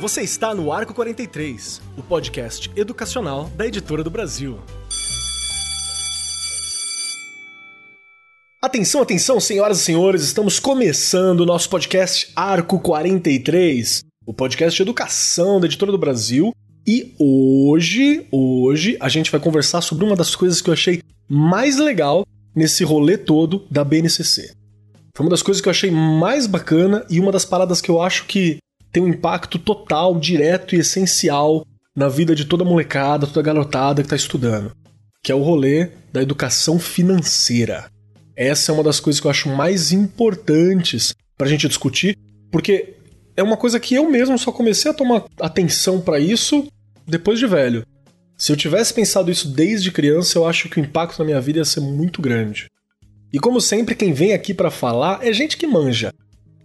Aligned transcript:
Você 0.00 0.22
está 0.22 0.54
no 0.54 0.72
Arco 0.72 0.94
43, 0.94 1.82
o 1.96 2.02
podcast 2.02 2.70
educacional 2.74 3.50
da 3.54 3.66
Editora 3.66 4.02
do 4.02 4.10
Brasil. 4.10 4.58
Atenção, 8.62 9.02
atenção, 9.02 9.38
senhoras 9.38 9.80
e 9.80 9.82
senhores, 9.82 10.22
estamos 10.22 10.58
começando 10.58 11.40
o 11.40 11.46
nosso 11.46 11.68
podcast 11.68 12.32
Arco 12.34 12.80
43, 12.80 14.04
o 14.24 14.32
podcast 14.32 14.76
de 14.76 14.82
educação 14.82 15.60
da 15.60 15.66
Editora 15.66 15.92
do 15.92 15.98
Brasil. 15.98 16.54
E 16.86 17.14
hoje, 17.18 18.26
hoje, 18.30 18.96
a 19.00 19.08
gente 19.08 19.30
vai 19.30 19.40
conversar 19.40 19.82
sobre 19.82 20.04
uma 20.04 20.16
das 20.16 20.34
coisas 20.34 20.62
que 20.62 20.70
eu 20.70 20.74
achei 20.74 21.02
mais 21.28 21.76
legal 21.76 22.24
nesse 22.60 22.84
rolê 22.84 23.16
todo 23.16 23.66
da 23.70 23.82
BNCC. 23.82 24.52
Foi 25.16 25.24
uma 25.24 25.30
das 25.30 25.42
coisas 25.42 25.62
que 25.62 25.68
eu 25.68 25.70
achei 25.70 25.90
mais 25.90 26.46
bacana 26.46 27.06
e 27.08 27.18
uma 27.18 27.32
das 27.32 27.44
paradas 27.44 27.80
que 27.80 27.90
eu 27.90 28.00
acho 28.02 28.26
que 28.26 28.58
tem 28.92 29.02
um 29.02 29.08
impacto 29.08 29.58
total, 29.58 30.18
direto 30.18 30.74
e 30.74 30.78
essencial 30.78 31.64
na 31.96 32.08
vida 32.08 32.34
de 32.34 32.44
toda 32.44 32.64
molecada, 32.64 33.26
toda 33.26 33.42
garotada 33.42 34.02
que 34.02 34.06
está 34.06 34.16
estudando, 34.16 34.72
que 35.24 35.32
é 35.32 35.34
o 35.34 35.42
rolê 35.42 35.90
da 36.12 36.20
educação 36.20 36.78
financeira. 36.78 37.90
Essa 38.36 38.70
é 38.70 38.74
uma 38.74 38.84
das 38.84 39.00
coisas 39.00 39.18
que 39.18 39.26
eu 39.26 39.30
acho 39.30 39.48
mais 39.48 39.90
importantes 39.90 41.14
para 41.36 41.46
a 41.46 41.50
gente 41.50 41.66
discutir, 41.66 42.16
porque 42.52 42.94
é 43.36 43.42
uma 43.42 43.56
coisa 43.56 43.80
que 43.80 43.94
eu 43.94 44.10
mesmo 44.10 44.38
só 44.38 44.52
comecei 44.52 44.90
a 44.90 44.94
tomar 44.94 45.24
atenção 45.40 45.98
para 46.00 46.20
isso 46.20 46.66
depois 47.06 47.38
de 47.38 47.46
velho. 47.46 47.84
Se 48.40 48.50
eu 48.50 48.56
tivesse 48.56 48.94
pensado 48.94 49.30
isso 49.30 49.46
desde 49.48 49.92
criança, 49.92 50.38
eu 50.38 50.46
acho 50.46 50.70
que 50.70 50.80
o 50.80 50.82
impacto 50.82 51.18
na 51.18 51.26
minha 51.26 51.40
vida 51.42 51.58
ia 51.58 51.64
ser 51.64 51.80
muito 51.80 52.22
grande. 52.22 52.70
E 53.30 53.38
como 53.38 53.60
sempre, 53.60 53.94
quem 53.94 54.14
vem 54.14 54.32
aqui 54.32 54.54
para 54.54 54.70
falar 54.70 55.22
é 55.22 55.30
gente 55.30 55.58
que 55.58 55.66
manja. 55.66 56.10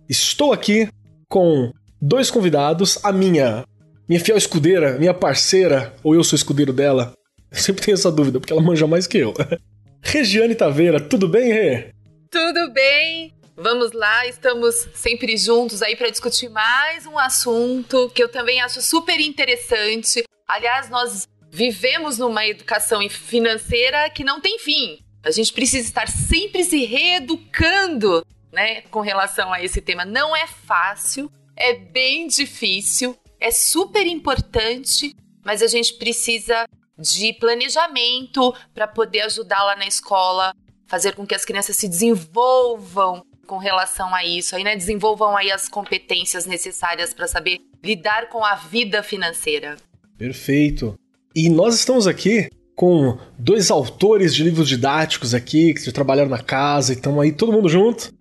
Estou 0.08 0.54
aqui 0.54 0.88
com 1.28 1.74
dois 2.02 2.32
convidados, 2.32 2.98
a 3.04 3.12
minha 3.12 3.66
minha 4.08 4.22
fiel 4.22 4.38
escudeira, 4.38 4.98
minha 4.98 5.14
parceira, 5.14 5.94
ou 6.02 6.16
eu 6.16 6.24
sou 6.24 6.38
escudeiro 6.38 6.72
dela. 6.72 7.14
Eu 7.52 7.58
sempre 7.58 7.84
tenho 7.84 7.96
essa 7.96 8.10
dúvida, 8.10 8.40
porque 8.40 8.54
ela 8.54 8.62
manja 8.62 8.88
mais 8.88 9.06
que 9.06 9.18
eu. 9.18 9.34
Regiane 10.02 10.56
Taveira, 10.56 11.02
tudo 11.02 11.28
bem, 11.28 11.52
Rê? 11.52 11.92
Tudo 12.32 12.72
bem. 12.72 13.34
Vamos 13.58 13.92
lá, 13.92 14.26
estamos 14.28 14.88
sempre 14.94 15.36
juntos 15.36 15.82
aí 15.82 15.98
para 15.98 16.10
discutir 16.10 16.48
mais 16.48 17.06
um 17.06 17.20
assunto 17.20 18.10
que 18.16 18.24
eu 18.24 18.30
também 18.30 18.62
acho 18.62 18.82
super 18.82 19.20
interessante. 19.20 20.24
Aliás, 20.48 20.90
nós 20.90 21.28
vivemos 21.56 22.18
numa 22.18 22.46
educação 22.46 23.00
financeira 23.10 24.10
que 24.10 24.26
não 24.26 24.42
tem 24.42 24.60
fim. 24.60 25.00
A 25.24 25.32
gente 25.32 25.54
precisa 25.54 25.88
estar 25.88 26.08
sempre 26.10 26.66
se 26.66 26.84
reeducando, 26.84 28.26
né, 28.52 28.82
com 28.92 29.00
relação 29.00 29.54
a 29.54 29.64
esse 29.64 29.80
tema. 29.80 30.04
Não 30.04 30.36
é 30.36 30.46
fácil, 30.46 31.32
é 31.56 31.74
bem 31.74 32.28
difícil, 32.28 33.18
é 33.40 33.52
super 33.52 34.06
importante, 34.06 35.16
mas 35.46 35.62
a 35.62 35.68
gente 35.68 35.94
precisa 35.94 36.68
de 36.98 37.32
planejamento 37.34 38.54
para 38.74 38.86
poder 38.86 39.22
ajudar 39.22 39.64
lá 39.64 39.78
na 39.78 39.88
escola, 39.88 40.54
fazer 40.88 41.16
com 41.16 41.26
que 41.26 41.36
as 41.36 41.46
crianças 41.46 41.78
se 41.78 41.88
desenvolvam 41.88 43.26
com 43.48 43.58
relação 43.58 44.14
a 44.14 44.26
isso, 44.26 44.56
aí, 44.58 44.64
né, 44.64 44.76
desenvolvam 44.76 45.38
aí 45.38 45.52
as 45.52 45.70
competências 45.70 46.46
necessárias 46.46 47.14
para 47.14 47.28
saber 47.28 47.62
lidar 47.82 48.28
com 48.28 48.44
a 48.44 48.56
vida 48.56 49.02
financeira. 49.02 49.78
Perfeito. 50.18 50.98
E 51.36 51.50
nós 51.50 51.76
estamos 51.76 52.08
aqui 52.08 52.50
com 52.78 53.18
dois 53.38 53.70
autores 53.70 54.34
de 54.34 54.42
livros 54.42 54.70
didáticos 54.70 55.34
aqui, 55.34 55.74
que 55.74 55.92
trabalharam 55.92 56.30
na 56.30 56.40
casa 56.40 56.94
e 56.94 56.96
estamos 56.96 57.22
aí 57.22 57.34
todo 57.34 57.52
mundo 57.52 57.68
junto. 57.68 58.14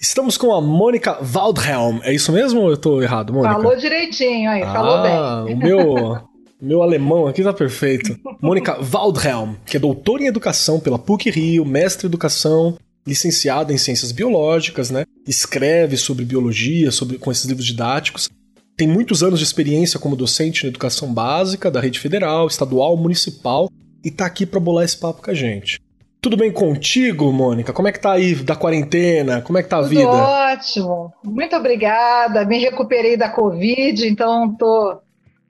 Estamos 0.00 0.38
com 0.38 0.50
a 0.50 0.62
Mônica 0.62 1.18
Waldhelm. 1.20 2.00
É 2.02 2.14
isso 2.14 2.32
mesmo 2.32 2.62
ou 2.62 2.70
eu 2.70 2.76
tô 2.78 3.02
errado, 3.02 3.34
Mônica? 3.34 3.54
Falou 3.54 3.76
direitinho 3.76 4.50
aí, 4.50 4.62
ah, 4.62 4.72
falou 4.72 5.02
bem. 5.02 5.54
O 5.54 5.58
meu, 5.58 6.18
meu 6.60 6.82
alemão 6.82 7.26
aqui 7.26 7.42
tá 7.42 7.52
perfeito. 7.52 8.18
Mônica 8.40 8.78
Waldhelm, 8.80 9.56
que 9.66 9.76
é 9.76 9.80
doutora 9.80 10.22
em 10.22 10.26
educação 10.26 10.80
pela 10.80 10.98
PUC 10.98 11.30
Rio, 11.30 11.66
mestre 11.66 12.06
em 12.06 12.08
educação, 12.08 12.78
licenciada 13.06 13.74
em 13.74 13.78
ciências 13.78 14.10
biológicas, 14.10 14.90
né? 14.90 15.04
Escreve 15.28 15.98
sobre 15.98 16.24
biologia, 16.24 16.90
sobre 16.90 17.18
com 17.18 17.30
esses 17.30 17.44
livros 17.44 17.66
didáticos 17.66 18.30
tem 18.76 18.88
muitos 18.88 19.22
anos 19.22 19.38
de 19.38 19.44
experiência 19.44 19.98
como 19.98 20.16
docente 20.16 20.64
na 20.64 20.68
educação 20.68 21.12
básica 21.12 21.70
da 21.70 21.80
rede 21.80 22.00
federal, 22.00 22.46
estadual, 22.46 22.96
municipal 22.96 23.68
e 24.04 24.10
tá 24.10 24.26
aqui 24.26 24.44
para 24.44 24.60
bolar 24.60 24.84
esse 24.84 24.98
papo 24.98 25.22
com 25.22 25.30
a 25.30 25.34
gente. 25.34 25.80
Tudo 26.20 26.36
bem 26.36 26.50
contigo, 26.50 27.30
Mônica? 27.32 27.72
Como 27.72 27.86
é 27.86 27.92
que 27.92 28.00
tá 28.00 28.12
aí 28.12 28.34
da 28.34 28.56
quarentena? 28.56 29.42
Como 29.42 29.58
é 29.58 29.62
que 29.62 29.68
tá 29.68 29.76
a 29.76 29.82
Tudo 29.82 29.90
vida? 29.90 30.10
Ótimo. 30.10 31.12
Muito 31.22 31.54
obrigada. 31.54 32.46
Me 32.46 32.58
recuperei 32.58 33.16
da 33.16 33.28
Covid, 33.28 34.08
então 34.08 34.54
tô 34.54 35.00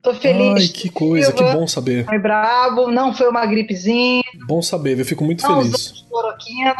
Tô 0.05 0.13
feliz. 0.13 0.65
Ai, 0.65 0.69
que 0.69 0.91
coisa, 0.91 1.33
que 1.33 1.43
bom 1.43 1.67
saber. 1.67 2.05
Foi 2.05 2.19
brabo, 2.19 2.91
não 2.91 3.15
foi 3.15 3.27
uma 3.27 3.47
gripezinha. 3.47 4.23
Bom 4.47 4.61
saber, 4.61 5.01
eu 5.01 5.05
fico 5.07 5.25
muito 5.25 5.43
não 5.43 5.63
feliz. 5.63 6.05
Cloroquina. 6.11 6.75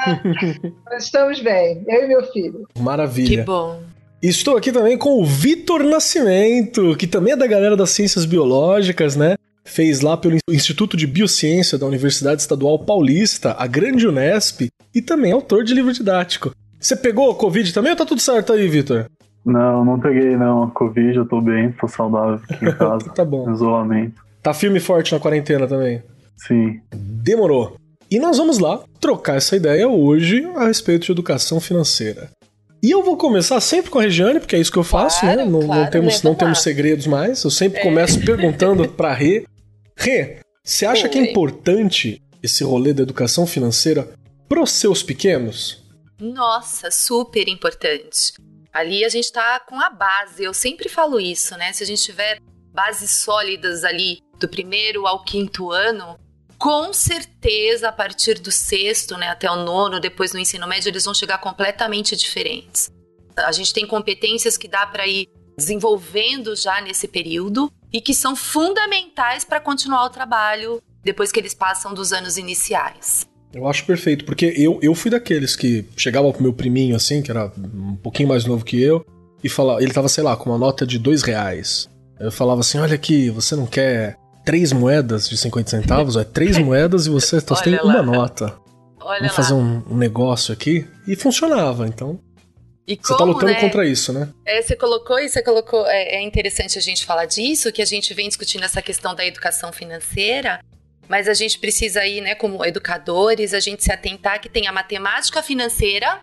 estamos 0.99 1.41
bem, 1.41 1.83
eu 1.89 2.05
e 2.05 2.07
meu 2.07 2.23
filho. 2.31 2.69
Maravilha. 2.79 3.39
Que 3.39 3.43
bom. 3.43 3.81
Estou 4.23 4.57
aqui 4.57 4.73
também 4.73 4.97
com 4.97 5.21
o 5.21 5.25
Vitor 5.25 5.83
Nascimento, 5.85 6.97
que 6.97 7.07
também 7.07 7.35
é 7.35 7.37
da 7.37 7.47
galera 7.47 7.77
das 7.77 7.91
ciências 7.91 8.25
biológicas, 8.25 9.17
né? 9.17 9.37
Fez 9.65 10.01
lá 10.01 10.17
pelo 10.17 10.39
Instituto 10.49 10.97
de 10.97 11.07
Biociência 11.07 11.77
da 11.79 11.87
Universidade 11.87 12.41
Estadual 12.41 12.79
Paulista, 12.79 13.55
a 13.59 13.67
grande 13.67 14.07
Unesp, 14.07 14.69
e 14.95 15.03
também 15.03 15.31
é 15.31 15.35
autor 15.35 15.65
de 15.65 15.75
livro 15.75 15.93
didático. 15.93 16.53
Você 16.79 16.97
pegou 16.97 17.31
a 17.31 17.35
Covid 17.35 17.73
também 17.73 17.91
ou 17.93 17.97
tá 17.97 18.05
tudo 18.05 18.21
certo 18.21 18.53
aí, 18.53 18.67
Vitor? 18.69 19.07
Não, 19.45 19.85
não 19.85 20.01
peguei 20.01 20.37
não. 20.37 20.71
Covid, 20.71 21.17
eu 21.19 21.27
tô 21.27 21.41
bem, 21.41 21.73
tô 21.73 21.87
saudável 21.87 22.41
aqui 22.49 22.65
em 22.65 22.73
casa. 22.77 23.11
tá 23.11 23.25
bom. 23.25 23.51
Isolamento. 23.53 24.23
Tá 24.43 24.55
firme 24.55 24.79
e 24.79 24.81
forte 24.81 25.13
na 25.13 25.21
quarentena 25.21 25.67
também? 25.67 26.03
Sim. 26.37 26.81
Demorou. 26.95 27.77
E 28.11 28.19
nós 28.19 28.37
vamos 28.37 28.59
lá 28.59 28.81
trocar 29.01 29.37
essa 29.37 29.57
ideia 29.57 29.89
hoje 29.89 30.47
a 30.57 30.67
respeito 30.67 31.07
de 31.07 31.13
educação 31.13 31.59
financeira. 31.61 32.31
E 32.85 32.91
eu 32.91 33.03
vou 33.03 33.17
começar 33.17 33.59
sempre 33.63 33.91
com 33.91 33.99
a 33.99 34.03
Regiane, 34.03 34.39
porque 34.39 34.55
é 34.55 34.59
isso 34.59 34.71
que 34.71 34.77
eu 34.77 34.85
faço, 34.85 35.21
claro, 35.21 35.39
né? 35.39 35.45
Não, 35.47 35.61
claro, 35.61 35.81
não 35.85 35.91
temos, 35.91 36.23
não 36.23 36.35
temos 36.35 36.61
segredos 36.61 37.07
mais. 37.07 37.43
Eu 37.43 37.51
sempre 37.51 37.81
é. 37.81 37.83
começo 37.83 38.23
perguntando 38.23 38.87
pra 38.87 39.15
Rê. 39.15 39.47
Rê, 39.97 40.41
você 40.63 40.85
acha 40.85 41.05
Oi. 41.05 41.09
que 41.09 41.19
é 41.19 41.31
importante 41.31 42.21
esse 42.43 42.63
rolê 42.63 42.93
da 42.93 43.03
educação 43.03 43.47
financeira 43.47 44.13
pros 44.47 44.71
seus 44.73 45.03
pequenos? 45.03 45.83
Nossa, 46.21 46.91
super 46.91 47.49
importante. 47.49 48.35
Ali 48.71 49.03
a 49.03 49.09
gente 49.09 49.33
tá 49.33 49.61
com 49.61 49.81
a 49.81 49.89
base, 49.89 50.45
eu 50.45 50.53
sempre 50.53 50.91
falo 50.91 51.19
isso, 51.19 51.57
né? 51.57 51.73
Se 51.73 51.83
a 51.83 51.87
gente 51.87 52.03
tiver 52.03 52.39
bases 52.71 53.13
sólidas 53.13 53.83
ali 53.83 54.19
do 54.39 54.47
primeiro 54.47 55.07
ao 55.07 55.25
quinto 55.25 55.71
ano, 55.71 56.19
com 56.65 56.95
certeza 56.95 57.91
a 57.91 57.93
partir 57.93 58.39
do 58.39 58.51
sexto, 58.51 59.19
né, 59.19 59.29
até 59.29 59.51
o 59.51 59.65
nono, 59.67 60.01
depois 60.01 60.33
no 60.33 60.39
ensino 60.39 60.67
médio, 60.67 60.89
eles 60.89 61.05
vão 61.05 61.13
chegar 61.13 61.37
completamente 61.37 62.17
diferentes. 62.17 62.91
A 63.37 63.53
gente 63.53 63.71
tem 63.75 63.87
competências 63.87 64.57
que 64.57 64.67
dá 64.67 64.87
para 64.87 65.07
ir 65.07 65.29
desenvolvendo 65.59 66.57
já 66.57 66.81
nesse 66.81 67.07
período 67.07 67.71
e 67.93 68.01
que 68.01 68.15
são 68.15 68.35
fundamentais 68.35 69.45
para 69.45 69.61
continuar 69.61 70.07
o 70.07 70.09
trabalho 70.09 70.81
depois 71.03 71.31
que 71.31 71.39
eles 71.39 71.53
passam 71.53 71.93
dos 71.93 72.15
anos 72.15 72.39
iniciais. 72.39 73.27
Eu 73.53 73.69
acho 73.69 73.85
perfeito, 73.85 74.25
porque 74.25 74.47
eu, 74.57 74.79
eu 74.81 74.95
fui 74.95 75.11
daqueles 75.11 75.55
que 75.55 75.85
chegava 75.99 76.33
pro 76.33 76.43
meu 76.43 76.55
priminho 76.55 76.97
assim, 76.97 77.21
que 77.21 77.31
era 77.31 77.53
um 77.59 77.97
pouquinho 77.97 78.31
mais 78.31 78.47
novo 78.47 78.65
que 78.65 78.81
eu, 78.81 79.05
e 79.43 79.51
falava, 79.51 79.83
ele 79.83 79.93
tava, 79.93 80.09
sei 80.09 80.25
lá, 80.25 80.35
com 80.35 80.49
uma 80.49 80.59
nota 80.59 80.87
de 80.87 80.99
dois 80.99 81.21
reais. 81.21 81.91
Eu 82.19 82.33
falava 82.33 82.61
assim: 82.61 82.79
olha 82.79 82.95
aqui, 82.95 83.29
você 83.29 83.55
não 83.55 83.67
quer 83.67 84.17
três 84.45 84.73
moedas 84.73 85.29
de 85.29 85.37
50 85.37 85.71
centavos, 85.71 86.17
é 86.17 86.25
três 86.25 86.59
moedas 86.59 87.07
e 87.07 87.11
você 87.11 87.41
só 87.41 87.55
tem 87.57 87.81
uma 87.81 88.03
nota. 88.03 88.57
Olha 89.01 89.21
Vamos 89.21 89.35
fazer 89.35 89.55
um, 89.55 89.83
um, 89.91 89.97
negócio 89.97 90.53
aqui. 90.53 90.87
E 91.07 91.15
funcionava, 91.15 91.87
então. 91.87 92.19
E 92.87 92.99
você 93.01 93.17
tá 93.17 93.25
lutando 93.25 93.53
né? 93.53 93.61
contra 93.61 93.87
isso, 93.87 94.13
né? 94.13 94.29
É, 94.45 94.61
você 94.63 94.77
colocou 94.77 95.19
e 95.19 95.29
você 95.29 95.43
colocou. 95.43 95.87
É, 95.87 96.17
é 96.17 96.23
interessante 96.23 96.79
a 96.79 96.81
gente 96.81 97.05
falar 97.05 97.27
disso, 97.27 97.73
que 97.73 97.83
a 97.83 97.87
gente 97.87 98.13
vem 98.15 98.29
discutindo 98.29 98.65
essa 98.65 98.81
questão 98.81 99.15
da 99.15 99.25
educação 99.25 99.73
financeira. 99.73 100.61
Mas 101.07 101.29
a 101.29 101.35
gente 101.35 101.59
precisa 101.59 102.01
aí, 102.01 102.23
né, 102.23 102.35
como 102.35 102.65
educadores, 102.65 103.53
a 103.53 103.61
gente 103.61 103.85
se 103.85 103.93
atentar 103.93 104.41
que 104.41 104.49
tem 104.49 104.67
a 104.67 104.73
matemática 104.73 105.43
financeira 105.43 106.21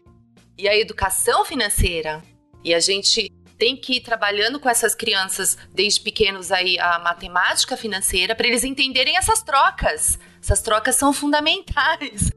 e 0.57 0.67
a 0.67 0.75
educação 0.75 1.45
financeira. 1.45 2.23
E 2.63 2.73
a 2.73 2.79
gente 2.79 3.31
tem 3.61 3.77
que 3.77 3.97
ir 3.97 4.01
trabalhando 4.01 4.59
com 4.59 4.67
essas 4.67 4.95
crianças 4.95 5.55
desde 5.71 6.01
pequenos 6.01 6.51
aí 6.51 6.79
a 6.79 6.97
matemática 6.97 7.77
financeira 7.77 8.33
para 8.33 8.47
eles 8.47 8.63
entenderem 8.63 9.15
essas 9.15 9.43
trocas. 9.43 10.17
Essas 10.41 10.63
trocas 10.63 10.95
são 10.95 11.13
fundamentais. 11.13 12.31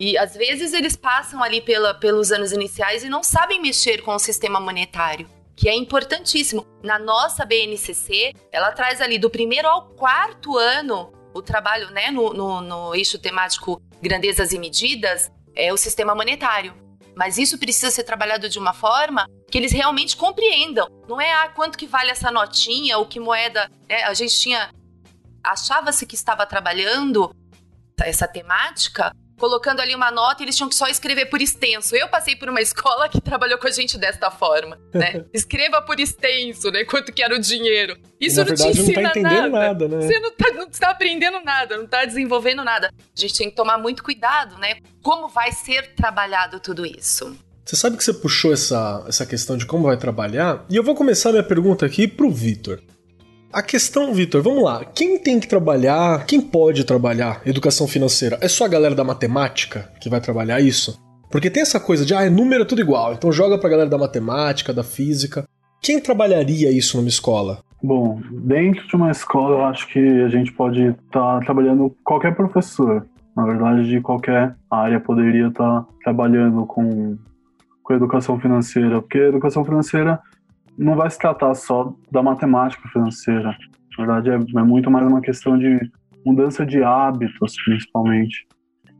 E 0.00 0.16
às 0.16 0.34
vezes 0.34 0.72
eles 0.72 0.96
passam 0.96 1.42
ali 1.42 1.60
pela, 1.60 1.92
pelos 1.92 2.32
anos 2.32 2.52
iniciais 2.52 3.04
e 3.04 3.10
não 3.10 3.22
sabem 3.22 3.60
mexer 3.60 4.00
com 4.00 4.14
o 4.14 4.18
sistema 4.18 4.58
monetário, 4.58 5.28
que 5.54 5.68
é 5.68 5.74
importantíssimo. 5.74 6.66
Na 6.82 6.98
nossa 6.98 7.44
BNCC, 7.44 8.32
ela 8.50 8.72
traz 8.72 9.02
ali 9.02 9.18
do 9.18 9.28
primeiro 9.28 9.68
ao 9.68 9.90
quarto 9.90 10.56
ano 10.56 11.12
o 11.34 11.42
trabalho 11.42 11.90
né, 11.90 12.10
no, 12.10 12.32
no, 12.32 12.62
no 12.62 12.94
eixo 12.94 13.18
temático 13.18 13.78
grandezas 14.00 14.52
e 14.52 14.58
medidas, 14.58 15.30
é 15.54 15.70
o 15.70 15.76
sistema 15.76 16.14
monetário. 16.14 16.74
Mas 17.14 17.36
isso 17.36 17.58
precisa 17.58 17.90
ser 17.90 18.04
trabalhado 18.04 18.48
de 18.48 18.58
uma 18.58 18.72
forma 18.72 19.26
que 19.50 19.58
eles 19.58 19.72
realmente 19.72 20.16
compreendam. 20.16 20.88
Não 21.08 21.20
é 21.20 21.32
ah, 21.32 21.48
quanto 21.48 21.78
que 21.78 21.86
vale 21.86 22.10
essa 22.10 22.30
notinha 22.30 22.98
ou 22.98 23.06
que 23.06 23.20
moeda. 23.20 23.70
Né? 23.88 24.02
A 24.04 24.14
gente 24.14 24.38
tinha. 24.38 24.70
Achava-se 25.42 26.06
que 26.06 26.14
estava 26.14 26.44
trabalhando 26.44 27.34
essa 27.98 28.26
temática 28.26 29.12
colocando 29.38 29.80
ali 29.80 29.94
uma 29.94 30.10
nota 30.10 30.42
e 30.42 30.46
eles 30.46 30.56
tinham 30.56 30.68
que 30.68 30.74
só 30.74 30.86
escrever 30.88 31.26
por 31.26 31.40
extenso. 31.40 31.94
Eu 31.94 32.08
passei 32.08 32.34
por 32.36 32.48
uma 32.48 32.60
escola 32.62 33.08
que 33.08 33.20
trabalhou 33.20 33.58
com 33.58 33.66
a 33.66 33.70
gente 33.70 33.98
desta 33.98 34.30
forma, 34.30 34.78
né? 34.92 35.24
Escreva 35.32 35.82
por 35.82 36.00
extenso, 36.00 36.70
né? 36.70 36.84
Quanto 36.84 37.12
que 37.12 37.22
era 37.22 37.34
o 37.34 37.38
dinheiro. 37.38 37.96
Isso 38.20 38.38
não 38.38 38.46
verdade, 38.46 38.72
te 38.72 38.80
ensina 38.80 39.02
não 39.02 39.10
tá 39.10 39.20
entendendo 39.20 39.50
nada. 39.50 39.66
nada, 39.66 39.88
né? 39.88 40.06
Você 40.06 40.20
não 40.20 40.32
tá, 40.32 40.52
não 40.52 40.70
tá 40.70 40.90
aprendendo 40.90 41.40
nada, 41.40 41.76
não 41.76 41.86
tá 41.86 42.04
desenvolvendo 42.04 42.64
nada. 42.64 42.88
A 42.88 43.20
gente 43.20 43.36
tem 43.36 43.50
que 43.50 43.56
tomar 43.56 43.78
muito 43.78 44.02
cuidado, 44.02 44.58
né? 44.58 44.78
Como 45.02 45.28
vai 45.28 45.52
ser 45.52 45.94
trabalhado 45.94 46.58
tudo 46.58 46.86
isso? 46.86 47.36
Você 47.66 47.74
sabe 47.74 47.96
que 47.96 48.04
você 48.04 48.14
puxou 48.14 48.52
essa, 48.52 49.04
essa 49.08 49.26
questão 49.26 49.56
de 49.56 49.66
como 49.66 49.88
vai 49.88 49.96
trabalhar? 49.96 50.64
E 50.70 50.76
eu 50.76 50.84
vou 50.84 50.94
começar 50.94 51.32
minha 51.32 51.42
pergunta 51.42 51.84
aqui 51.84 52.06
pro 52.06 52.30
Vitor. 52.30 52.78
A 53.52 53.60
questão, 53.60 54.14
Vitor, 54.14 54.40
vamos 54.40 54.62
lá. 54.62 54.84
Quem 54.84 55.18
tem 55.18 55.40
que 55.40 55.48
trabalhar, 55.48 56.24
quem 56.26 56.40
pode 56.40 56.84
trabalhar 56.84 57.42
educação 57.44 57.88
financeira? 57.88 58.38
É 58.40 58.46
só 58.46 58.66
a 58.66 58.68
galera 58.68 58.94
da 58.94 59.02
matemática 59.02 59.90
que 60.00 60.08
vai 60.08 60.20
trabalhar 60.20 60.60
isso? 60.60 60.96
Porque 61.28 61.50
tem 61.50 61.60
essa 61.60 61.80
coisa 61.80 62.06
de, 62.06 62.14
ah, 62.14 62.22
é 62.22 62.30
número 62.30 62.62
é 62.62 62.66
tudo 62.66 62.80
igual, 62.80 63.14
então 63.14 63.32
joga 63.32 63.58
pra 63.58 63.68
galera 63.68 63.90
da 63.90 63.98
matemática, 63.98 64.72
da 64.72 64.84
física. 64.84 65.44
Quem 65.82 65.98
trabalharia 65.98 66.70
isso 66.70 66.96
numa 66.96 67.08
escola? 67.08 67.58
Bom, 67.82 68.20
dentro 68.30 68.86
de 68.86 68.94
uma 68.94 69.10
escola, 69.10 69.56
eu 69.56 69.64
acho 69.64 69.88
que 69.88 69.98
a 69.98 70.28
gente 70.28 70.52
pode 70.52 70.80
estar 70.86 71.40
trabalhando 71.40 71.92
qualquer 72.04 72.32
professor. 72.36 73.04
Na 73.36 73.44
verdade, 73.44 73.88
de 73.88 74.00
qualquer 74.00 74.54
área 74.70 75.00
poderia 75.00 75.48
estar 75.48 75.84
trabalhando 76.04 76.64
com, 76.64 77.18
com 77.86 77.94
educação 77.94 78.38
financeira, 78.40 79.00
porque 79.00 79.16
a 79.16 79.28
educação 79.28 79.64
financeira 79.64 80.20
não 80.76 80.96
vai 80.96 81.08
se 81.08 81.16
tratar 81.18 81.54
só 81.54 81.94
da 82.10 82.20
matemática 82.20 82.86
financeira. 82.88 83.56
Na 83.96 84.04
verdade, 84.04 84.30
é, 84.30 84.58
é 84.58 84.62
muito 84.64 84.90
mais 84.90 85.06
uma 85.06 85.20
questão 85.20 85.56
de 85.56 85.78
mudança 86.24 86.66
de 86.66 86.82
hábitos, 86.82 87.54
principalmente. 87.64 88.44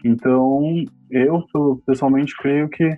Então, 0.05 0.85
eu 1.11 1.45
pessoalmente 1.85 2.33
creio 2.37 2.69
que 2.69 2.95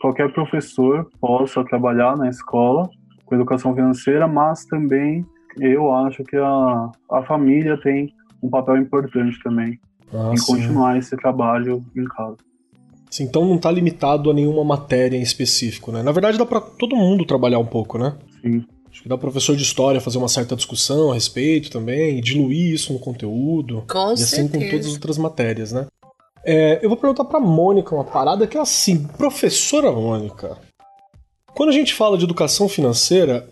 qualquer 0.00 0.32
professor 0.32 1.08
possa 1.20 1.64
trabalhar 1.64 2.16
na 2.16 2.28
escola 2.28 2.90
com 3.24 3.36
educação 3.36 3.72
financeira, 3.72 4.26
mas 4.26 4.64
também 4.64 5.24
eu 5.60 5.94
acho 5.94 6.24
que 6.24 6.36
a, 6.36 6.90
a 7.12 7.22
família 7.22 7.80
tem 7.80 8.12
um 8.42 8.50
papel 8.50 8.76
importante 8.76 9.40
também 9.42 9.78
Ah, 10.12 10.32
em 10.32 10.36
sim. 10.36 10.52
continuar 10.52 10.98
esse 10.98 11.16
trabalho 11.16 11.84
em 11.96 12.04
casa. 12.06 12.47
Sim, 13.10 13.24
Então 13.24 13.44
não 13.44 13.58
tá 13.58 13.70
limitado 13.70 14.30
a 14.30 14.34
nenhuma 14.34 14.64
matéria 14.64 15.16
em 15.16 15.22
específico, 15.22 15.90
né? 15.92 16.02
Na 16.02 16.12
verdade, 16.12 16.38
dá 16.38 16.46
pra 16.46 16.60
todo 16.60 16.96
mundo 16.96 17.24
trabalhar 17.24 17.58
um 17.58 17.66
pouco, 17.66 17.98
né? 17.98 18.14
Sim. 18.42 18.64
Acho 18.90 19.02
que 19.02 19.08
dá 19.08 19.16
pro 19.16 19.30
professor 19.30 19.54
de 19.54 19.62
história 19.62 20.00
fazer 20.00 20.18
uma 20.18 20.28
certa 20.28 20.56
discussão 20.56 21.10
a 21.10 21.14
respeito 21.14 21.70
também, 21.70 22.18
e 22.18 22.20
diluir 22.20 22.74
isso 22.74 22.92
no 22.92 22.98
conteúdo. 22.98 23.84
Com 23.88 24.10
e 24.10 24.12
assim 24.14 24.48
com 24.48 24.58
todas 24.58 24.86
as 24.86 24.92
outras 24.94 25.18
matérias, 25.18 25.72
né? 25.72 25.86
É, 26.44 26.80
eu 26.82 26.88
vou 26.88 26.96
perguntar 26.96 27.24
pra 27.24 27.38
Mônica 27.38 27.94
uma 27.94 28.04
parada 28.04 28.46
que 28.46 28.56
é 28.56 28.60
assim, 28.60 29.04
professora 29.04 29.92
Mônica. 29.92 30.56
Quando 31.54 31.70
a 31.70 31.72
gente 31.72 31.92
fala 31.92 32.16
de 32.16 32.24
educação 32.24 32.68
financeira, 32.68 33.48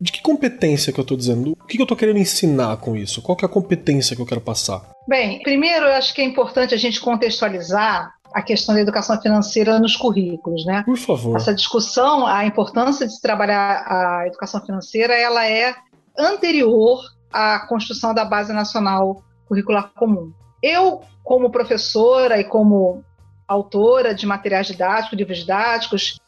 de 0.00 0.10
que 0.10 0.20
competência 0.20 0.92
que 0.92 0.98
eu 0.98 1.04
tô 1.04 1.16
dizendo? 1.16 1.52
O 1.52 1.66
que 1.66 1.76
que 1.76 1.82
eu 1.82 1.86
tô 1.86 1.96
querendo 1.96 2.18
ensinar 2.18 2.76
com 2.78 2.96
isso? 2.96 3.22
Qual 3.22 3.36
que 3.36 3.44
é 3.44 3.46
a 3.46 3.50
competência 3.50 4.16
que 4.16 4.22
eu 4.22 4.26
quero 4.26 4.40
passar? 4.40 4.90
Bem, 5.06 5.42
primeiro 5.42 5.86
eu 5.86 5.92
acho 5.92 6.12
que 6.12 6.20
é 6.20 6.24
importante 6.24 6.74
a 6.74 6.78
gente 6.78 7.00
contextualizar 7.00 8.12
a 8.34 8.42
questão 8.42 8.74
da 8.74 8.80
educação 8.80 9.20
financeira 9.22 9.78
nos 9.78 9.94
currículos, 9.94 10.66
né? 10.66 10.82
Por 10.82 10.98
favor. 10.98 11.36
Essa 11.36 11.54
discussão, 11.54 12.26
a 12.26 12.44
importância 12.44 13.06
de 13.06 13.14
se 13.14 13.22
trabalhar 13.22 13.84
a 13.86 14.26
educação 14.26 14.60
financeira, 14.60 15.14
ela 15.14 15.46
é 15.46 15.72
anterior 16.18 17.00
à 17.32 17.60
construção 17.60 18.12
da 18.12 18.24
Base 18.24 18.52
Nacional 18.52 19.22
Curricular 19.46 19.92
Comum. 19.94 20.32
Eu, 20.60 21.02
como 21.22 21.48
professora 21.48 22.40
e 22.40 22.44
como 22.44 23.04
autora 23.46 24.12
de 24.12 24.26
materiais 24.26 24.66
didáticos, 24.66 25.16
livros 25.16 25.38
didáticos, 25.38 26.18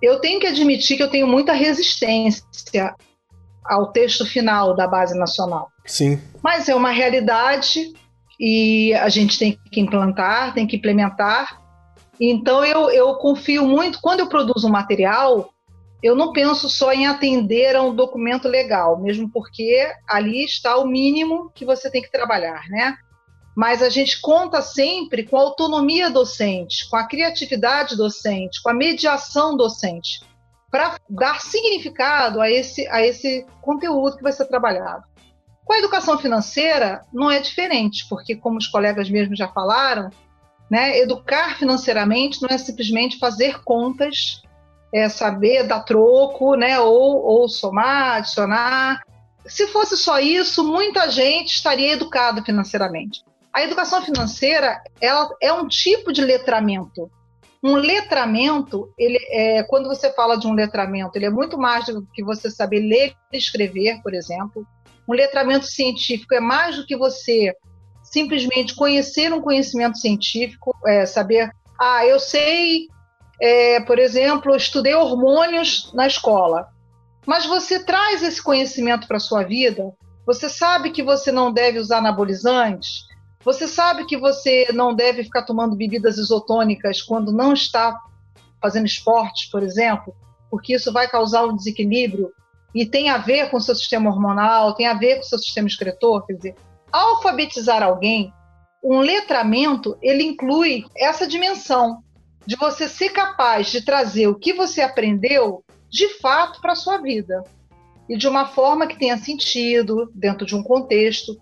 eu 0.00 0.20
tenho 0.20 0.38
que 0.38 0.46
admitir 0.46 0.96
que 0.96 1.02
eu 1.02 1.10
tenho 1.10 1.26
muita 1.26 1.52
resistência 1.52 2.94
ao 3.64 3.90
texto 3.90 4.24
final 4.24 4.76
da 4.76 4.86
Base 4.86 5.18
Nacional. 5.18 5.68
Sim. 5.84 6.22
Mas 6.40 6.68
é 6.68 6.74
uma 6.76 6.90
realidade 6.90 7.92
e 8.38 8.94
a 8.94 9.08
gente 9.08 9.38
tem 9.38 9.58
que 9.70 9.80
implantar, 9.80 10.54
tem 10.54 10.66
que 10.66 10.76
implementar. 10.76 11.60
Então 12.20 12.64
eu, 12.64 12.90
eu 12.90 13.14
confio 13.16 13.66
muito, 13.66 14.00
quando 14.00 14.20
eu 14.20 14.28
produzo 14.28 14.66
um 14.66 14.70
material, 14.70 15.50
eu 16.02 16.14
não 16.14 16.32
penso 16.32 16.68
só 16.68 16.92
em 16.92 17.06
atender 17.06 17.74
a 17.74 17.82
um 17.82 17.94
documento 17.94 18.48
legal, 18.48 19.00
mesmo 19.00 19.30
porque 19.30 19.90
ali 20.08 20.44
está 20.44 20.76
o 20.76 20.86
mínimo 20.86 21.50
que 21.54 21.64
você 21.64 21.90
tem 21.90 22.02
que 22.02 22.10
trabalhar, 22.10 22.62
né? 22.68 22.96
Mas 23.56 23.82
a 23.82 23.88
gente 23.88 24.20
conta 24.20 24.60
sempre 24.60 25.24
com 25.24 25.38
a 25.38 25.40
autonomia 25.40 26.10
docente, 26.10 26.88
com 26.90 26.96
a 26.96 27.08
criatividade 27.08 27.96
docente, 27.96 28.62
com 28.62 28.68
a 28.68 28.74
mediação 28.74 29.56
docente, 29.56 30.20
para 30.70 30.96
dar 31.08 31.40
significado 31.40 32.40
a 32.40 32.50
esse, 32.50 32.86
a 32.88 33.04
esse 33.04 33.46
conteúdo 33.62 34.18
que 34.18 34.22
vai 34.22 34.32
ser 34.32 34.44
trabalhado. 34.44 35.04
Com 35.66 35.72
a 35.72 35.78
educação 35.78 36.16
financeira, 36.16 37.02
não 37.12 37.28
é 37.28 37.40
diferente, 37.40 38.06
porque, 38.08 38.36
como 38.36 38.56
os 38.56 38.68
colegas 38.68 39.10
mesmos 39.10 39.36
já 39.36 39.48
falaram, 39.48 40.10
né, 40.70 40.96
educar 40.98 41.58
financeiramente 41.58 42.40
não 42.40 42.48
é 42.48 42.56
simplesmente 42.56 43.18
fazer 43.18 43.60
contas, 43.64 44.42
é 44.94 45.08
saber 45.08 45.64
dar 45.64 45.80
troco, 45.80 46.54
né, 46.54 46.78
ou, 46.78 47.20
ou 47.20 47.48
somar, 47.48 48.18
adicionar. 48.18 49.02
Se 49.44 49.66
fosse 49.66 49.96
só 49.96 50.20
isso, 50.20 50.62
muita 50.62 51.10
gente 51.10 51.48
estaria 51.48 51.92
educada 51.92 52.44
financeiramente. 52.44 53.24
A 53.52 53.64
educação 53.64 54.00
financeira 54.02 54.80
ela 55.00 55.28
é 55.42 55.52
um 55.52 55.66
tipo 55.66 56.12
de 56.12 56.22
letramento. 56.22 57.10
Um 57.60 57.74
letramento, 57.74 58.88
ele 58.96 59.18
é, 59.30 59.64
quando 59.64 59.88
você 59.88 60.12
fala 60.12 60.38
de 60.38 60.46
um 60.46 60.52
letramento, 60.52 61.16
ele 61.16 61.26
é 61.26 61.30
muito 61.30 61.58
mais 61.58 61.86
do 61.86 62.06
que 62.14 62.22
você 62.22 62.52
saber 62.52 62.78
ler 62.78 63.14
e 63.32 63.36
escrever, 63.36 64.00
por 64.00 64.14
exemplo. 64.14 64.64
Um 65.08 65.14
letramento 65.14 65.66
científico 65.66 66.34
é 66.34 66.40
mais 66.40 66.76
do 66.76 66.86
que 66.86 66.96
você 66.96 67.54
simplesmente 68.02 68.74
conhecer 68.74 69.32
um 69.32 69.40
conhecimento 69.40 69.98
científico, 69.98 70.74
é, 70.86 71.04
saber, 71.04 71.50
ah, 71.78 72.06
eu 72.06 72.18
sei, 72.18 72.88
é, 73.40 73.80
por 73.80 73.98
exemplo, 73.98 74.54
estudei 74.54 74.94
hormônios 74.94 75.92
na 75.92 76.06
escola, 76.06 76.68
mas 77.26 77.44
você 77.44 77.82
traz 77.84 78.22
esse 78.22 78.42
conhecimento 78.42 79.08
para 79.08 79.18
sua 79.18 79.42
vida, 79.42 79.92
você 80.24 80.48
sabe 80.48 80.90
que 80.90 81.02
você 81.02 81.30
não 81.32 81.52
deve 81.52 81.78
usar 81.78 81.98
anabolizantes, 81.98 83.04
você 83.44 83.68
sabe 83.68 84.06
que 84.06 84.16
você 84.16 84.68
não 84.72 84.94
deve 84.94 85.22
ficar 85.24 85.42
tomando 85.42 85.76
bebidas 85.76 86.18
isotônicas 86.18 87.02
quando 87.02 87.32
não 87.32 87.52
está 87.52 87.96
fazendo 88.60 88.86
esportes, 88.86 89.48
por 89.50 89.62
exemplo, 89.62 90.14
porque 90.50 90.74
isso 90.74 90.92
vai 90.92 91.08
causar 91.08 91.44
um 91.44 91.54
desequilíbrio 91.54 92.32
e 92.76 92.84
tem 92.84 93.08
a 93.08 93.16
ver 93.16 93.48
com 93.48 93.56
o 93.56 93.60
seu 93.60 93.74
sistema 93.74 94.10
hormonal, 94.10 94.74
tem 94.74 94.86
a 94.86 94.92
ver 94.92 95.14
com 95.14 95.22
o 95.22 95.24
seu 95.24 95.38
sistema 95.38 95.66
excretor, 95.66 96.26
quer 96.26 96.34
dizer, 96.34 96.54
alfabetizar 96.92 97.82
alguém, 97.82 98.30
um 98.84 98.98
letramento, 98.98 99.96
ele 100.02 100.22
inclui 100.22 100.84
essa 100.94 101.26
dimensão 101.26 102.02
de 102.44 102.54
você 102.54 102.86
ser 102.86 103.08
capaz 103.08 103.68
de 103.68 103.82
trazer 103.82 104.26
o 104.26 104.38
que 104.38 104.52
você 104.52 104.82
aprendeu 104.82 105.64
de 105.88 106.20
fato 106.20 106.60
para 106.60 106.72
a 106.72 106.76
sua 106.76 106.98
vida 106.98 107.42
e 108.10 108.18
de 108.18 108.28
uma 108.28 108.46
forma 108.48 108.86
que 108.86 108.98
tenha 108.98 109.16
sentido 109.16 110.12
dentro 110.14 110.46
de 110.46 110.54
um 110.54 110.62
contexto. 110.62 111.34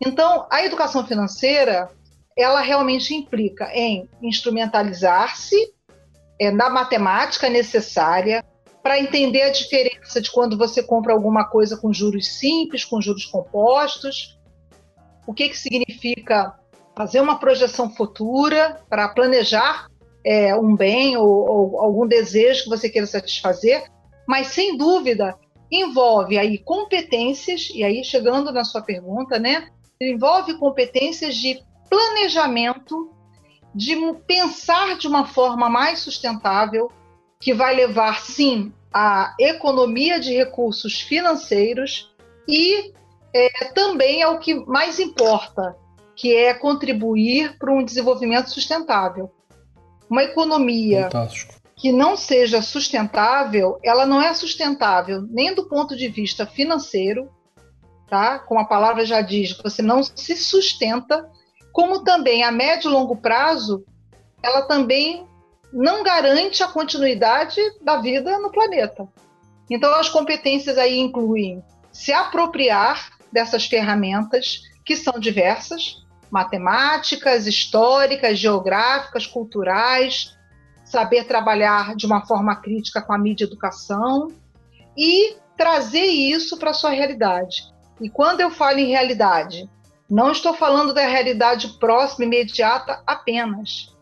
Então, 0.00 0.46
a 0.48 0.64
educação 0.64 1.04
financeira, 1.04 1.90
ela 2.38 2.60
realmente 2.60 3.12
implica 3.12 3.68
em 3.74 4.08
instrumentalizar-se 4.22 5.56
é, 6.40 6.52
na 6.52 6.70
matemática 6.70 7.50
necessária 7.50 8.44
para 8.86 9.00
entender 9.00 9.42
a 9.42 9.50
diferença 9.50 10.20
de 10.20 10.30
quando 10.30 10.56
você 10.56 10.80
compra 10.80 11.12
alguma 11.12 11.44
coisa 11.44 11.76
com 11.76 11.92
juros 11.92 12.38
simples, 12.38 12.84
com 12.84 13.00
juros 13.00 13.24
compostos, 13.24 14.38
o 15.26 15.34
que, 15.34 15.48
que 15.48 15.58
significa 15.58 16.54
fazer 16.96 17.20
uma 17.20 17.36
projeção 17.36 17.90
futura 17.90 18.80
para 18.88 19.08
planejar 19.08 19.88
é, 20.24 20.54
um 20.54 20.76
bem 20.76 21.16
ou, 21.16 21.26
ou 21.26 21.80
algum 21.80 22.06
desejo 22.06 22.62
que 22.62 22.68
você 22.68 22.88
queira 22.88 23.08
satisfazer, 23.08 23.90
mas 24.24 24.46
sem 24.46 24.76
dúvida 24.76 25.36
envolve 25.68 26.38
aí 26.38 26.56
competências, 26.56 27.68
e 27.74 27.82
aí 27.82 28.04
chegando 28.04 28.52
na 28.52 28.62
sua 28.62 28.82
pergunta, 28.82 29.36
né? 29.36 29.66
Envolve 30.00 30.60
competências 30.60 31.34
de 31.34 31.60
planejamento, 31.90 33.10
de 33.74 33.96
pensar 34.28 34.96
de 34.96 35.08
uma 35.08 35.26
forma 35.26 35.68
mais 35.68 35.98
sustentável, 35.98 36.88
que 37.40 37.52
vai 37.54 37.74
levar, 37.74 38.20
sim, 38.20 38.72
à 38.92 39.34
economia 39.38 40.18
de 40.18 40.34
recursos 40.34 41.00
financeiros 41.00 42.10
e 42.48 42.92
é, 43.34 43.66
também 43.74 44.22
ao 44.22 44.38
que 44.38 44.54
mais 44.66 44.98
importa, 44.98 45.76
que 46.14 46.34
é 46.34 46.54
contribuir 46.54 47.58
para 47.58 47.72
um 47.72 47.84
desenvolvimento 47.84 48.48
sustentável. 48.48 49.30
Uma 50.08 50.24
economia 50.24 51.04
Fantástico. 51.04 51.54
que 51.76 51.92
não 51.92 52.16
seja 52.16 52.62
sustentável, 52.62 53.78
ela 53.84 54.06
não 54.06 54.22
é 54.22 54.32
sustentável 54.32 55.22
nem 55.28 55.54
do 55.54 55.68
ponto 55.68 55.94
de 55.94 56.08
vista 56.08 56.46
financeiro, 56.46 57.28
tá? 58.08 58.38
Como 58.38 58.60
a 58.60 58.64
palavra 58.64 59.04
já 59.04 59.20
diz, 59.20 59.52
você 59.62 59.82
não 59.82 60.02
se 60.02 60.36
sustenta, 60.36 61.28
como 61.72 62.02
também 62.02 62.42
a 62.42 62.50
médio 62.50 62.88
e 62.88 62.92
longo 62.92 63.16
prazo, 63.16 63.84
ela 64.42 64.62
também 64.62 65.26
não 65.76 66.02
garante 66.02 66.62
a 66.62 66.68
continuidade 66.68 67.60
da 67.82 67.98
vida 67.98 68.38
no 68.38 68.50
planeta. 68.50 69.06
Então, 69.68 69.94
as 69.94 70.08
competências 70.08 70.78
aí 70.78 70.98
incluem 70.98 71.62
se 71.92 72.14
apropriar 72.14 73.10
dessas 73.30 73.66
ferramentas, 73.66 74.62
que 74.82 74.96
são 74.96 75.20
diversas, 75.20 76.02
matemáticas, 76.30 77.46
históricas, 77.46 78.38
geográficas, 78.38 79.26
culturais, 79.26 80.34
saber 80.82 81.24
trabalhar 81.24 81.94
de 81.94 82.06
uma 82.06 82.24
forma 82.24 82.56
crítica 82.56 83.02
com 83.02 83.12
a 83.12 83.18
mídia 83.18 83.44
educação 83.44 84.32
e 84.96 85.36
trazer 85.58 86.06
isso 86.06 86.56
para 86.56 86.70
a 86.70 86.74
sua 86.74 86.90
realidade. 86.90 87.70
E 88.00 88.08
quando 88.08 88.40
eu 88.40 88.50
falo 88.50 88.78
em 88.78 88.88
realidade, 88.88 89.68
não 90.08 90.32
estou 90.32 90.54
falando 90.54 90.94
da 90.94 91.06
realidade 91.06 91.68
próxima, 91.78 92.24
imediata 92.24 93.02
apenas. 93.06 93.94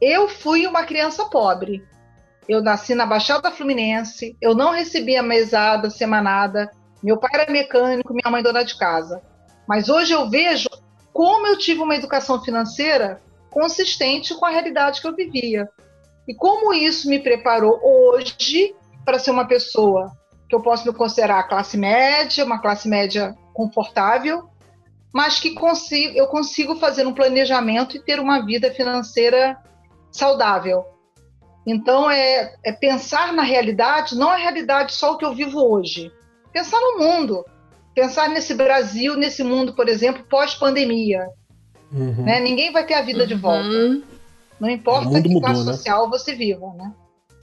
Eu 0.00 0.28
fui 0.28 0.66
uma 0.66 0.84
criança 0.84 1.24
pobre. 1.26 1.84
Eu 2.48 2.62
nasci 2.62 2.94
na 2.94 3.04
Baixada 3.04 3.50
Fluminense, 3.50 4.36
eu 4.40 4.54
não 4.54 4.70
recebia 4.70 5.22
mesada 5.22 5.90
semanada, 5.90 6.70
meu 7.02 7.18
pai 7.18 7.30
era 7.34 7.52
mecânico, 7.52 8.14
minha 8.14 8.30
mãe 8.30 8.42
dona 8.42 8.64
de 8.64 8.76
casa. 8.78 9.22
Mas 9.66 9.88
hoje 9.88 10.12
eu 10.12 10.30
vejo 10.30 10.68
como 11.12 11.46
eu 11.46 11.58
tive 11.58 11.82
uma 11.82 11.96
educação 11.96 12.42
financeira 12.42 13.20
consistente 13.50 14.34
com 14.34 14.46
a 14.46 14.50
realidade 14.50 15.00
que 15.00 15.06
eu 15.06 15.14
vivia. 15.14 15.68
E 16.26 16.34
como 16.34 16.72
isso 16.72 17.08
me 17.08 17.18
preparou 17.18 17.80
hoje 17.82 18.74
para 19.04 19.18
ser 19.18 19.30
uma 19.30 19.46
pessoa 19.46 20.12
que 20.48 20.54
eu 20.54 20.62
posso 20.62 20.86
me 20.86 20.96
considerar 20.96 21.48
classe 21.48 21.76
média, 21.76 22.44
uma 22.44 22.60
classe 22.60 22.88
média 22.88 23.34
confortável, 23.52 24.48
mas 25.12 25.38
que 25.38 25.54
consigo, 25.54 26.16
eu 26.16 26.26
consigo 26.26 26.76
fazer 26.76 27.06
um 27.06 27.14
planejamento 27.14 27.96
e 27.96 28.02
ter 28.02 28.20
uma 28.20 28.44
vida 28.44 28.72
financeira 28.72 29.58
saudável. 30.10 30.84
Então, 31.66 32.10
é, 32.10 32.54
é 32.64 32.72
pensar 32.72 33.32
na 33.32 33.42
realidade, 33.42 34.16
não 34.16 34.30
a 34.30 34.36
realidade 34.36 34.92
só 34.92 35.12
o 35.12 35.18
que 35.18 35.24
eu 35.24 35.34
vivo 35.34 35.60
hoje. 35.60 36.10
Pensar 36.52 36.80
no 36.80 36.98
mundo. 36.98 37.44
Pensar 37.94 38.28
nesse 38.28 38.54
Brasil, 38.54 39.16
nesse 39.16 39.42
mundo, 39.42 39.74
por 39.74 39.88
exemplo, 39.88 40.24
pós-pandemia. 40.30 41.28
Uhum. 41.92 42.24
Né? 42.24 42.40
Ninguém 42.40 42.72
vai 42.72 42.86
ter 42.86 42.94
a 42.94 43.02
vida 43.02 43.26
de 43.26 43.34
volta. 43.34 43.68
Uhum. 43.68 44.02
Não 44.58 44.68
importa 44.68 45.22
que 45.22 45.28
mudou, 45.28 45.42
classe 45.42 45.64
né? 45.64 45.72
social 45.72 46.08
você 46.08 46.34
viva, 46.34 46.72
né? 46.74 46.92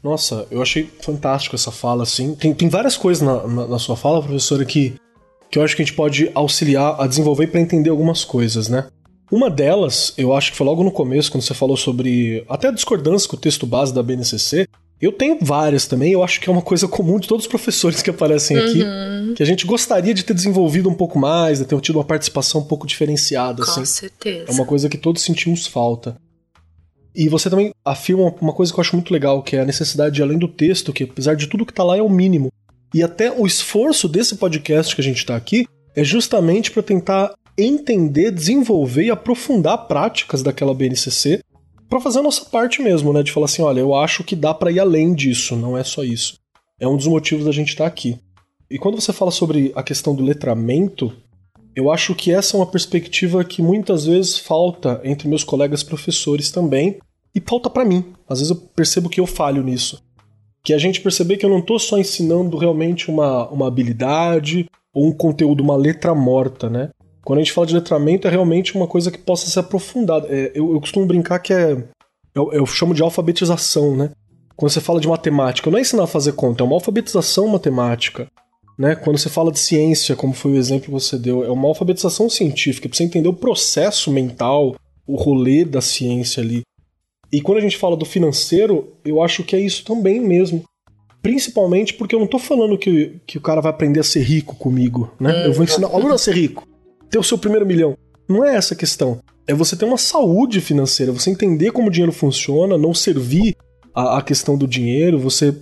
Nossa, 0.04 0.46
eu 0.52 0.62
achei 0.62 0.86
fantástico 1.02 1.56
essa 1.56 1.72
fala, 1.72 2.04
assim. 2.04 2.36
Tem, 2.36 2.54
tem 2.54 2.70
várias 2.70 2.98
coisas 2.98 3.26
na, 3.26 3.48
na, 3.48 3.68
na 3.68 3.80
sua 3.80 3.96
fala, 3.96 4.22
professora, 4.22 4.64
que, 4.66 4.96
que 5.50 5.58
eu 5.58 5.64
acho 5.64 5.76
que 5.76 5.82
a 5.82 5.86
gente 5.86 5.96
pode 5.96 6.32
auxiliar 6.36 7.00
a 7.00 7.08
desenvolver 7.08 7.48
para 7.48 7.60
entender 7.60 7.90
algumas 7.90 8.24
coisas, 8.24 8.70
né? 8.70 8.88
Uma 9.32 9.50
delas, 9.50 10.14
eu 10.18 10.34
acho 10.34 10.52
que 10.52 10.58
foi 10.58 10.66
logo 10.66 10.84
no 10.84 10.92
começo, 10.92 11.32
quando 11.32 11.44
você 11.44 11.54
falou 11.54 11.76
sobre 11.76 12.46
até 12.48 12.68
a 12.68 12.72
discordância 12.72 13.28
com 13.28 13.36
o 13.36 13.40
texto 13.40 13.66
base 13.66 13.94
da 13.94 14.04
BNCC. 14.04 14.68
Eu 15.02 15.12
tenho 15.12 15.38
várias 15.42 15.88
também, 15.88 16.14
eu 16.14 16.24
acho 16.24 16.40
que 16.40 16.50
é 16.50 16.52
uma 16.54 16.62
coisa 16.62 16.88
comum 16.88 17.20
de 17.20 17.28
todos 17.28 17.46
os 17.46 17.50
professores 17.50 18.02
que 18.02 18.10
aparecem 18.10 18.58
aqui, 18.58 18.84
Uhum. 18.84 19.34
que 19.34 19.44
a 19.44 19.46
gente 19.46 19.66
gostaria 19.66 20.14
de 20.14 20.24
ter 20.24 20.34
desenvolvido 20.34 20.88
um 20.90 20.94
pouco 20.94 21.20
mais, 21.20 21.60
de 21.60 21.66
ter 21.66 21.80
tido 21.82 21.98
uma 21.98 22.06
participação 22.06 22.62
um 22.62 22.66
pouco 22.66 22.88
diferenciada, 22.88 23.64
assim. 23.64 23.82
Com 23.82 23.86
certeza. 23.86 24.46
É 24.48 24.52
uma 24.52 24.66
coisa 24.66 24.88
que 24.88 24.98
todos 24.98 25.22
sentimos 25.22 25.68
falta. 25.68 26.16
E 27.14 27.28
você 27.28 27.50
também 27.50 27.72
afirma 27.84 28.34
uma 28.42 28.54
coisa 28.54 28.72
que 28.74 28.80
eu 28.80 28.82
acho 28.82 28.96
muito 28.96 29.12
legal, 29.12 29.42
que 29.42 29.56
é 29.56 29.62
a 29.62 29.66
necessidade 29.66 30.16
de, 30.16 30.22
além 30.22 30.38
do 30.38 30.48
texto, 30.48 30.94
que 30.94 31.04
apesar 31.06 31.36
de 31.36 31.48
tudo 31.48 31.66
que 31.66 31.74
tá 31.74 31.84
lá 31.84 31.98
é 31.98 32.02
o 32.02 32.10
mínimo. 32.10 32.50
E 32.94 33.02
até 33.04 33.32
o 33.32 33.46
esforço 33.46 34.08
desse 34.08 34.36
podcast 34.36 34.94
que 34.96 35.02
a 35.02 35.04
gente 35.04 35.26
tá 35.26 35.36
aqui 35.36 35.66
é 35.96 36.04
justamente 36.04 36.72
para 36.72 36.84
tentar 36.84 37.34
entender, 37.58 38.32
desenvolver 38.32 39.06
e 39.06 39.12
aprofundar 39.12 39.88
práticas 39.88 40.44
daquela 40.44 40.74
BNCC 40.74 41.42
para 41.90 42.02
fazer 42.02 42.20
a 42.20 42.24
nossa 42.24 42.46
parte 42.46 42.82
mesmo, 42.82 43.14
né? 43.14 43.24
De 43.24 43.32
falar 43.32 43.46
assim, 43.46 43.62
olha, 43.62 43.80
eu 43.80 43.94
acho 43.94 44.24
que 44.24 44.36
dá 44.36 44.54
para 44.54 44.72
ir 44.72 44.80
além 44.80 45.14
disso, 45.14 45.56
não 45.56 45.78
é 45.78 45.84
só 45.84 46.04
isso. 46.04 46.38
É 46.80 46.88
um 46.88 46.98
dos 46.98 47.08
motivos 47.08 47.46
da 47.46 47.52
gente 47.52 47.70
estar 47.70 47.86
aqui. 47.86 48.20
E 48.70 48.78
quando 48.78 49.00
você 49.00 49.14
fala 49.14 49.32
sobre 49.32 49.72
a 49.76 49.84
questão 49.84 50.16
do 50.16 50.24
letramento, 50.24 51.14
eu 51.76 51.92
acho 51.92 52.16
que 52.16 52.32
essa 52.32 52.56
é 52.56 52.60
uma 52.60 52.66
perspectiva 52.66 53.44
que 53.44 53.62
muitas 53.62 54.06
vezes 54.06 54.40
falta 54.40 55.00
entre 55.04 55.28
meus 55.28 55.44
colegas 55.44 55.84
professores 55.84 56.50
também, 56.50 57.00
e 57.36 57.42
falta 57.42 57.70
para 57.70 57.84
mim. 57.84 58.14
Às 58.30 58.40
vezes 58.40 58.52
eu 58.52 58.56
percebo 58.56 59.10
que 59.10 59.20
eu 59.20 59.28
falho 59.28 59.62
nisso. 59.62 60.02
Que 60.64 60.74
a 60.74 60.78
gente 60.78 61.02
perceber 61.02 61.36
que 61.36 61.46
eu 61.46 61.50
não 61.50 61.62
tô 61.62 61.78
só 61.78 61.98
ensinando 61.98 62.58
realmente 62.58 63.12
uma, 63.12 63.48
uma 63.50 63.68
habilidade 63.68 64.66
ou 64.94 65.06
um 65.06 65.12
conteúdo, 65.12 65.62
uma 65.62 65.76
letra 65.76 66.16
morta, 66.16 66.70
né? 66.70 66.90
Quando 67.26 67.40
a 67.40 67.42
gente 67.42 67.54
fala 67.54 67.66
de 67.66 67.74
letramento, 67.74 68.28
é 68.28 68.32
realmente 68.32 68.76
uma 68.76 68.86
coisa 68.86 69.10
que 69.10 69.18
possa 69.18 69.50
ser 69.50 69.60
aprofundada. 69.60 70.28
É, 70.30 70.52
eu, 70.54 70.74
eu 70.74 70.80
costumo 70.80 71.08
brincar 71.08 71.40
que 71.40 71.52
é. 71.52 71.76
Eu, 72.36 72.54
eu 72.54 72.66
chamo 72.68 72.94
de 72.94 73.02
alfabetização, 73.02 73.98
né? 73.98 74.12
Quando 74.56 74.72
você 74.72 74.80
fala 74.80 75.02
de 75.02 75.08
matemática, 75.08 75.72
não 75.72 75.80
é 75.80 75.82
ensinar 75.82 76.04
a 76.04 76.08
fazer 76.08 76.34
conta, 76.34 76.64
é 76.64 76.66
uma 76.66 76.76
alfabetização 76.76 77.48
matemática. 77.48 78.28
Né? 78.78 78.96
Quando 78.96 79.18
você 79.18 79.28
fala 79.28 79.52
de 79.52 79.60
ciência, 79.60 80.16
como 80.16 80.34
foi 80.34 80.52
o 80.52 80.58
exemplo 80.58 80.86
que 80.86 80.92
você 80.92 81.18
deu, 81.18 81.44
é 81.44 81.50
uma 81.50 81.68
alfabetização 81.68 82.30
científica, 82.30 82.88
pra 82.88 82.96
você 82.96 83.04
entender 83.04 83.28
o 83.28 83.34
processo 83.34 84.12
mental, 84.12 84.76
o 85.08 85.16
rolê 85.16 85.66
da 85.66 85.82
ciência 85.82 86.44
ali. 86.44 86.62
E 87.32 87.42
quando 87.42 87.58
a 87.58 87.62
gente 87.62 87.78
fala 87.78 87.98
do 87.98 88.06
financeiro, 88.06 88.94
eu 89.04 89.22
acho 89.22 89.44
que 89.44 89.56
é 89.56 89.60
isso 89.60 89.84
também 89.84 90.20
mesmo. 90.20 90.64
Principalmente 91.22 91.94
porque 91.94 92.16
eu 92.16 92.20
não 92.20 92.28
tô 92.28 92.38
falando 92.38 92.78
que, 92.78 93.20
que 93.26 93.38
o 93.38 93.42
cara 93.42 93.62
vai 93.62 93.72
aprender 93.72 94.00
a 94.00 94.04
ser 94.04 94.22
rico 94.22 94.56
comigo, 94.56 95.12
né? 95.20 95.48
Eu 95.48 95.54
vou 95.54 95.64
ensinar 95.64 95.90
o 95.90 95.96
aluno 95.96 96.14
a 96.14 96.18
ser 96.18 96.36
rico, 96.36 96.68
ter 97.16 97.20
o 97.20 97.24
seu 97.24 97.38
primeiro 97.38 97.66
milhão. 97.66 97.98
Não 98.28 98.44
é 98.44 98.56
essa 98.56 98.74
a 98.74 98.78
questão. 98.78 99.22
É 99.48 99.54
você 99.54 99.78
ter 99.78 99.86
uma 99.86 99.98
saúde 99.98 100.60
financeira, 100.60 101.14
você 101.14 101.30
entender 101.30 101.72
como 101.72 101.88
o 101.88 101.92
dinheiro 101.92 102.12
funciona, 102.12 102.78
não 102.78 102.94
servir 102.94 103.56
a, 103.94 104.18
a 104.18 104.22
questão 104.22 104.58
do 104.58 104.68
dinheiro, 104.68 105.18
você 105.18 105.56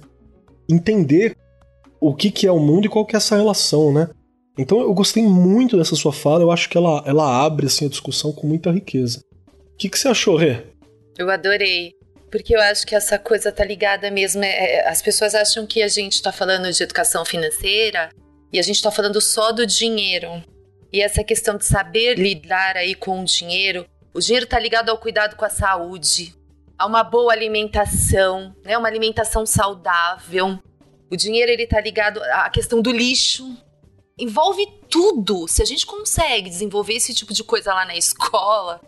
entender 0.67 1.37
o 2.01 2.15
que, 2.15 2.31
que 2.31 2.47
é 2.47 2.51
o 2.51 2.59
mundo 2.59 2.87
e 2.87 2.89
qual 2.89 3.05
que 3.05 3.15
é 3.15 3.17
essa 3.17 3.35
relação, 3.35 3.93
né? 3.93 4.09
Então 4.57 4.81
eu 4.81 4.93
gostei 4.95 5.21
muito 5.21 5.77
dessa 5.77 5.95
sua 5.95 6.11
fala, 6.11 6.43
eu 6.43 6.49
acho 6.49 6.67
que 6.69 6.77
ela, 6.77 7.03
ela 7.05 7.45
abre 7.45 7.67
assim, 7.67 7.85
a 7.85 7.89
discussão 7.89 8.31
com 8.31 8.47
muita 8.47 8.71
riqueza. 8.71 9.19
O 9.73 9.77
que, 9.77 9.89
que 9.89 9.99
você 9.99 10.07
achou, 10.07 10.35
Rê? 10.35 10.57
Eu 11.19 11.29
adorei. 11.29 11.91
Porque 12.31 12.55
eu 12.55 12.61
acho 12.61 12.87
que 12.87 12.95
essa 12.95 13.19
coisa 13.19 13.51
tá 13.51 13.63
ligada 13.63 14.09
mesmo. 14.09 14.43
é- 14.43 14.77
é- 14.77 14.89
as 14.89 15.03
pessoas 15.03 15.35
acham 15.35 15.67
que 15.67 15.83
a 15.83 15.87
gente 15.87 16.19
tá 16.19 16.31
falando 16.31 16.71
de 16.71 16.81
educação 16.81 17.23
financeira 17.23 18.09
e 18.51 18.57
a 18.57 18.63
gente 18.63 18.81
tá 18.81 18.89
falando 18.89 19.21
só 19.21 19.51
do 19.51 19.67
dinheiro. 19.67 20.41
E 20.93 21.01
essa 21.01 21.23
questão 21.23 21.57
de 21.57 21.65
saber 21.65 22.19
lidar 22.19 22.77
aí 22.77 22.93
com 22.93 23.19
o 23.19 23.25
dinheiro, 23.25 23.83
o 24.13 24.19
dinheiro 24.19 24.45
tá 24.45 24.59
ligado 24.59 24.89
ao 24.89 24.97
cuidado 24.99 25.35
com 25.35 25.43
a 25.43 25.49
saúde, 25.49 26.35
a 26.77 26.85
uma 26.85 27.03
boa 27.03 27.33
alimentação, 27.33 28.55
né? 28.63 28.77
Uma 28.77 28.89
alimentação 28.89 29.43
saudável. 29.43 30.59
O 31.09 31.17
dinheiro 31.17 31.51
ele 31.51 31.65
tá 31.65 31.81
ligado 31.81 32.21
à 32.21 32.47
questão 32.47 32.79
do 32.79 32.91
lixo. 32.91 33.57
Envolve 34.19 34.67
tudo. 34.87 35.47
Se 35.47 35.63
a 35.63 35.65
gente 35.65 35.83
consegue 35.83 36.47
desenvolver 36.47 36.93
esse 36.93 37.11
tipo 37.11 37.33
de 37.33 37.43
coisa 37.43 37.73
lá 37.73 37.85
na 37.85 37.95
escola, 37.97 38.79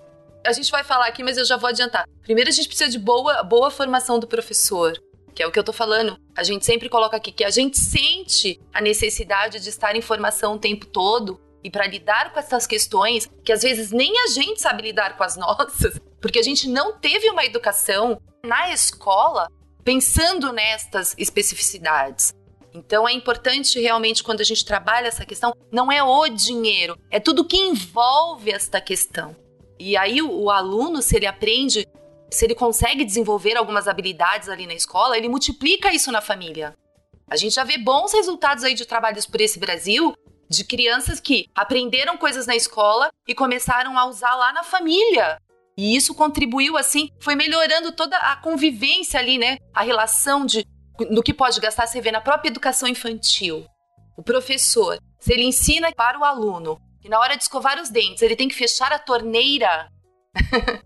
a 0.45 0.53
gente 0.53 0.69
vai 0.69 0.83
falar 0.83 1.07
aqui, 1.07 1.23
mas 1.23 1.39
eu 1.39 1.45
já 1.45 1.57
vou 1.57 1.69
adiantar. 1.69 2.07
Primeiro, 2.21 2.51
a 2.51 2.53
gente 2.53 2.67
precisa 2.67 2.91
de 2.91 2.99
boa, 2.99 3.41
boa 3.41 3.71
formação 3.71 4.19
do 4.19 4.27
professor, 4.27 4.93
que 5.33 5.41
é 5.41 5.47
o 5.47 5.51
que 5.51 5.57
eu 5.57 5.63
tô 5.63 5.73
falando. 5.73 6.19
A 6.37 6.43
gente 6.43 6.67
sempre 6.67 6.87
coloca 6.87 7.17
aqui 7.17 7.31
que 7.31 7.43
a 7.43 7.49
gente 7.49 7.79
sente 7.79 8.61
a 8.71 8.79
necessidade 8.79 9.59
de 9.59 9.69
estar 9.69 9.95
em 9.95 10.01
formação 10.01 10.53
o 10.53 10.59
tempo 10.59 10.85
todo 10.85 11.43
e 11.65 11.69
para 11.71 11.87
lidar 11.87 12.31
com 12.31 12.37
essas 12.37 12.67
questões 12.67 13.27
que 13.43 13.51
às 13.51 13.63
vezes 13.63 13.89
nem 13.89 14.13
a 14.19 14.27
gente 14.27 14.61
sabe 14.61 14.83
lidar 14.83 15.17
com 15.17 15.23
as 15.23 15.35
nossas, 15.35 15.99
porque 16.21 16.37
a 16.37 16.43
gente 16.43 16.69
não 16.69 16.99
teve 16.99 17.27
uma 17.27 17.43
educação 17.43 18.21
na 18.45 18.71
escola 18.71 19.47
pensando 19.83 20.53
nestas 20.53 21.15
especificidades. 21.17 22.35
Então 22.71 23.09
é 23.09 23.13
importante 23.13 23.79
realmente 23.79 24.23
quando 24.23 24.41
a 24.41 24.43
gente 24.43 24.63
trabalha 24.63 25.07
essa 25.07 25.25
questão, 25.25 25.55
não 25.71 25.91
é 25.91 26.03
o 26.03 26.27
dinheiro, 26.27 26.99
é 27.09 27.19
tudo 27.19 27.45
que 27.45 27.57
envolve 27.57 28.51
esta 28.51 28.79
questão. 28.79 29.35
E 29.79 29.97
aí 29.97 30.21
o, 30.21 30.43
o 30.43 30.51
aluno, 30.51 31.01
se 31.01 31.15
ele 31.15 31.25
aprende, 31.25 31.87
se 32.29 32.45
ele 32.45 32.53
consegue 32.53 33.03
desenvolver 33.03 33.57
algumas 33.57 33.87
habilidades 33.87 34.49
ali 34.49 34.67
na 34.67 34.75
escola, 34.75 35.17
ele 35.17 35.29
multiplica 35.29 35.91
isso 35.91 36.11
na 36.11 36.21
família. 36.21 36.75
A 37.27 37.35
gente 37.35 37.55
já 37.55 37.63
vê 37.63 37.75
bons 37.79 38.13
resultados 38.13 38.63
aí 38.63 38.75
de 38.75 38.85
trabalhos 38.85 39.25
por 39.25 39.41
esse 39.41 39.57
Brasil 39.57 40.15
de 40.49 40.63
crianças 40.63 41.19
que 41.19 41.49
aprenderam 41.55 42.17
coisas 42.17 42.45
na 42.45 42.55
escola 42.55 43.09
e 43.27 43.33
começaram 43.33 43.97
a 43.97 44.05
usar 44.05 44.35
lá 44.35 44.53
na 44.53 44.63
família. 44.63 45.39
E 45.77 45.95
isso 45.95 46.15
contribuiu 46.15 46.77
assim, 46.77 47.09
foi 47.19 47.35
melhorando 47.35 47.91
toda 47.91 48.17
a 48.17 48.35
convivência 48.37 49.19
ali, 49.19 49.37
né? 49.37 49.57
A 49.73 49.83
relação 49.83 50.45
de 50.45 50.65
no 51.09 51.21
que 51.21 51.33
pode 51.33 51.59
gastar, 51.59 51.87
você 51.87 51.99
vê 51.99 52.11
na 52.11 52.21
própria 52.21 52.49
educação 52.49 52.87
infantil. 52.87 53.65
O 54.17 54.23
professor, 54.23 54.97
se 55.19 55.33
ele 55.33 55.43
ensina 55.43 55.91
para 55.91 56.17
o 56.17 56.23
aluno 56.23 56.79
que 57.01 57.09
na 57.09 57.19
hora 57.19 57.35
de 57.35 57.43
escovar 57.43 57.79
os 57.79 57.89
dentes 57.89 58.23
ele 58.23 58.35
tem 58.35 58.47
que 58.47 58.55
fechar 58.55 58.91
a 58.91 58.97
torneira, 58.97 59.91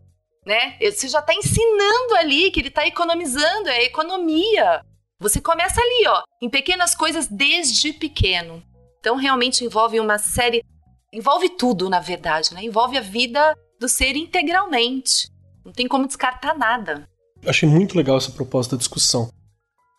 né? 0.45 0.77
Você 0.81 1.07
já 1.07 1.19
está 1.19 1.33
ensinando 1.33 2.15
ali 2.15 2.51
que 2.51 2.59
ele 2.59 2.69
está 2.69 2.85
economizando, 2.85 3.69
é 3.69 3.83
economia. 3.83 4.83
Você 5.19 5.39
começa 5.39 5.79
ali, 5.79 6.07
ó, 6.07 6.23
em 6.41 6.49
pequenas 6.49 6.95
coisas 6.95 7.27
desde 7.27 7.93
pequeno. 7.93 8.63
Então 8.99 9.15
realmente 9.15 9.63
envolve 9.63 9.99
uma 9.99 10.17
série, 10.17 10.63
envolve 11.11 11.49
tudo, 11.49 11.89
na 11.89 11.99
verdade, 11.99 12.53
né? 12.53 12.63
Envolve 12.63 12.97
a 12.97 13.01
vida 13.01 13.55
do 13.79 13.87
ser 13.87 14.15
integralmente. 14.15 15.29
Não 15.65 15.71
tem 15.71 15.87
como 15.87 16.07
descartar 16.07 16.57
nada. 16.57 17.07
Achei 17.45 17.67
muito 17.67 17.97
legal 17.97 18.17
essa 18.17 18.31
proposta 18.31 18.75
da 18.75 18.79
discussão. 18.79 19.29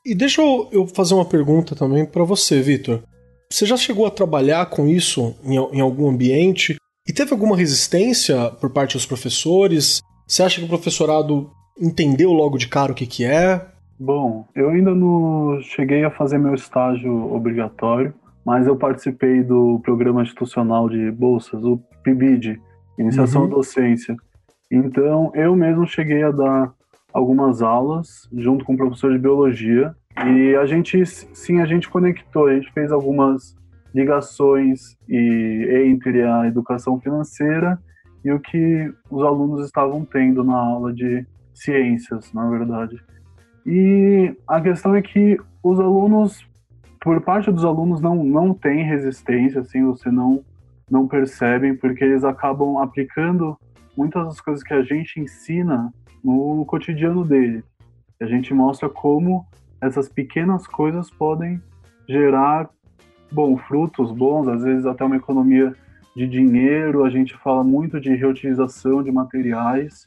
E 0.04 0.14
deixa 0.14 0.42
eu, 0.42 0.86
fazer 0.86 1.14
uma 1.14 1.24
pergunta 1.24 1.74
também 1.74 2.04
para 2.04 2.24
você, 2.24 2.60
Vitor. 2.60 3.02
Você 3.50 3.66
já 3.66 3.76
chegou 3.76 4.06
a 4.06 4.10
trabalhar 4.10 4.66
com 4.66 4.86
isso 4.86 5.34
em, 5.44 5.56
em 5.56 5.80
algum 5.80 6.08
ambiente? 6.08 6.76
E 7.06 7.12
teve 7.12 7.32
alguma 7.32 7.56
resistência 7.56 8.50
por 8.52 8.70
parte 8.70 8.94
dos 8.94 9.06
professores? 9.06 10.00
Você 10.26 10.42
acha 10.42 10.60
que 10.60 10.64
o 10.64 10.68
professorado 10.68 11.50
entendeu 11.78 12.32
logo 12.32 12.56
de 12.56 12.68
cara 12.68 12.92
o 12.92 12.94
que, 12.94 13.06
que 13.06 13.24
é? 13.24 13.66
Bom, 13.98 14.46
eu 14.54 14.70
ainda 14.70 14.94
não 14.94 15.60
cheguei 15.60 16.04
a 16.04 16.10
fazer 16.10 16.38
meu 16.38 16.54
estágio 16.54 17.34
obrigatório, 17.34 18.14
mas 18.44 18.66
eu 18.66 18.76
participei 18.76 19.42
do 19.42 19.80
programa 19.80 20.22
institucional 20.22 20.88
de 20.88 21.10
bolsas, 21.10 21.62
o 21.64 21.78
PIBID, 22.02 22.60
Iniciação 22.98 23.42
uhum. 23.42 23.46
à 23.48 23.50
Docência. 23.50 24.16
Então, 24.70 25.32
eu 25.34 25.56
mesmo 25.56 25.86
cheguei 25.86 26.22
a 26.22 26.30
dar 26.30 26.72
algumas 27.12 27.62
aulas 27.62 28.28
junto 28.32 28.64
com 28.64 28.74
o 28.74 28.76
professor 28.76 29.12
de 29.12 29.18
biologia 29.18 29.94
e 30.26 30.54
a 30.54 30.66
gente, 30.66 31.04
sim, 31.06 31.60
a 31.60 31.66
gente 31.66 31.88
conectou, 31.88 32.46
a 32.46 32.54
gente 32.54 32.72
fez 32.72 32.92
algumas 32.92 33.56
ligações 33.94 34.96
e, 35.08 35.86
entre 35.86 36.22
a 36.22 36.46
educação 36.46 37.00
financeira 37.00 37.78
e 38.24 38.30
o 38.30 38.38
que 38.38 38.92
os 39.10 39.24
alunos 39.24 39.64
estavam 39.64 40.04
tendo 40.04 40.44
na 40.44 40.56
aula 40.56 40.92
de 40.92 41.26
ciências, 41.54 42.32
na 42.32 42.48
verdade. 42.48 43.02
E 43.66 44.34
a 44.46 44.60
questão 44.60 44.94
é 44.94 45.02
que 45.02 45.38
os 45.62 45.78
alunos, 45.80 46.46
por 47.00 47.20
parte 47.22 47.50
dos 47.50 47.64
alunos, 47.64 48.00
não, 48.00 48.22
não 48.22 48.52
tem 48.52 48.84
resistência, 48.84 49.60
assim, 49.60 49.84
você 49.84 50.10
não, 50.10 50.44
não 50.90 51.08
percebem, 51.08 51.74
porque 51.74 52.04
eles 52.04 52.24
acabam 52.24 52.76
aplicando 52.78 53.58
muitas 53.96 54.26
das 54.26 54.40
coisas 54.40 54.62
que 54.62 54.74
a 54.74 54.82
gente 54.82 55.18
ensina 55.18 55.92
no 56.22 56.64
cotidiano 56.66 57.24
dele. 57.24 57.64
A 58.20 58.26
gente 58.26 58.52
mostra 58.52 58.88
como 58.88 59.46
essas 59.80 60.08
pequenas 60.10 60.66
coisas 60.66 61.10
podem 61.10 61.60
gerar, 62.06 62.68
bom, 63.32 63.56
frutos 63.56 64.12
bons, 64.12 64.46
às 64.46 64.62
vezes 64.62 64.84
até 64.84 65.02
uma 65.02 65.16
economia 65.16 65.74
de 66.14 66.26
dinheiro, 66.26 67.04
a 67.04 67.08
gente 67.08 67.34
fala 67.38 67.64
muito 67.64 67.98
de 67.98 68.14
reutilização 68.14 69.02
de 69.02 69.10
materiais, 69.10 70.06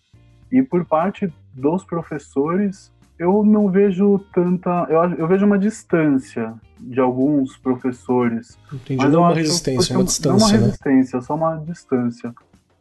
e 0.52 0.62
por 0.62 0.86
parte 0.86 1.34
dos 1.56 1.84
professores, 1.84 2.93
eu 3.24 3.44
não 3.44 3.70
vejo 3.70 4.20
tanta. 4.34 4.86
Eu, 4.90 5.02
eu 5.14 5.28
vejo 5.28 5.46
uma 5.46 5.58
distância 5.58 6.54
de 6.80 7.00
alguns 7.00 7.58
professores. 7.58 8.58
Entendi, 8.72 9.02
mas 9.02 9.14
não 9.14 9.22
uma 9.22 9.34
resistência, 9.34 9.96
uma 9.96 10.04
distância. 10.04 10.32
Não 10.32 10.38
uma 10.38 10.52
né? 10.52 10.66
resistência, 10.66 11.22
só 11.22 11.36
uma 11.36 11.56
distância. 11.58 12.34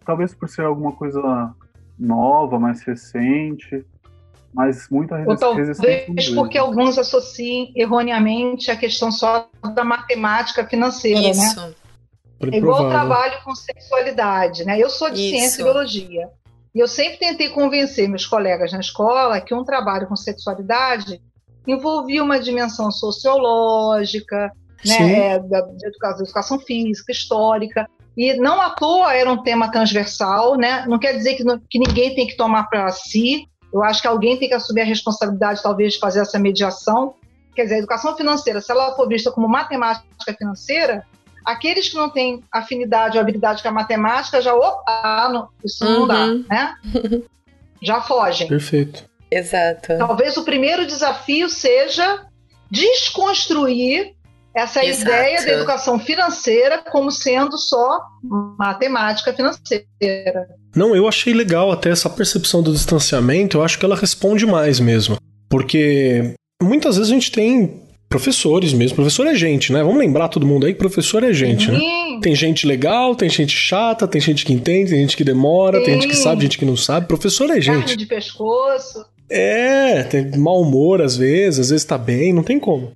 Talvez 0.04 0.34
por 0.34 0.48
ser 0.48 0.62
alguma 0.62 0.92
coisa 0.92 1.54
nova, 1.96 2.58
mais 2.58 2.82
recente, 2.82 3.86
mas 4.52 4.88
muita 4.90 5.16
resistência. 5.16 6.06
Talvez 6.06 6.30
porque 6.30 6.58
alguns 6.58 6.98
associem 6.98 7.72
erroneamente 7.76 8.70
a 8.70 8.76
questão 8.76 9.12
só 9.12 9.48
da 9.74 9.84
matemática 9.84 10.66
financeira, 10.66 11.20
né? 11.20 11.30
Isso. 11.30 11.60
né? 11.60 11.74
É 12.52 12.56
igual 12.56 12.88
trabalho 12.88 13.40
com 13.44 13.54
sexualidade, 13.54 14.64
né? 14.64 14.76
Eu 14.76 14.90
sou 14.90 15.08
de 15.08 15.20
Isso. 15.20 15.30
ciência 15.30 15.60
e 15.60 15.64
biologia. 15.64 16.28
E 16.74 16.80
eu 16.80 16.88
sempre 16.88 17.18
tentei 17.18 17.50
convencer 17.50 18.08
meus 18.08 18.26
colegas 18.26 18.72
na 18.72 18.80
escola 18.80 19.40
que 19.40 19.54
um 19.54 19.64
trabalho 19.64 20.06
com 20.06 20.16
sexualidade 20.16 21.20
envolvia 21.66 22.22
uma 22.22 22.40
dimensão 22.40 22.90
sociológica, 22.90 24.50
né, 24.84 25.38
da, 25.38 25.60
de 25.60 25.86
educação, 25.86 26.24
educação 26.24 26.58
física, 26.58 27.12
histórica, 27.12 27.88
e 28.16 28.34
não 28.34 28.60
à 28.60 28.70
toa 28.70 29.14
era 29.14 29.30
um 29.30 29.42
tema 29.42 29.70
transversal, 29.70 30.56
né? 30.56 30.84
Não 30.86 30.98
quer 30.98 31.16
dizer 31.16 31.34
que, 31.34 31.44
que 31.70 31.78
ninguém 31.78 32.14
tem 32.14 32.26
que 32.26 32.36
tomar 32.36 32.64
para 32.64 32.90
si. 32.90 33.46
Eu 33.72 33.82
acho 33.82 34.02
que 34.02 34.08
alguém 34.08 34.38
tem 34.38 34.48
que 34.48 34.54
assumir 34.54 34.82
a 34.82 34.84
responsabilidade, 34.84 35.62
talvez, 35.62 35.94
de 35.94 35.98
fazer 35.98 36.20
essa 36.20 36.38
mediação. 36.38 37.14
Quer 37.54 37.64
dizer, 37.64 37.76
a 37.76 37.78
educação 37.78 38.14
financeira, 38.16 38.60
se 38.60 38.70
ela 38.70 38.94
for 38.94 39.08
vista 39.08 39.30
como 39.30 39.48
matemática 39.48 40.34
financeira, 40.36 41.06
aqueles 41.44 41.88
que 41.88 41.96
não 41.96 42.10
têm 42.10 42.42
afinidade 42.52 43.16
ou 43.16 43.22
habilidade 43.22 43.62
com 43.62 43.68
a 43.68 43.72
matemática 43.72 44.40
já, 44.40 44.54
opa, 44.54 45.28
não, 45.32 45.48
isso 45.64 45.84
não 45.84 46.06
dá, 46.06 46.24
uhum. 46.26 46.44
né? 46.48 46.74
Já 47.82 48.00
fogem. 48.00 48.46
Perfeito. 48.46 49.04
Exato. 49.28 49.98
Talvez 49.98 50.36
o 50.36 50.44
primeiro 50.44 50.86
desafio 50.86 51.48
seja 51.48 52.26
desconstruir 52.70 54.14
essa 54.54 54.84
Exato. 54.84 55.10
ideia 55.10 55.44
da 55.44 55.52
educação 55.52 55.98
financeira 55.98 56.82
como 56.90 57.10
sendo 57.10 57.56
só 57.58 58.00
matemática 58.58 59.32
financeira. 59.32 60.48
Não, 60.76 60.94
eu 60.94 61.08
achei 61.08 61.32
legal 61.32 61.72
até 61.72 61.90
essa 61.90 62.08
percepção 62.08 62.62
do 62.62 62.72
distanciamento, 62.72 63.56
eu 63.56 63.64
acho 63.64 63.78
que 63.78 63.84
ela 63.84 63.96
responde 63.96 64.46
mais 64.46 64.78
mesmo. 64.78 65.16
Porque 65.48 66.34
muitas 66.62 66.96
vezes 66.96 67.10
a 67.10 67.14
gente 67.14 67.32
tem 67.32 67.81
professores 68.12 68.74
mesmo. 68.74 68.94
Professor 68.94 69.26
é 69.26 69.34
gente, 69.34 69.72
né? 69.72 69.82
Vamos 69.82 69.98
lembrar 69.98 70.28
todo 70.28 70.46
mundo 70.46 70.66
aí 70.66 70.74
que 70.74 70.78
professor 70.78 71.24
é 71.24 71.32
gente, 71.32 71.70
né? 71.70 71.78
Sim. 71.78 72.14
né? 72.14 72.20
Tem 72.20 72.34
gente 72.34 72.66
legal, 72.66 73.16
tem 73.16 73.28
gente 73.30 73.56
chata, 73.56 74.06
tem 74.06 74.20
gente 74.20 74.44
que 74.44 74.52
entende, 74.52 74.90
tem 74.90 75.00
gente 75.00 75.16
que 75.16 75.24
demora, 75.24 75.78
Sim. 75.78 75.84
tem 75.84 75.94
gente 75.94 76.08
que 76.08 76.16
sabe, 76.16 76.42
gente 76.42 76.58
que 76.58 76.64
não 76.66 76.76
sabe. 76.76 77.06
Professor 77.06 77.48
é 77.50 77.60
gente. 77.60 77.78
Carne 77.78 77.96
de 77.96 78.06
pescoço. 78.06 79.04
É, 79.30 80.02
tem 80.02 80.30
mau 80.36 80.60
humor 80.60 81.00
às 81.00 81.16
vezes, 81.16 81.60
às 81.60 81.70
vezes 81.70 81.86
tá 81.86 81.96
bem, 81.96 82.34
não 82.34 82.42
tem 82.42 82.60
como. 82.60 82.92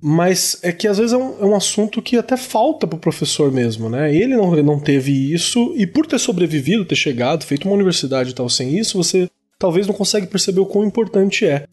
Mas 0.00 0.58
é 0.62 0.70
que 0.70 0.86
às 0.86 0.98
vezes 0.98 1.12
é 1.12 1.16
um, 1.16 1.40
é 1.40 1.44
um 1.44 1.56
assunto 1.56 2.00
que 2.00 2.16
até 2.16 2.36
falta 2.36 2.86
pro 2.86 2.96
professor 2.96 3.50
mesmo, 3.50 3.90
né? 3.90 4.14
Ele 4.14 4.36
não, 4.36 4.54
não 4.62 4.78
teve 4.78 5.34
isso, 5.34 5.74
e 5.76 5.84
por 5.84 6.06
ter 6.06 6.18
sobrevivido, 6.20 6.84
ter 6.84 6.94
chegado, 6.94 7.44
feito 7.44 7.66
uma 7.66 7.74
universidade 7.74 8.30
e 8.30 8.32
tal 8.32 8.48
sem 8.48 8.78
isso, 8.78 8.96
você 8.96 9.28
talvez 9.58 9.86
não 9.86 9.94
consegue 9.94 10.28
perceber 10.28 10.60
o 10.60 10.66
quão 10.66 10.84
importante 10.84 11.44
é. 11.44 11.66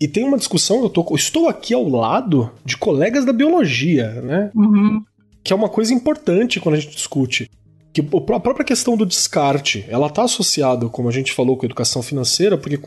E 0.00 0.08
tem 0.08 0.24
uma 0.24 0.36
discussão, 0.36 0.82
eu, 0.82 0.90
tô, 0.90 1.14
estou 1.14 1.48
aqui 1.48 1.72
ao 1.74 1.88
lado 1.88 2.50
de 2.64 2.76
colegas 2.76 3.24
da 3.24 3.32
biologia, 3.32 4.10
né? 4.20 4.50
Uhum. 4.54 5.02
Que 5.44 5.52
é 5.52 5.56
uma 5.56 5.68
coisa 5.68 5.94
importante 5.94 6.60
quando 6.60 6.74
a 6.74 6.78
gente 6.78 6.94
discute. 6.94 7.50
Que 7.92 8.00
a 8.00 8.40
própria 8.40 8.64
questão 8.64 8.96
do 8.96 9.06
descarte, 9.06 9.84
ela 9.88 10.06
está 10.06 10.24
associada, 10.24 10.88
como 10.88 11.08
a 11.08 11.12
gente 11.12 11.32
falou, 11.32 11.56
com 11.56 11.64
a 11.64 11.68
educação 11.68 12.02
financeira, 12.02 12.56
porque 12.56 12.78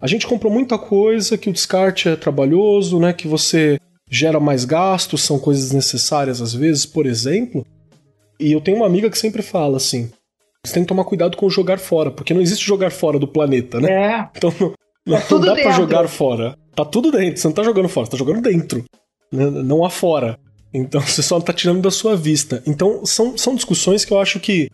a 0.00 0.06
gente 0.06 0.26
comprou 0.26 0.52
muita 0.52 0.78
coisa 0.78 1.38
que 1.38 1.48
o 1.48 1.52
descarte 1.52 2.08
é 2.08 2.16
trabalhoso, 2.16 2.98
né? 2.98 3.12
Que 3.12 3.28
você 3.28 3.78
gera 4.10 4.40
mais 4.40 4.64
gastos, 4.64 5.22
são 5.22 5.38
coisas 5.38 5.72
necessárias 5.72 6.40
às 6.40 6.54
vezes, 6.54 6.86
por 6.86 7.06
exemplo. 7.06 7.66
E 8.38 8.52
eu 8.52 8.60
tenho 8.60 8.78
uma 8.78 8.86
amiga 8.86 9.10
que 9.10 9.18
sempre 9.18 9.42
fala 9.42 9.76
assim: 9.76 10.10
você 10.64 10.74
tem 10.74 10.82
que 10.82 10.88
tomar 10.88 11.04
cuidado 11.04 11.36
com 11.36 11.46
o 11.46 11.50
jogar 11.50 11.78
fora, 11.78 12.10
porque 12.10 12.34
não 12.34 12.40
existe 12.40 12.66
jogar 12.66 12.90
fora 12.90 13.18
do 13.18 13.28
planeta, 13.28 13.80
né? 13.80 13.90
É. 13.90 14.28
Então 14.36 14.52
não, 15.06 15.22
não, 15.30 15.40
dá 15.40 15.54
para 15.54 15.70
jogar 15.70 16.08
fora. 16.08 16.56
Tá 16.74 16.84
tudo 16.84 17.12
dentro, 17.12 17.40
você 17.40 17.48
não 17.48 17.54
tá 17.54 17.62
jogando 17.62 17.88
fora, 17.88 18.06
você 18.06 18.12
tá 18.12 18.18
jogando 18.18 18.42
dentro, 18.42 18.84
né? 19.32 19.48
não 19.48 19.84
afora. 19.84 20.38
Então 20.74 21.00
você 21.06 21.22
só 21.22 21.40
tá 21.40 21.52
tirando 21.52 21.80
da 21.80 21.90
sua 21.90 22.16
vista. 22.16 22.62
Então 22.66 23.06
são, 23.06 23.38
são 23.38 23.54
discussões 23.54 24.04
que 24.04 24.12
eu 24.12 24.18
acho 24.18 24.40
que 24.40 24.68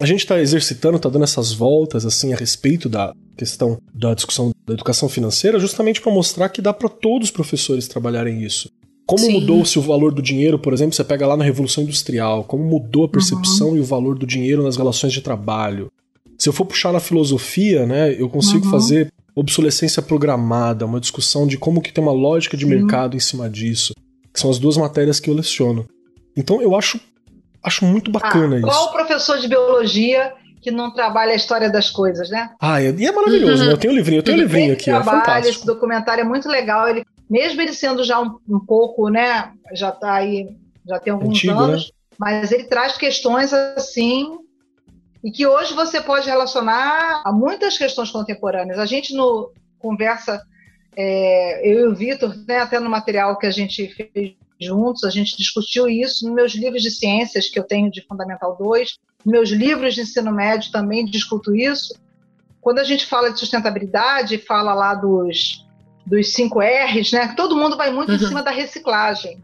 a 0.00 0.06
gente 0.06 0.20
está 0.20 0.40
exercitando, 0.40 0.96
está 0.96 1.08
dando 1.08 1.24
essas 1.24 1.52
voltas 1.52 2.06
assim 2.06 2.32
a 2.32 2.36
respeito 2.36 2.88
da 2.88 3.12
questão 3.36 3.78
da 3.94 4.14
discussão 4.14 4.52
da 4.66 4.74
educação 4.74 5.08
financeira, 5.08 5.58
justamente 5.58 6.00
para 6.00 6.12
mostrar 6.12 6.48
que 6.48 6.62
dá 6.62 6.72
para 6.72 6.88
todos 6.88 7.28
os 7.28 7.32
professores 7.32 7.88
trabalharem 7.88 8.42
isso. 8.42 8.70
Como 9.06 9.30
mudou-se 9.30 9.78
o 9.78 9.82
valor 9.82 10.14
do 10.14 10.22
dinheiro, 10.22 10.58
por 10.58 10.72
exemplo, 10.72 10.94
você 10.94 11.04
pega 11.04 11.26
lá 11.26 11.36
na 11.36 11.44
Revolução 11.44 11.84
Industrial, 11.84 12.44
como 12.44 12.64
mudou 12.64 13.04
a 13.04 13.08
percepção 13.08 13.70
uhum. 13.70 13.76
e 13.76 13.80
o 13.80 13.84
valor 13.84 14.16
do 14.16 14.26
dinheiro 14.26 14.62
nas 14.62 14.76
relações 14.76 15.12
de 15.12 15.20
trabalho. 15.20 15.90
Se 16.38 16.48
eu 16.48 16.52
for 16.52 16.64
puxar 16.64 16.92
na 16.92 17.00
filosofia, 17.00 17.84
né, 17.84 18.14
eu 18.18 18.28
consigo 18.28 18.64
uhum. 18.64 18.70
fazer 18.70 19.12
obsolescência 19.34 20.02
programada, 20.02 20.86
uma 20.86 21.00
discussão 21.00 21.46
de 21.46 21.56
como 21.56 21.80
que 21.80 21.92
tem 21.92 22.02
uma 22.02 22.12
lógica 22.12 22.56
de 22.56 22.64
Sim. 22.64 22.70
mercado 22.70 23.16
em 23.16 23.20
cima 23.20 23.48
disso. 23.48 23.94
Que 24.32 24.40
são 24.40 24.50
as 24.50 24.58
duas 24.58 24.76
matérias 24.76 25.20
que 25.20 25.28
eu 25.28 25.34
leciono. 25.34 25.86
Então 26.36 26.62
eu 26.62 26.74
acho 26.74 26.98
Acho 27.62 27.84
muito 27.84 28.10
bacana 28.10 28.56
ah, 28.56 28.58
isso. 28.58 28.66
Qual 28.66 28.92
professor 28.92 29.38
de 29.38 29.46
biologia 29.46 30.32
que 30.60 30.70
não 30.70 30.92
trabalha 30.92 31.32
a 31.32 31.36
história 31.36 31.70
das 31.70 31.90
coisas, 31.90 32.28
né? 32.28 32.50
Ah, 32.60 32.82
e 32.82 33.06
é 33.06 33.12
maravilhoso, 33.12 33.62
uhum. 33.62 33.68
né? 33.68 33.72
Eu 33.74 33.78
tenho 33.78 33.92
um 33.92 33.96
livrinho, 33.96 34.18
eu 34.18 34.22
tenho 34.22 34.36
um 34.36 34.40
livrinho 34.40 34.72
aqui, 34.72 34.84
trabalha, 34.84 35.16
é 35.16 35.20
fantástico. 35.20 35.56
Esse 35.56 35.66
documentário 35.66 36.22
é 36.22 36.24
muito 36.24 36.48
legal. 36.48 36.88
Ele, 36.88 37.04
mesmo 37.30 37.60
ele 37.60 37.72
sendo 37.72 38.02
já 38.04 38.20
um, 38.20 38.36
um 38.48 38.60
pouco, 38.60 39.08
né? 39.08 39.52
Já 39.74 39.90
está 39.90 40.14
aí, 40.14 40.48
já 40.86 40.98
tem 40.98 41.12
alguns 41.12 41.30
Antigo, 41.30 41.54
né? 41.54 41.60
anos, 41.60 41.84
né? 41.84 41.90
mas 42.18 42.52
ele 42.52 42.64
traz 42.64 42.96
questões 42.96 43.52
assim 43.52 44.38
e 45.22 45.30
que 45.30 45.46
hoje 45.46 45.74
você 45.74 46.00
pode 46.00 46.28
relacionar 46.28 47.22
a 47.24 47.32
muitas 47.32 47.78
questões 47.78 48.10
contemporâneas. 48.10 48.78
A 48.78 48.86
gente 48.86 49.14
no 49.14 49.52
conversa, 49.78 50.42
é, 50.96 51.68
eu 51.68 51.80
e 51.80 51.88
o 51.88 51.94
Vitor, 51.94 52.34
né, 52.46 52.58
até 52.58 52.78
no 52.78 52.90
material 52.90 53.38
que 53.38 53.46
a 53.46 53.50
gente 53.50 53.88
fez 53.88 54.34
juntos, 54.60 55.04
a 55.04 55.10
gente 55.10 55.36
discutiu 55.36 55.88
isso 55.88 56.24
nos 56.24 56.34
meus 56.34 56.54
livros 56.54 56.82
de 56.82 56.90
ciências 56.90 57.48
que 57.48 57.58
eu 57.58 57.64
tenho 57.64 57.90
de 57.90 58.02
Fundamental 58.06 58.56
2, 58.56 58.98
nos 59.24 59.32
meus 59.32 59.50
livros 59.50 59.94
de 59.94 60.02
ensino 60.02 60.32
médio 60.32 60.70
também 60.70 61.04
discuto 61.04 61.54
isso. 61.54 61.94
quando 62.60 62.78
a 62.78 62.84
gente 62.84 63.06
fala 63.06 63.32
de 63.32 63.40
sustentabilidade, 63.40 64.38
fala 64.38 64.72
lá 64.72 64.94
dos, 64.94 65.66
dos 66.06 66.32
5 66.32 66.60
R's, 66.60 67.10
né? 67.10 67.34
Todo 67.36 67.56
mundo 67.56 67.76
vai 67.76 67.90
muito 67.90 68.10
uhum. 68.10 68.16
em 68.16 68.20
cima 68.20 68.42
da 68.42 68.52
reciclagem. 68.52 69.42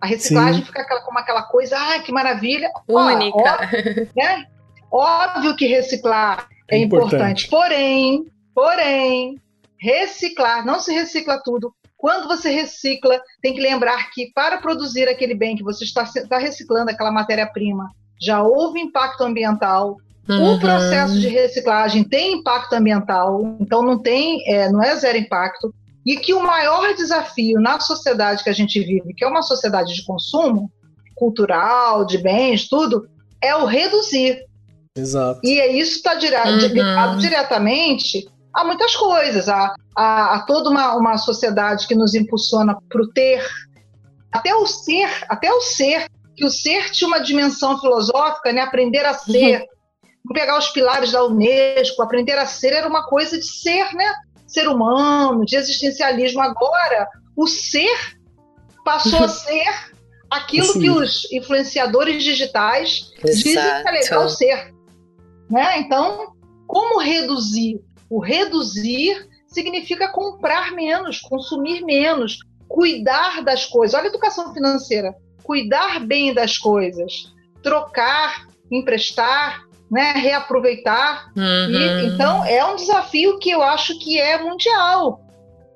A 0.00 0.06
reciclagem 0.06 0.60
Sim. 0.60 0.66
fica 0.66 0.82
aquela, 0.82 1.00
como 1.00 1.18
aquela 1.18 1.42
coisa, 1.42 1.76
ah, 1.76 1.98
que 1.98 2.12
maravilha. 2.12 2.70
Única. 2.88 3.36
Ó, 3.36 3.64
óbvio, 3.64 4.08
né? 4.16 4.46
Óbvio 4.90 5.56
que 5.56 5.66
reciclar 5.66 6.48
é, 6.68 6.76
é 6.76 6.82
importante. 6.82 7.46
importante. 7.46 7.48
Porém, 7.48 8.26
porém, 8.54 9.40
reciclar, 9.78 10.64
não 10.64 10.80
se 10.80 10.92
recicla 10.92 11.40
tudo. 11.42 11.74
Quando 11.96 12.26
você 12.26 12.50
recicla, 12.50 13.20
tem 13.42 13.54
que 13.54 13.60
lembrar 13.60 14.10
que 14.10 14.32
para 14.32 14.58
produzir 14.58 15.06
aquele 15.06 15.34
bem 15.34 15.54
que 15.54 15.62
você 15.62 15.84
está, 15.84 16.02
está 16.02 16.38
reciclando, 16.38 16.90
aquela 16.90 17.12
matéria-prima, 17.12 17.90
já 18.20 18.42
houve 18.42 18.80
impacto 18.80 19.22
ambiental. 19.22 19.98
Uhum. 20.28 20.54
O 20.54 20.60
processo 20.60 21.18
de 21.18 21.28
reciclagem 21.28 22.04
tem 22.04 22.34
impacto 22.34 22.72
ambiental, 22.74 23.56
então 23.60 23.82
não 23.82 23.98
tem, 23.98 24.42
é, 24.46 24.70
não 24.70 24.82
é 24.82 24.94
zero 24.96 25.18
impacto. 25.18 25.74
E 26.06 26.16
que 26.16 26.32
o 26.32 26.42
maior 26.42 26.94
desafio 26.94 27.60
na 27.60 27.78
sociedade 27.80 28.42
que 28.42 28.48
a 28.48 28.54
gente 28.54 28.80
vive, 28.80 29.12
que 29.12 29.24
é 29.24 29.28
uma 29.28 29.42
sociedade 29.42 29.94
de 29.94 30.04
consumo 30.04 30.70
cultural, 31.14 32.06
de 32.06 32.16
bens, 32.16 32.66
tudo, 32.66 33.06
é 33.42 33.54
o 33.54 33.66
reduzir. 33.66 34.42
Exato. 34.96 35.40
E 35.44 35.60
é 35.60 35.72
isso 35.72 35.96
está 35.96 36.14
uhum. 36.14 36.56
ligado 36.56 37.18
diretamente 37.18 38.28
a 38.52 38.64
muitas 38.64 38.96
coisas, 38.96 39.48
a, 39.48 39.74
a, 39.96 40.34
a 40.36 40.40
toda 40.40 40.70
uma, 40.70 40.96
uma 40.96 41.18
sociedade 41.18 41.86
que 41.86 41.94
nos 41.94 42.14
impulsiona 42.14 42.76
para 42.88 43.02
o 43.02 43.08
ter, 43.08 43.44
até 44.32 44.54
o 44.54 44.66
ser, 44.66 45.08
até 45.28 45.52
o 45.52 45.60
ser, 45.60 46.08
que 46.36 46.44
o 46.44 46.50
ser 46.50 46.90
tinha 46.90 47.06
uma 47.06 47.20
dimensão 47.20 47.78
filosófica, 47.78 48.52
né? 48.52 48.62
Aprender 48.62 49.04
a 49.04 49.14
ser. 49.14 49.60
Uhum. 49.60 50.34
Pegar 50.34 50.58
os 50.58 50.68
pilares 50.68 51.12
da 51.12 51.24
Unesco, 51.24 52.02
aprender 52.02 52.38
a 52.38 52.46
ser 52.46 52.72
era 52.72 52.88
uma 52.88 53.04
coisa 53.06 53.38
de 53.38 53.46
ser, 53.46 53.92
né? 53.94 54.14
Ser 54.46 54.68
humano, 54.68 55.44
de 55.44 55.56
existencialismo. 55.56 56.40
Agora, 56.40 57.08
o 57.36 57.46
ser 57.46 58.16
passou 58.84 59.24
a 59.24 59.28
ser 59.28 59.90
aquilo 60.30 60.72
que 60.72 60.90
os 60.90 61.30
influenciadores 61.32 62.22
digitais 62.22 63.10
Exato. 63.24 63.36
dizem 63.36 63.82
que 63.82 63.88
é 63.88 63.90
legal 63.90 64.28
ser. 64.28 64.79
Né? 65.50 65.80
Então, 65.80 66.32
como 66.66 67.00
reduzir? 67.00 67.80
O 68.08 68.20
reduzir 68.20 69.28
significa 69.46 70.08
comprar 70.08 70.72
menos, 70.72 71.20
consumir 71.20 71.84
menos, 71.84 72.38
cuidar 72.68 73.42
das 73.42 73.66
coisas. 73.66 73.94
Olha 73.94 74.04
a 74.04 74.08
educação 74.08 74.54
financeira. 74.54 75.14
Cuidar 75.42 75.98
bem 76.06 76.32
das 76.32 76.56
coisas, 76.56 77.32
trocar, 77.62 78.46
emprestar, 78.70 79.64
né, 79.90 80.12
reaproveitar. 80.12 81.32
Uhum. 81.36 81.70
E, 81.70 82.06
então, 82.06 82.44
é 82.44 82.64
um 82.64 82.76
desafio 82.76 83.38
que 83.38 83.50
eu 83.50 83.62
acho 83.62 83.98
que 83.98 84.20
é 84.20 84.40
mundial. 84.40 85.20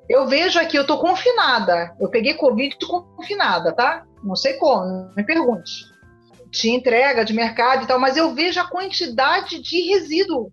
Eu 0.08 0.28
vejo 0.28 0.60
aqui, 0.60 0.76
eu 0.76 0.82
estou 0.82 0.98
confinada. 0.98 1.92
Eu 1.98 2.08
peguei 2.08 2.34
Covid 2.34 2.76
confinada, 2.86 3.72
tá? 3.72 4.04
Não 4.22 4.36
sei 4.36 4.54
como, 4.54 4.84
não 4.84 5.14
me 5.16 5.24
pergunte 5.24 5.93
tinha 6.54 6.76
entrega 6.76 7.24
de 7.24 7.32
mercado 7.32 7.84
e 7.84 7.86
tal, 7.86 7.98
mas 7.98 8.16
eu 8.16 8.34
vejo 8.34 8.60
a 8.60 8.68
quantidade 8.68 9.60
de 9.60 9.90
resíduo. 9.90 10.52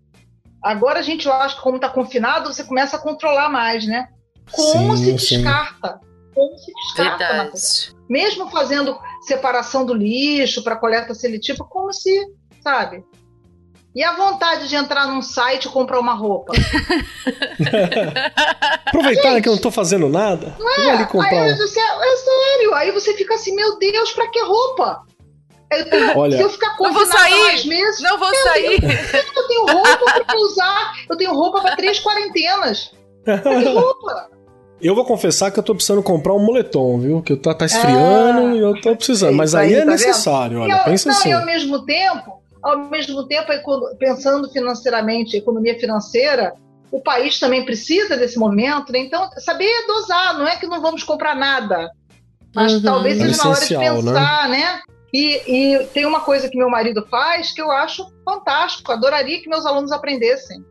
Agora 0.62 0.98
a 0.98 1.02
gente, 1.02 1.26
eu 1.26 1.32
acho 1.32 1.56
que 1.56 1.62
como 1.62 1.76
está 1.76 1.88
confinado, 1.88 2.52
você 2.52 2.64
começa 2.64 2.96
a 2.96 3.00
controlar 3.00 3.48
mais, 3.48 3.86
né? 3.86 4.08
Como 4.50 4.96
sim, 4.96 5.16
se 5.16 5.36
descarta? 5.36 6.00
Sim. 6.02 6.08
Como 6.34 6.58
se 6.58 6.72
descarta? 6.72 7.52
Mesmo 8.08 8.50
fazendo 8.50 8.98
separação 9.22 9.86
do 9.86 9.94
lixo 9.94 10.62
para 10.62 10.76
coleta 10.76 11.14
seletiva, 11.14 11.64
como 11.64 11.92
se, 11.92 12.26
sabe? 12.62 13.04
E 13.94 14.02
a 14.02 14.14
vontade 14.14 14.68
de 14.68 14.74
entrar 14.74 15.06
num 15.06 15.20
site 15.20 15.66
e 15.66 15.68
comprar 15.68 16.00
uma 16.00 16.14
roupa? 16.14 16.54
Aproveitar 18.86 19.30
Gente, 19.30 19.42
que 19.42 19.48
eu 19.48 19.52
não 19.52 19.56
estou 19.56 19.70
fazendo 19.70 20.08
nada. 20.08 20.56
Não 20.58 20.70
é? 20.70 20.92
Ali 20.92 21.06
comprar 21.06 21.42
aí, 21.42 21.54
você, 21.54 21.78
é 21.78 22.16
sério. 22.16 22.74
Aí 22.74 22.90
você 22.90 23.12
fica 23.14 23.34
assim, 23.34 23.54
meu 23.54 23.78
Deus, 23.78 24.12
para 24.12 24.30
que 24.30 24.40
roupa? 24.40 25.04
Eu, 25.72 26.18
Olha, 26.18 26.36
se 26.36 26.42
eu 26.42 26.50
ficar 26.50 26.76
não 26.78 26.92
vou 26.92 27.06
sair, 27.06 27.66
meses, 27.66 28.00
não 28.02 28.18
vou 28.18 28.34
sair. 28.34 28.80
Deus, 28.80 29.14
eu 29.36 29.48
tenho 29.48 29.66
roupa 29.66 30.24
para 30.24 30.38
usar, 30.38 30.92
eu 31.08 31.16
tenho 31.16 31.34
roupa 31.34 31.60
para 31.60 31.76
três 31.76 32.00
quarentenas. 32.00 32.92
Que 33.24 33.68
roupa? 33.72 34.30
Eu 34.80 34.96
vou 34.96 35.04
confessar 35.04 35.52
que 35.52 35.58
eu 35.60 35.62
tô 35.62 35.74
precisando 35.74 36.02
comprar 36.02 36.34
um 36.34 36.44
moletom, 36.44 36.98
viu? 36.98 37.22
Que 37.22 37.36
tá, 37.36 37.54
tá 37.54 37.64
esfriando 37.64 38.48
ah, 38.48 38.54
e 38.54 38.58
eu 38.58 38.80
tô 38.80 38.96
precisando. 38.96 39.36
Mas 39.36 39.54
aí, 39.54 39.68
aí 39.68 39.80
é 39.80 39.84
tá 39.84 39.90
necessário, 39.92 40.60
vendo? 40.60 40.62
olha, 40.64 40.80
eu, 40.80 40.84
pensa 40.84 41.08
não, 41.08 41.16
assim. 41.16 41.28
E 41.28 41.32
ao 41.32 41.46
mesmo 41.46 41.84
tempo, 41.84 42.42
ao 42.60 42.78
mesmo 42.90 43.26
tempo, 43.28 43.46
pensando 43.96 44.50
financeiramente, 44.50 45.36
economia 45.36 45.78
financeira, 45.78 46.52
o 46.90 47.00
país 47.00 47.38
também 47.38 47.64
precisa 47.64 48.16
desse 48.16 48.38
momento, 48.38 48.92
né? 48.92 48.98
Então, 48.98 49.30
saber 49.38 49.70
dosar, 49.86 50.36
não 50.38 50.48
é 50.48 50.56
que 50.56 50.66
não 50.66 50.82
vamos 50.82 51.04
comprar 51.04 51.36
nada. 51.36 51.88
Mas 52.54 52.74
uhum. 52.74 52.82
talvez 52.82 53.18
seja 53.18 53.34
é 53.34 53.44
na 53.44 53.50
hora 53.50 53.66
de 53.66 53.76
né? 53.76 53.90
pensar, 53.90 54.48
né? 54.48 54.58
né? 54.58 54.80
E, 55.12 55.42
e, 55.46 55.86
tem 55.88 56.06
uma 56.06 56.20
coisa 56.20 56.48
que 56.48 56.56
meu 56.56 56.70
marido 56.70 57.06
faz 57.10 57.52
que 57.52 57.60
eu 57.60 57.70
acho 57.70 58.06
fantástico, 58.24 58.90
adoraria 58.90 59.40
que 59.42 59.48
meus 59.48 59.66
alunos 59.66 59.92
aprendessem. 59.92 60.64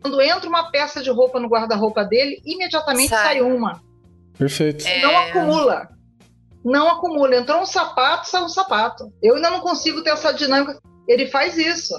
Quando 0.00 0.20
entra 0.22 0.48
uma 0.48 0.70
peça 0.70 1.02
de 1.02 1.10
roupa 1.10 1.38
no 1.38 1.48
guarda-roupa 1.48 2.04
dele, 2.04 2.40
imediatamente 2.44 3.08
sai, 3.08 3.24
sai 3.24 3.40
uma. 3.42 3.82
Perfeito. 4.38 4.86
É... 4.86 5.02
Não 5.02 5.16
acumula. 5.16 5.88
Não 6.64 6.88
acumula. 6.88 7.36
Entrou 7.36 7.60
um 7.60 7.66
sapato, 7.66 8.28
sai 8.28 8.42
um 8.42 8.48
sapato. 8.48 9.12
Eu 9.22 9.36
ainda 9.36 9.50
não 9.50 9.60
consigo 9.60 10.02
ter 10.02 10.10
essa 10.10 10.32
dinâmica. 10.32 10.80
Ele 11.06 11.26
faz 11.26 11.58
isso. 11.58 11.94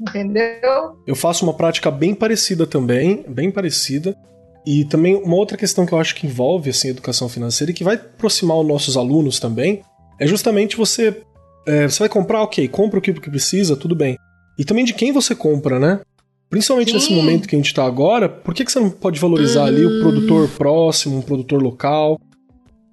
Entendeu? 0.00 1.02
Eu 1.06 1.16
faço 1.16 1.44
uma 1.44 1.52
prática 1.52 1.90
bem 1.90 2.14
parecida 2.14 2.66
também, 2.66 3.24
bem 3.28 3.50
parecida. 3.50 4.16
E 4.64 4.84
também 4.84 5.16
uma 5.16 5.36
outra 5.36 5.56
questão 5.56 5.84
que 5.84 5.92
eu 5.92 5.98
acho 5.98 6.14
que 6.14 6.26
envolve 6.26 6.70
assim, 6.70 6.88
educação 6.88 7.28
financeira 7.28 7.70
e 7.70 7.74
que 7.74 7.84
vai 7.84 7.96
aproximar 7.96 8.58
os 8.58 8.66
nossos 8.66 8.96
alunos 8.96 9.40
também 9.40 9.82
é 10.18 10.26
justamente 10.26 10.76
você. 10.76 11.22
É, 11.66 11.88
você 11.88 12.00
vai 12.00 12.08
comprar, 12.08 12.42
ok, 12.42 12.66
compra 12.68 12.98
o 12.98 13.02
que 13.02 13.12
precisa, 13.12 13.76
tudo 13.76 13.94
bem. 13.94 14.16
E 14.58 14.64
também 14.64 14.84
de 14.84 14.94
quem 14.94 15.12
você 15.12 15.34
compra, 15.34 15.78
né? 15.78 16.00
Principalmente 16.48 16.88
Sim. 16.88 16.94
nesse 16.94 17.12
momento 17.12 17.46
que 17.46 17.54
a 17.54 17.58
gente 17.58 17.74
tá 17.74 17.84
agora, 17.84 18.28
por 18.28 18.54
que, 18.54 18.64
que 18.64 18.72
você 18.72 18.80
não 18.80 18.88
pode 18.88 19.20
valorizar 19.20 19.66
ali 19.66 19.84
o 19.84 20.00
produtor 20.00 20.44
hum. 20.44 20.50
próximo, 20.56 21.18
um 21.18 21.22
produtor 21.22 21.62
local, 21.62 22.18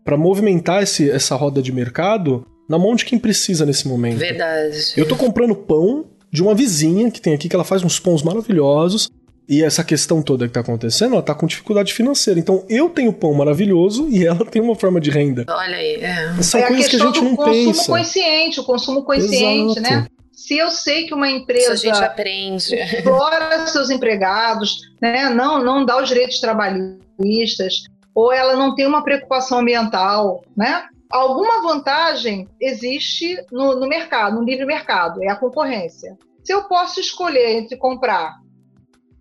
para 0.03 0.17
movimentar 0.17 0.83
esse, 0.83 1.09
essa 1.09 1.35
roda 1.35 1.61
de 1.61 1.71
mercado 1.71 2.45
na 2.69 2.77
mão 2.77 2.95
de 2.95 3.05
quem 3.05 3.17
precisa 3.17 3.65
nesse 3.65 3.87
momento? 3.87 4.17
Verdade. 4.17 4.93
Eu 4.97 5.07
tô 5.07 5.15
comprando 5.15 5.55
pão 5.55 6.05
de 6.31 6.43
uma 6.43 6.53
vizinha 6.53 7.09
que 7.09 7.21
tem 7.21 7.33
aqui, 7.33 7.47
que 7.47 7.55
ela 7.55 7.63
faz 7.63 7.81
uns 7.81 7.97
pães 7.97 8.21
maravilhosos, 8.21 9.09
e 9.47 9.63
essa 9.63 9.83
questão 9.83 10.21
toda 10.21 10.45
que 10.45 10.49
está 10.49 10.61
acontecendo, 10.61 11.11
ela 11.13 11.19
está 11.19 11.35
com 11.35 11.45
dificuldade 11.45 11.93
financeira. 11.93 12.39
Então 12.39 12.65
eu 12.67 12.89
tenho 12.89 13.13
pão 13.13 13.33
maravilhoso 13.33 14.07
e 14.09 14.25
ela 14.25 14.45
tem 14.45 14.61
uma 14.61 14.75
forma 14.75 14.99
de 14.99 15.09
renda. 15.09 15.45
Olha 15.47 15.77
aí. 15.77 15.95
É. 15.95 16.41
São 16.41 16.59
é 16.59 16.67
coisas 16.67 16.87
a 16.87 16.89
que 16.89 16.95
a 16.95 16.99
gente 16.99 17.21
não 17.21 17.35
pensa. 17.35 17.69
O 17.69 17.73
consumo 17.73 17.97
consciente, 17.97 18.59
o 18.59 18.63
consumo 18.63 19.03
consciente, 19.03 19.79
né? 19.79 19.89
Exato. 19.89 20.03
né? 20.03 20.07
Se 20.31 20.57
eu 20.57 20.69
sei 20.69 21.07
que 21.07 21.13
uma 21.13 21.29
empresa 21.29 21.73
a 21.73 21.75
gente 21.75 22.03
aprende. 22.03 22.75
explora 22.75 23.65
seus 23.67 23.89
empregados, 23.89 24.81
né? 25.01 25.29
não, 25.29 25.63
não 25.63 25.85
dá 25.85 26.01
os 26.01 26.09
direitos 26.09 26.39
trabalhistas, 26.39 27.83
ou 28.13 28.31
ela 28.33 28.55
não 28.55 28.75
tem 28.75 28.85
uma 28.85 29.03
preocupação 29.03 29.59
ambiental, 29.59 30.43
né? 30.55 30.83
Alguma 31.09 31.61
vantagem 31.61 32.47
existe 32.59 33.37
no, 33.51 33.79
no 33.79 33.87
mercado, 33.87 34.35
no 34.35 34.43
livre 34.43 34.65
mercado, 34.65 35.23
é 35.23 35.29
a 35.29 35.35
concorrência. 35.35 36.17
Se 36.43 36.53
eu 36.53 36.65
posso 36.65 36.99
escolher 36.99 37.57
entre 37.57 37.77
comprar 37.77 38.35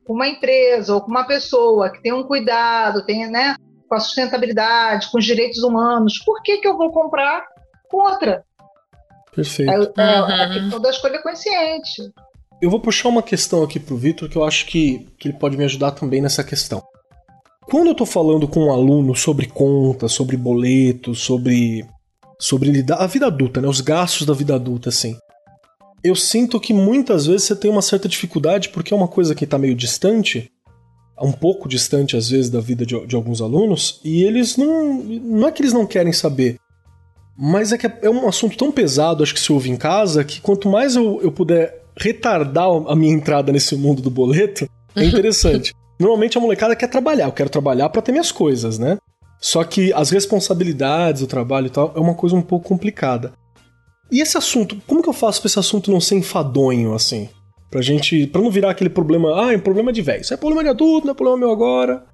com 0.04 0.12
uma 0.12 0.28
empresa 0.28 0.94
ou 0.94 1.00
com 1.00 1.10
uma 1.10 1.24
pessoa 1.24 1.90
que 1.90 2.02
tem 2.02 2.12
um 2.12 2.22
cuidado, 2.22 3.04
tem, 3.04 3.26
né, 3.30 3.56
com 3.88 3.94
a 3.94 4.00
sustentabilidade, 4.00 5.10
com 5.10 5.18
os 5.18 5.24
direitos 5.24 5.62
humanos, 5.62 6.18
por 6.24 6.42
que, 6.42 6.58
que 6.58 6.68
eu 6.68 6.76
vou 6.76 6.90
comprar 6.90 7.44
com 7.88 7.98
outra? 7.98 8.44
Perfeito. 9.34 9.70
É, 9.70 9.74
é 9.74 10.20
uhum. 10.20 10.26
a 10.26 10.52
questão 10.52 10.80
da 10.80 10.90
escolha 10.90 11.22
consciente. 11.22 12.02
Eu 12.62 12.70
vou 12.70 12.80
puxar 12.80 13.08
uma 13.08 13.22
questão 13.22 13.62
aqui 13.62 13.80
pro 13.80 13.96
Vitor 13.96 14.28
que 14.28 14.36
eu 14.36 14.44
acho 14.44 14.66
que, 14.66 15.08
que 15.18 15.28
ele 15.28 15.38
pode 15.38 15.56
me 15.56 15.64
ajudar 15.64 15.90
também 15.90 16.20
nessa 16.20 16.44
questão. 16.44 16.82
Quando 17.62 17.86
eu 17.86 17.92
estou 17.92 18.06
falando 18.06 18.46
com 18.46 18.66
um 18.66 18.72
aluno 18.72 19.14
sobre 19.14 19.46
contas, 19.46 20.12
sobre 20.12 20.36
boletos, 20.36 21.20
sobre 21.20 21.84
sobre 22.38 22.70
lidar 22.70 22.96
a 22.96 23.06
vida 23.06 23.26
adulta, 23.26 23.60
né, 23.60 23.68
os 23.68 23.80
gastos 23.80 24.26
da 24.26 24.34
vida 24.34 24.54
adulta 24.54 24.90
assim 24.90 25.16
eu 26.04 26.14
sinto 26.14 26.60
que 26.60 26.74
muitas 26.74 27.26
vezes 27.26 27.44
você 27.44 27.56
tem 27.56 27.70
uma 27.70 27.80
certa 27.80 28.06
dificuldade 28.06 28.68
porque 28.68 28.92
é 28.92 28.96
uma 28.96 29.08
coisa 29.08 29.34
que 29.34 29.44
está 29.44 29.56
meio 29.56 29.74
distante, 29.74 30.52
um 31.18 31.32
pouco 31.32 31.66
distante 31.66 32.14
às 32.14 32.28
vezes 32.28 32.50
da 32.50 32.60
vida 32.60 32.84
de, 32.84 33.06
de, 33.06 33.16
alguns 33.16 33.40
alunos, 33.40 34.00
e 34.04 34.22
eles 34.22 34.58
não. 34.58 35.02
Não 35.02 35.48
é 35.48 35.52
que 35.52 35.62
eles 35.62 35.72
não 35.72 35.86
querem 35.86 36.12
saber, 36.12 36.58
mas 37.38 37.72
é 37.72 37.78
que 37.78 37.86
é 37.86 38.10
um 38.10 38.28
assunto 38.28 38.56
tão 38.56 38.70
pesado, 38.70 39.22
acho 39.22 39.32
que 39.32 39.40
se 39.40 39.50
ouve 39.50 39.70
em 39.70 39.76
casa, 39.76 40.22
que 40.22 40.42
quanto 40.42 40.68
mais 40.68 40.94
eu, 40.94 41.20
eu 41.22 41.32
puder 41.32 41.82
retardar 41.96 42.68
a 42.86 42.94
minha 42.94 43.14
entrada 43.14 43.50
nesse 43.50 43.74
mundo 43.74 44.02
do 44.02 44.10
boleto, 44.10 44.68
é 44.94 45.04
interessante. 45.04 45.72
Normalmente 45.98 46.36
a 46.36 46.40
molecada 46.40 46.76
quer 46.76 46.88
trabalhar, 46.88 47.26
eu 47.26 47.32
quero 47.32 47.48
trabalhar 47.48 47.88
para 47.88 48.02
ter 48.02 48.12
minhas 48.12 48.30
coisas, 48.30 48.78
né? 48.78 48.98
Só 49.40 49.62
que 49.64 49.92
as 49.92 50.10
responsabilidades, 50.10 51.22
o 51.22 51.26
trabalho 51.26 51.68
e 51.68 51.70
tal, 51.70 51.92
é 51.96 52.00
uma 52.00 52.14
coisa 52.14 52.34
um 52.34 52.42
pouco 52.42 52.68
complicada. 52.68 53.32
E 54.14 54.20
esse 54.20 54.38
assunto, 54.38 54.76
como 54.86 55.02
que 55.02 55.08
eu 55.08 55.12
faço 55.12 55.40
pra 55.40 55.48
esse 55.48 55.58
assunto 55.58 55.90
não 55.90 56.00
ser 56.00 56.14
enfadonho, 56.14 56.94
assim? 56.94 57.28
Pra 57.68 57.82
gente. 57.82 58.28
Pra 58.28 58.40
não 58.40 58.48
virar 58.48 58.70
aquele 58.70 58.88
problema. 58.88 59.44
Ah, 59.44 59.52
é 59.52 59.56
um 59.56 59.60
problema 59.60 59.92
de 59.92 60.02
velho. 60.02 60.20
Isso 60.20 60.32
é 60.32 60.36
problema 60.36 60.62
de 60.62 60.68
adulto, 60.68 61.04
não 61.04 61.14
é 61.14 61.16
problema 61.16 61.40
meu 61.40 61.50
agora. 61.50 62.04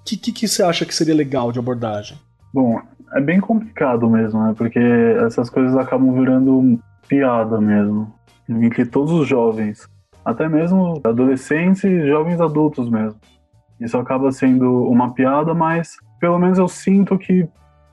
O 0.00 0.04
que, 0.04 0.16
que, 0.16 0.32
que 0.32 0.48
você 0.48 0.64
acha 0.64 0.84
que 0.84 0.92
seria 0.92 1.14
legal 1.14 1.52
de 1.52 1.60
abordagem? 1.60 2.18
Bom, 2.52 2.80
é 3.14 3.20
bem 3.20 3.38
complicado 3.38 4.10
mesmo, 4.10 4.42
né? 4.42 4.52
Porque 4.58 4.80
essas 5.24 5.48
coisas 5.48 5.76
acabam 5.76 6.12
virando 6.12 6.76
piada 7.06 7.60
mesmo. 7.60 8.12
Em 8.48 8.68
que 8.68 8.84
todos 8.84 9.12
os 9.12 9.28
jovens, 9.28 9.88
até 10.24 10.48
mesmo 10.48 11.00
adolescentes 11.04 11.84
e 11.84 12.08
jovens 12.08 12.40
adultos 12.40 12.90
mesmo. 12.90 13.14
Isso 13.80 13.96
acaba 13.96 14.32
sendo 14.32 14.88
uma 14.88 15.14
piada, 15.14 15.54
mas 15.54 15.92
pelo 16.18 16.36
menos 16.36 16.58
eu 16.58 16.66
sinto 16.66 17.16
que, 17.16 17.46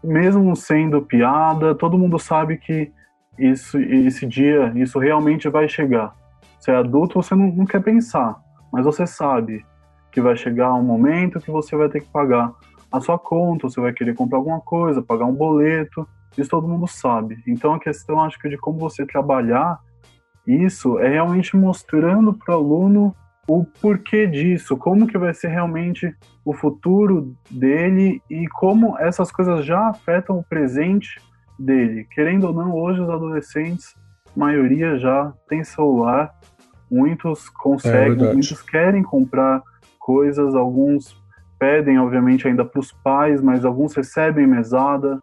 mesmo 0.03 0.55
sendo 0.55 1.03
piada, 1.03 1.75
todo 1.75 1.95
mundo 1.95 2.17
sabe 2.17 2.57
que 2.57 2.91
isso, 3.49 3.77
esse 3.79 4.25
dia, 4.25 4.71
isso 4.75 4.99
realmente 4.99 5.49
vai 5.49 5.67
chegar. 5.67 6.13
Você 6.59 6.71
é 6.71 6.75
adulto, 6.75 7.21
você 7.21 7.33
não, 7.35 7.47
não 7.47 7.65
quer 7.65 7.81
pensar, 7.81 8.39
mas 8.71 8.85
você 8.85 9.07
sabe 9.07 9.65
que 10.11 10.21
vai 10.21 10.35
chegar 10.35 10.73
um 10.73 10.83
momento 10.83 11.39
que 11.39 11.49
você 11.49 11.75
vai 11.75 11.89
ter 11.89 12.01
que 12.01 12.09
pagar 12.09 12.53
a 12.91 12.99
sua 12.99 13.17
conta, 13.17 13.69
você 13.69 13.79
vai 13.79 13.93
querer 13.93 14.13
comprar 14.13 14.37
alguma 14.37 14.59
coisa, 14.59 15.01
pagar 15.01 15.25
um 15.25 15.33
boleto, 15.33 16.07
isso 16.37 16.49
todo 16.49 16.67
mundo 16.67 16.87
sabe. 16.87 17.41
Então 17.47 17.73
a 17.73 17.79
questão, 17.79 18.21
acho 18.21 18.37
que, 18.37 18.49
de 18.49 18.57
como 18.57 18.77
você 18.77 19.05
trabalhar 19.05 19.79
isso 20.45 20.99
é 20.99 21.07
realmente 21.07 21.55
mostrando 21.55 22.33
para 22.33 22.55
o 22.55 22.57
aluno 22.57 23.15
o 23.47 23.65
porquê 23.65 24.27
disso, 24.27 24.77
como 24.77 25.07
que 25.07 25.17
vai 25.17 25.33
ser 25.33 25.49
realmente 25.49 26.15
o 26.45 26.53
futuro 26.53 27.35
dele 27.49 28.21
e 28.29 28.47
como 28.47 28.97
essas 28.97 29.31
coisas 29.31 29.65
já 29.65 29.89
afetam 29.89 30.37
o 30.37 30.43
presente 30.43 31.19
dele. 31.61 32.05
Querendo 32.11 32.47
ou 32.47 32.53
não, 32.53 32.73
hoje 32.73 33.01
os 33.01 33.09
adolescentes, 33.09 33.95
maioria 34.35 34.97
já 34.97 35.33
tem 35.47 35.63
celular, 35.63 36.33
muitos 36.89 37.49
conseguem, 37.49 38.27
é 38.27 38.33
muitos 38.33 38.61
querem 38.61 39.03
comprar 39.03 39.61
coisas, 39.99 40.55
alguns 40.55 41.19
pedem, 41.59 41.99
obviamente, 41.99 42.47
ainda 42.47 42.65
para 42.65 42.79
os 42.79 42.91
pais, 42.91 43.41
mas 43.41 43.63
alguns 43.63 43.93
recebem 43.93 44.47
mesada, 44.47 45.19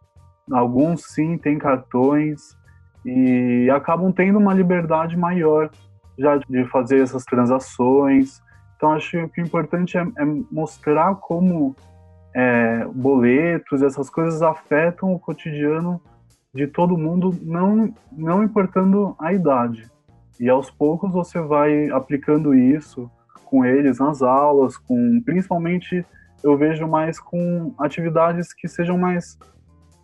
alguns 0.52 1.02
sim 1.12 1.36
têm 1.36 1.58
cartões 1.58 2.56
e 3.04 3.68
acabam 3.70 4.12
tendo 4.12 4.38
uma 4.38 4.54
liberdade 4.54 5.16
maior 5.16 5.70
já 6.18 6.36
de 6.36 6.64
fazer 6.66 7.00
essas 7.00 7.24
transações. 7.24 8.40
Então, 8.76 8.92
acho 8.92 9.28
que 9.28 9.40
o 9.40 9.44
importante 9.44 9.98
é, 9.98 10.02
é 10.02 10.24
mostrar 10.50 11.14
como 11.16 11.74
é, 12.34 12.84
boletos, 12.94 13.82
essas 13.82 14.08
coisas 14.08 14.40
afetam 14.40 15.12
o 15.12 15.18
cotidiano 15.18 16.00
de 16.54 16.66
todo 16.66 16.96
mundo, 16.96 17.36
não, 17.42 17.92
não 18.12 18.42
importando 18.42 19.14
a 19.18 19.32
idade. 19.32 19.88
E 20.40 20.48
aos 20.48 20.70
poucos 20.70 21.12
você 21.12 21.40
vai 21.40 21.90
aplicando 21.90 22.54
isso 22.54 23.10
com 23.44 23.64
eles 23.64 23.98
nas 23.98 24.22
aulas, 24.22 24.76
com 24.76 25.20
principalmente 25.24 26.04
eu 26.42 26.56
vejo 26.56 26.86
mais 26.86 27.18
com 27.18 27.72
atividades 27.78 28.52
que 28.52 28.68
sejam 28.68 28.96
mais 28.96 29.38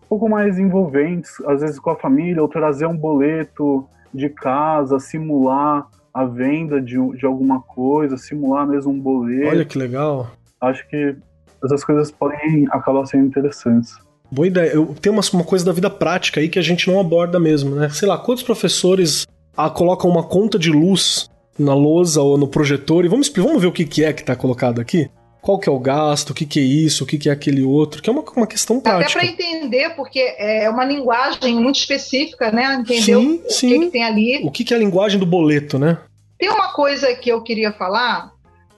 um 0.05 0.07
pouco 0.09 0.29
mais 0.29 0.59
envolventes, 0.59 1.41
às 1.47 1.61
vezes 1.61 1.79
com 1.79 1.91
a 1.91 1.97
família, 1.97 2.43
ou 2.43 2.49
trazer 2.49 2.87
um 2.87 2.97
boleto 2.97 3.87
de 4.13 4.29
casa, 4.29 4.99
simular 5.01 5.89
a 6.13 6.25
venda 6.25 6.81
de, 6.81 6.97
de 7.17 7.27
alguma 7.27 7.61
coisa, 7.61 8.17
simular 8.17 8.67
mesmo 8.67 8.93
um 8.93 9.01
boleto. 9.01 9.49
Olha 9.49 9.65
que 9.65 9.79
legal. 9.79 10.31
Acho 10.61 10.87
que 10.89 11.17
essas 11.65 11.83
coisas 11.83 12.11
podem 12.11 12.67
acabar 12.71 13.05
sendo 13.07 13.27
interessantes. 13.27 13.97
Boa 14.35 14.49
ideia. 14.49 14.71
Eu 14.73 14.97
tenho 15.01 15.15
uma, 15.15 15.23
uma 15.33 15.45
coisa 15.45 15.65
da 15.65 15.73
vida 15.73 15.89
prática 15.89 16.41
aí 16.41 16.49
que 16.49 16.59
a 16.59 16.63
gente 16.63 16.91
não 16.91 16.99
aborda 16.99 17.39
mesmo, 17.39 17.77
né? 17.77 17.89
Sei 17.91 18.09
lá, 18.09 18.19
quantos 18.19 18.43
professores 18.43 19.25
ah, 19.57 19.71
colocam 19.71 20.11
uma 20.11 20.25
conta 20.25 20.59
de 20.59 20.71
luz 20.71 21.31
na 21.57 21.73
lousa 21.73 22.21
ou 22.21 22.37
no 22.37 22.49
projetor 22.49 23.05
e 23.05 23.09
vamos, 23.09 23.29
vamos 23.29 23.63
ver 23.63 23.69
o 23.69 23.73
que, 23.73 23.85
que 23.85 24.03
é 24.03 24.13
que 24.13 24.23
está 24.23 24.35
colocado 24.35 24.81
aqui? 24.81 25.09
Qual 25.41 25.57
que 25.57 25.69
é 25.69 25.73
o 25.73 25.79
gasto, 25.79 26.31
o 26.31 26.35
que, 26.35 26.47
que 26.47 26.59
é 26.59 26.63
isso, 26.65 27.05
o 27.05 27.07
que, 27.07 27.17
que 27.17 27.29
é 27.29 27.33
aquele 27.33 27.63
outro, 27.63 28.03
que 28.03 28.11
é 28.11 28.13
uma, 28.13 28.25
uma 28.37 28.47
questão 28.47 28.81
prática. 28.81 29.21
Até 29.21 29.35
para 29.37 29.45
entender, 29.47 29.91
porque 29.91 30.35
é 30.37 30.69
uma 30.69 30.85
linguagem 30.85 31.55
muito 31.55 31.77
específica, 31.77 32.51
né? 32.51 32.75
Entendeu 32.75 33.21
sim, 33.21 33.43
o 33.45 33.51
sim. 33.51 33.69
Que, 33.69 33.79
que 33.79 33.91
tem 33.93 34.03
ali. 34.03 34.41
O 34.43 34.51
que, 34.51 34.65
que 34.65 34.75
é 34.75 34.77
a 34.77 34.81
linguagem 34.81 35.21
do 35.21 35.27
boleto, 35.27 35.79
né? 35.79 35.99
Tem 36.37 36.51
uma 36.51 36.73
coisa 36.73 37.15
que 37.15 37.31
eu 37.31 37.41
queria 37.41 37.73
falar, 37.73 38.33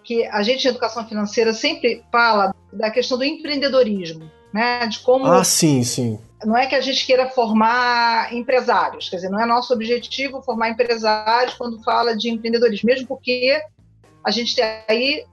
que 0.04 0.26
a 0.26 0.42
gente 0.42 0.66
em 0.66 0.70
educação 0.70 1.08
financeira 1.08 1.54
sempre 1.54 2.02
fala 2.12 2.54
da 2.70 2.90
questão 2.90 3.16
do 3.16 3.24
empreendedorismo, 3.24 4.30
né? 4.56 4.86
De 4.86 5.00
como. 5.00 5.26
Ah, 5.26 5.44
sim, 5.44 5.84
sim. 5.84 6.18
Não 6.44 6.56
é 6.56 6.66
que 6.66 6.74
a 6.74 6.80
gente 6.80 7.04
queira 7.06 7.28
formar 7.28 8.32
empresários, 8.32 9.08
quer 9.08 9.16
dizer, 9.16 9.28
não 9.28 9.40
é 9.40 9.46
nosso 9.46 9.72
objetivo 9.72 10.42
formar 10.42 10.70
empresários 10.70 11.54
quando 11.54 11.82
fala 11.82 12.16
de 12.16 12.30
empreendedorismo, 12.30 12.86
mesmo 12.86 13.06
porque 13.06 13.60
a 14.24 14.30
gente 14.30 14.56
tem 14.56 14.64
aí 14.88 15.24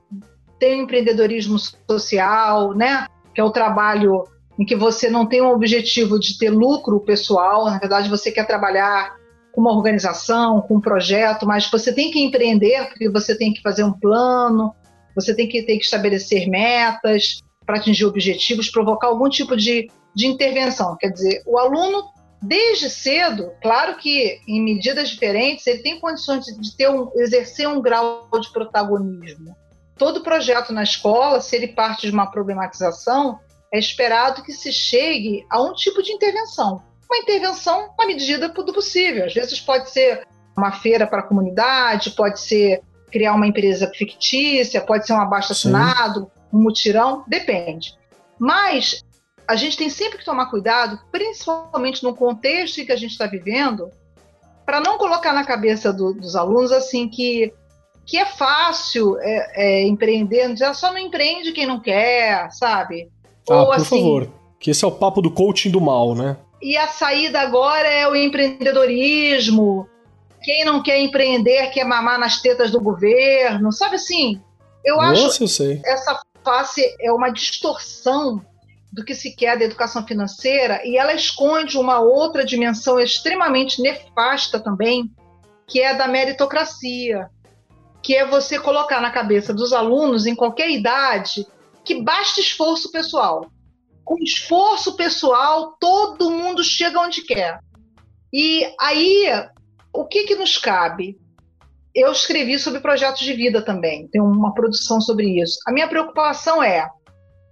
tem 0.60 0.80
o 0.80 0.84
empreendedorismo 0.84 1.58
social, 1.60 2.74
né? 2.74 3.08
Que 3.34 3.42
é 3.42 3.44
o 3.44 3.52
trabalho 3.52 4.26
em 4.58 4.66
que 4.66 4.76
você 4.76 5.10
não 5.10 5.26
tem 5.26 5.42
o 5.42 5.52
objetivo 5.52 6.20
de 6.20 6.38
ter 6.38 6.50
lucro 6.50 7.00
pessoal, 7.00 7.66
na 7.66 7.80
verdade 7.80 8.10
você 8.10 8.32
quer 8.32 8.46
trabalhar 8.46 9.16
com 9.52 9.62
uma 9.62 9.74
organização, 9.74 10.62
com 10.62 10.78
um 10.78 10.82
projeto, 10.82 11.46
mas 11.46 11.70
você 11.70 11.94
tem 11.94 12.12
que 12.12 12.24
empreender 12.24 12.88
porque 12.88 13.10
você 13.10 13.38
tem 13.38 13.54
que 13.54 13.62
fazer 13.62 13.84
um 13.84 13.94
plano, 13.94 14.74
você 15.16 15.36
tem 15.36 15.48
que, 15.48 15.64
tem 15.64 15.78
que 15.78 15.86
estabelecer 15.86 16.48
metas 16.50 17.42
para 17.66 17.78
atingir 17.78 18.06
objetivos, 18.06 18.70
provocar 18.70 19.08
algum 19.08 19.30
tipo 19.30 19.56
de, 19.56 19.90
de 20.16 20.28
intervenção. 20.28 20.96
Quer 20.98 21.10
dizer, 21.10 21.44
o 21.46 21.58
aluno, 21.58 22.04
desde 22.42 22.90
cedo, 22.90 23.52
claro 23.62 23.98
que 23.98 24.40
em 24.48 24.62
medidas 24.62 25.10
diferentes, 25.10 25.66
ele 25.68 25.80
tem 25.80 26.00
condições 26.00 26.46
de, 26.46 26.78
ter 26.78 26.90
um, 26.90 27.10
exercer 27.16 27.68
um 27.68 27.82
grau 27.82 28.28
de 28.40 28.52
protagonismo 28.52 29.56
todo 29.98 30.22
projeto 30.22 30.74
na 30.74 30.84
escola, 30.84 31.40
se 31.40 31.56
ele 31.56 31.68
parte 31.68 32.08
de 32.08 32.14
uma 32.14 32.30
problematização, 32.30 33.40
é 33.72 33.80
esperado 33.80 34.44
que 34.44 34.52
se 34.52 34.72
chegue 34.72 35.46
a 35.50 35.62
um 35.62 35.74
tipo 35.74 36.02
de 36.02 36.12
intervenção. 36.12 36.82
Uma 37.10 37.18
intervenção 37.20 37.90
na 37.98 38.06
medida 38.06 38.50
do 38.50 38.74
possível. 38.74 39.26
Às 39.26 39.34
vezes 39.34 39.60
pode 39.60 39.90
ser 39.90 40.28
uma 40.58 40.72
feira 40.72 41.08
para 41.08 41.20
a 41.20 41.24
comunidade, 41.24 42.12
pode 42.12 42.40
ser 42.40 42.82
criar 43.12 43.34
uma 43.34 43.48
empresa 43.48 43.90
fictícia, 43.96 44.82
pode 44.82 45.06
ser 45.06 45.14
um 45.14 45.22
abaixo-assinado, 45.22 46.32
um 46.54 46.62
mutirão, 46.62 47.24
depende. 47.28 47.98
Mas 48.38 49.04
a 49.48 49.56
gente 49.56 49.76
tem 49.78 49.90
sempre 49.90 50.20
que 50.20 50.26
tomar 50.26 50.46
cuidado, 50.46 51.00
principalmente 51.12 52.04
no 52.04 52.16
contexto 52.16 52.80
em 52.80 52.86
que 52.86 52.92
a 52.92 52.98
gente 52.98 53.12
está 53.12 53.26
vivendo, 53.26 53.90
para 54.66 54.80
não 54.80 54.98
colocar 54.98 55.34
na 55.34 55.44
cabeça 55.44 55.92
do, 55.92 56.14
dos 56.14 56.36
alunos 56.36 56.72
assim 56.72 57.10
que 57.10 57.54
que 58.06 58.18
é 58.18 58.26
fácil 58.26 59.18
é, 59.22 59.52
é, 59.56 59.88
empreender, 59.88 60.58
já 60.58 60.74
só 60.74 60.92
não 60.92 60.98
empreende 60.98 61.54
quem 61.54 61.66
não 61.66 61.80
quer, 61.80 62.52
sabe? 62.52 63.10
Ah, 63.50 63.62
Ou, 63.62 63.66
por 63.68 63.76
assim, 63.76 63.98
favor, 63.98 64.30
que 64.60 64.72
esse 64.72 64.84
é 64.84 64.88
o 64.88 64.92
papo 64.92 65.22
do 65.22 65.32
coaching 65.32 65.72
do 65.72 65.80
mal, 65.80 66.14
né? 66.14 66.36
E 66.62 66.76
a 66.78 66.88
saída 66.90 67.40
agora 67.40 67.88
é 67.88 68.06
o 68.06 68.14
empreendedorismo. 68.14 69.88
Quem 70.42 70.66
não 70.66 70.84
quer 70.84 71.00
empreender 71.00 71.68
quer 71.68 71.86
mamar 71.86 72.20
nas 72.20 72.42
tetas 72.42 72.72
do 72.72 72.82
governo, 72.82 73.72
sabe 73.72 73.96
assim? 73.96 74.42
Eu 74.84 74.98
Nossa, 74.98 75.28
acho 75.28 75.44
eu 75.44 75.48
sei. 75.48 75.82
essa 75.86 76.22
face 76.44 76.96
é 77.00 77.12
uma 77.12 77.30
distorção 77.30 78.46
do 78.92 79.04
que 79.04 79.16
se 79.16 79.36
quer 79.36 79.58
da 79.58 79.66
educação 79.66 80.06
financeira 80.06 80.82
e 80.86 80.98
ela 80.98 81.14
esconde 81.14 81.78
uma 81.78 82.00
outra 82.00 82.46
dimensão 82.46 83.00
extremamente 83.00 83.82
nefasta 83.82 84.60
também, 84.60 85.12
que 85.68 85.80
é 85.80 85.90
a 85.90 85.94
da 85.94 86.08
meritocracia 86.08 87.30
que 88.04 88.14
é 88.14 88.26
você 88.26 88.60
colocar 88.60 89.00
na 89.00 89.10
cabeça 89.10 89.54
dos 89.54 89.72
alunos, 89.72 90.26
em 90.26 90.36
qualquer 90.36 90.70
idade, 90.70 91.48
que 91.86 92.04
basta 92.04 92.42
esforço 92.42 92.92
pessoal. 92.92 93.50
Com 94.04 94.22
esforço 94.22 94.98
pessoal, 94.98 95.78
todo 95.80 96.30
mundo 96.30 96.62
chega 96.62 97.00
onde 97.00 97.22
quer. 97.22 97.60
E 98.32 98.70
aí, 98.80 99.26
o 99.94 100.06
que, 100.06 100.26
que 100.26 100.36
nos 100.36 100.58
cabe? 100.58 101.18
Eu 101.96 102.12
escrevi 102.12 102.58
sobre 102.58 102.80
projetos 102.80 103.22
de 103.22 103.34
vida 103.34 103.62
também, 103.62 104.08
tem 104.08 104.22
uma 104.22 104.54
produção 104.54 105.00
sobre 105.00 105.42
isso. 105.42 105.60
A 105.68 105.72
minha 105.72 105.88
preocupação 105.88 106.62
é 106.64 106.88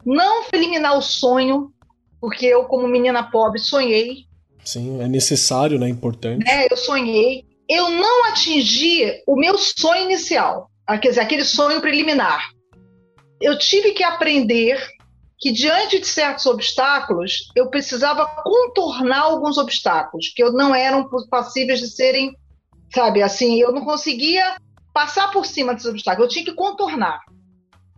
não 0.05 0.45
eliminar 0.51 0.97
o 0.97 1.01
sonho, 1.01 1.71
porque 2.19 2.45
eu, 2.45 2.65
como 2.65 2.87
menina 2.87 3.29
pobre, 3.29 3.59
sonhei. 3.59 4.25
Sim, 4.63 5.01
é 5.01 5.07
necessário, 5.07 5.79
né? 5.79 5.89
Importante. 5.89 6.43
Né? 6.45 6.67
Eu 6.69 6.77
sonhei 6.77 7.45
eu 7.71 7.89
não 7.89 8.25
atingi 8.25 9.23
o 9.25 9.37
meu 9.37 9.57
sonho 9.57 10.03
inicial, 10.03 10.69
ah, 10.85 10.97
quer 10.97 11.07
dizer, 11.07 11.21
aquele 11.21 11.45
sonho 11.45 11.79
preliminar. 11.79 12.49
Eu 13.39 13.57
tive 13.57 13.93
que 13.93 14.03
aprender 14.03 14.77
que 15.39 15.53
diante 15.53 15.97
de 15.97 16.05
certos 16.05 16.45
obstáculos, 16.45 17.49
eu 17.55 17.69
precisava 17.69 18.25
contornar 18.43 19.21
alguns 19.21 19.57
obstáculos 19.57 20.33
que 20.35 20.43
eu 20.43 20.51
não 20.51 20.75
eram 20.75 21.09
passíveis 21.29 21.79
de 21.79 21.87
serem, 21.87 22.35
sabe, 22.93 23.21
assim, 23.21 23.61
eu 23.61 23.71
não 23.71 23.83
conseguia 23.83 24.55
passar 24.93 25.31
por 25.31 25.45
cima 25.45 25.73
desses 25.73 25.89
obstáculos, 25.89 26.27
eu 26.27 26.33
tinha 26.33 26.45
que 26.45 26.53
contornar, 26.53 27.19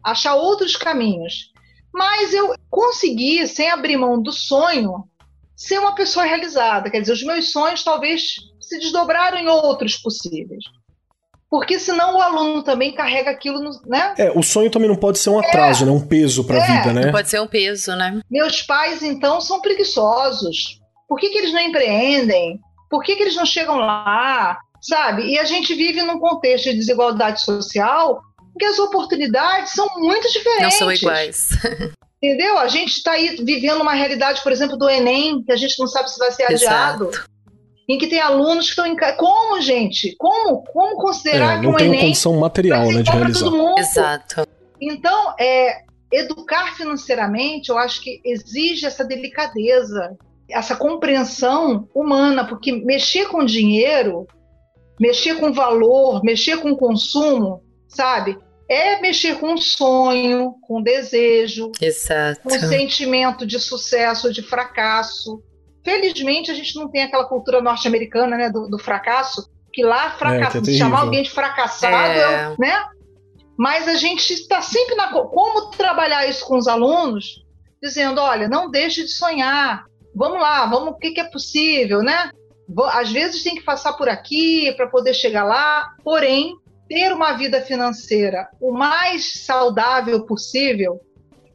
achar 0.04 0.36
outros 0.36 0.76
caminhos. 0.76 1.52
Mas 1.94 2.34
eu 2.34 2.56
consegui, 2.70 3.46
sem 3.48 3.70
abrir 3.70 3.98
mão 3.98 4.22
do 4.22 4.32
sonho, 4.32 5.08
ser 5.56 5.80
uma 5.80 5.94
pessoa 5.94 6.26
realizada. 6.26 6.90
Quer 6.90 7.02
dizer, 7.02 7.14
os 7.14 7.24
meus 7.24 7.52
sonhos 7.52 7.84
talvez 7.84 8.36
se 8.60 8.80
desdobraram 8.80 9.38
em 9.38 9.48
outros 9.48 9.98
possíveis. 9.98 10.64
porque 11.50 11.78
senão 11.78 12.16
o 12.18 12.22
aluno 12.22 12.64
também 12.64 12.96
carrega 12.96 13.30
aquilo, 13.30 13.60
no, 13.60 13.80
né? 13.86 14.16
É, 14.18 14.32
o 14.32 14.42
sonho 14.42 14.72
também 14.72 14.90
não 14.90 14.96
pode 14.96 15.20
ser 15.20 15.30
um 15.30 15.38
atraso, 15.38 15.84
é, 15.84 15.86
né? 15.86 15.92
Um 15.92 16.08
peso 16.08 16.44
para 16.46 16.58
a 16.58 16.66
é, 16.66 16.78
vida, 16.78 16.94
né? 16.94 17.06
Não 17.06 17.12
pode 17.12 17.30
ser 17.30 17.40
um 17.40 17.48
peso, 17.48 17.96
né? 17.96 18.22
Meus 18.28 18.64
pais, 18.64 19.04
então, 19.04 19.40
são 19.40 19.62
preguiçosos. 19.62 20.80
Por 21.08 21.20
que, 21.20 21.30
que 21.30 21.38
eles 21.38 21.54
não 21.54 21.60
empreendem? 21.60 22.60
Por 22.90 23.04
que, 23.04 23.16
que 23.16 23.22
eles 23.22 23.36
não 23.36 23.46
chegam 23.46 23.76
lá? 23.76 24.58
Sabe? 24.84 25.24
E 25.28 25.40
a 25.40 25.46
gente 25.46 25.74
vive 25.74 26.02
num 26.02 26.20
contexto 26.20 26.66
de 26.66 26.76
desigualdade 26.76 27.42
social 27.42 28.22
que 28.60 28.66
as 28.66 28.78
oportunidades 28.78 29.72
são 29.72 29.88
muito 29.98 30.30
diferentes. 30.30 30.64
Não 30.64 30.72
são 30.72 30.92
iguais. 30.92 31.50
Entendeu? 32.22 32.58
A 32.58 32.68
gente 32.68 32.90
está 32.90 33.14
aí 33.14 33.38
vivendo 33.44 33.82
uma 33.82 33.94
realidade, 33.94 34.44
por 34.44 34.52
exemplo, 34.52 34.78
do 34.78 34.90
Enem, 34.90 35.42
que 35.44 35.52
a 35.52 35.58
gente 35.58 35.80
não 35.80 35.88
sabe 35.88 36.12
se 36.12 36.20
vai 36.20 36.32
ser 36.32 36.44
adiado. 36.44 37.10
Exato 37.10 37.34
em 37.88 37.98
que 37.98 38.08
tem 38.08 38.22
alunos 38.22 38.66
que 38.66 38.72
estão 38.72 38.86
em 38.86 38.96
como 39.18 39.60
gente 39.60 40.16
como 40.18 40.64
como 40.64 40.96
considerar 40.96 41.58
é, 41.58 41.62
não 41.62 41.62
que 41.62 41.68
um 41.68 41.76
tem 41.76 41.88
Enem 41.88 42.00
condição 42.00 42.40
material 42.40 42.90
né 42.92 43.02
de 43.02 43.12
realizar 43.12 43.50
exato 43.78 44.48
então 44.80 45.36
é 45.38 45.82
educar 46.12 46.76
financeiramente 46.78 47.70
eu 47.70 47.78
acho 47.78 48.02
que 48.02 48.22
exige 48.24 48.86
essa 48.86 49.04
delicadeza 49.04 50.16
essa 50.50 50.76
compreensão 50.76 51.88
humana 51.94 52.46
porque 52.46 52.72
mexer 52.72 53.28
com 53.28 53.44
dinheiro 53.44 54.26
mexer 55.00 55.36
com 55.36 55.54
valor 55.54 56.22
mexer 56.24 56.58
com 56.58 56.76
consumo 56.76 57.64
sabe 57.88 58.38
é 58.70 59.02
mexer 59.02 59.40
com 59.40 59.58
sonho 59.58 60.56
com 60.62 60.82
desejo 60.82 61.72
exato 61.82 62.42
com 62.42 62.50
sentimento 62.50 63.46
de 63.46 63.60
sucesso 63.60 64.32
de 64.32 64.42
fracasso 64.42 65.42
Felizmente, 65.84 66.50
a 66.50 66.54
gente 66.54 66.76
não 66.76 66.90
tem 66.90 67.04
aquela 67.04 67.26
cultura 67.26 67.62
norte-americana 67.62 68.38
né, 68.38 68.50
do, 68.50 68.70
do, 68.70 68.80
fracasso, 68.80 69.52
que 69.72 69.84
lá 69.84 70.12
fracassa, 70.12 70.60
é, 70.60 70.62
que 70.62 70.72
é 70.72 70.78
chamar 70.78 71.02
alguém 71.02 71.24
de 71.24 71.30
fracassado, 71.30 72.20
é. 72.20 72.56
né? 72.58 72.86
Mas 73.58 73.88
a 73.88 73.96
gente 73.96 74.34
está 74.34 74.62
sempre 74.62 74.96
na. 74.96 75.12
Como 75.12 75.72
trabalhar 75.72 76.26
isso 76.28 76.46
com 76.46 76.58
os 76.58 76.68
alunos? 76.68 77.44
Dizendo: 77.82 78.22
olha, 78.22 78.48
não 78.48 78.72
deixe 78.72 79.04
de 79.04 79.10
sonhar, 79.10 79.84
vamos 80.16 80.40
lá, 80.40 80.66
vamos, 80.66 80.94
o 80.94 80.98
que, 80.98 81.12
que 81.12 81.20
é 81.20 81.26
possível, 81.26 82.02
né? 82.02 82.32
Às 82.92 83.12
vezes 83.12 83.44
tem 83.44 83.56
que 83.56 83.64
passar 83.64 83.94
por 83.94 84.08
aqui 84.08 84.72
para 84.74 84.88
poder 84.88 85.14
chegar 85.14 85.44
lá, 85.44 85.90
porém, 86.04 86.56
ter 86.88 87.12
uma 87.12 87.34
vida 87.34 87.62
financeira 87.62 88.48
o 88.60 88.72
mais 88.72 89.46
saudável 89.46 90.26
possível 90.26 91.00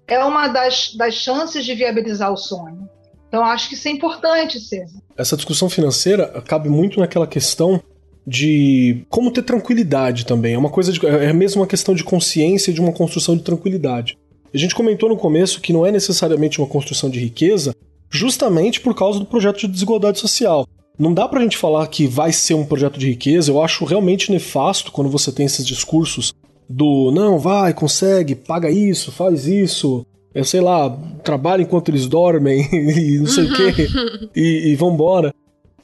é 0.06 0.24
uma 0.24 0.48
das, 0.48 0.94
das 0.94 1.14
chances 1.14 1.64
de 1.64 1.74
viabilizar 1.74 2.32
o 2.32 2.36
sonho. 2.36 2.88
Então, 3.28 3.44
acho 3.44 3.68
que 3.68 3.74
isso 3.74 3.86
é 3.88 3.90
importante, 3.90 4.58
César. 4.58 4.98
Essa 5.16 5.36
discussão 5.36 5.68
financeira 5.68 6.42
cabe 6.46 6.70
muito 6.70 6.98
naquela 6.98 7.26
questão 7.26 7.82
de 8.26 9.04
como 9.10 9.30
ter 9.30 9.42
tranquilidade 9.42 10.24
também. 10.24 10.54
É 10.54 10.58
uma 10.58 10.70
coisa 10.70 10.92
de, 10.92 11.06
é 11.06 11.32
mesmo 11.32 11.60
uma 11.60 11.66
questão 11.66 11.94
de 11.94 12.02
consciência 12.02 12.72
de 12.72 12.80
uma 12.80 12.92
construção 12.92 13.36
de 13.36 13.42
tranquilidade. 13.42 14.16
A 14.52 14.56
gente 14.56 14.74
comentou 14.74 15.10
no 15.10 15.16
começo 15.16 15.60
que 15.60 15.74
não 15.74 15.84
é 15.84 15.92
necessariamente 15.92 16.58
uma 16.58 16.66
construção 16.66 17.10
de 17.10 17.20
riqueza, 17.20 17.74
justamente 18.10 18.80
por 18.80 18.94
causa 18.94 19.18
do 19.18 19.26
projeto 19.26 19.58
de 19.58 19.68
desigualdade 19.68 20.18
social. 20.18 20.66
Não 20.98 21.14
dá 21.14 21.28
pra 21.28 21.42
gente 21.42 21.56
falar 21.56 21.86
que 21.86 22.06
vai 22.06 22.32
ser 22.32 22.54
um 22.54 22.64
projeto 22.64 22.98
de 22.98 23.08
riqueza, 23.08 23.52
eu 23.52 23.62
acho 23.62 23.84
realmente 23.84 24.32
nefasto 24.32 24.90
quando 24.90 25.08
você 25.08 25.30
tem 25.30 25.46
esses 25.46 25.64
discursos 25.64 26.34
do 26.68 27.10
não, 27.12 27.38
vai, 27.38 27.72
consegue, 27.72 28.34
paga 28.34 28.70
isso, 28.70 29.12
faz 29.12 29.46
isso, 29.46 30.04
eu 30.34 30.44
sei 30.44 30.60
lá, 30.60 30.90
trabalho 31.22 31.62
enquanto 31.62 31.88
eles 31.88 32.06
dormem 32.06 32.68
e 32.72 33.18
não 33.18 33.26
sei 33.26 33.44
o 33.44 33.54
quê, 33.54 33.82
uhum. 33.82 34.28
e, 34.34 34.70
e 34.70 34.74
vambora. 34.74 35.32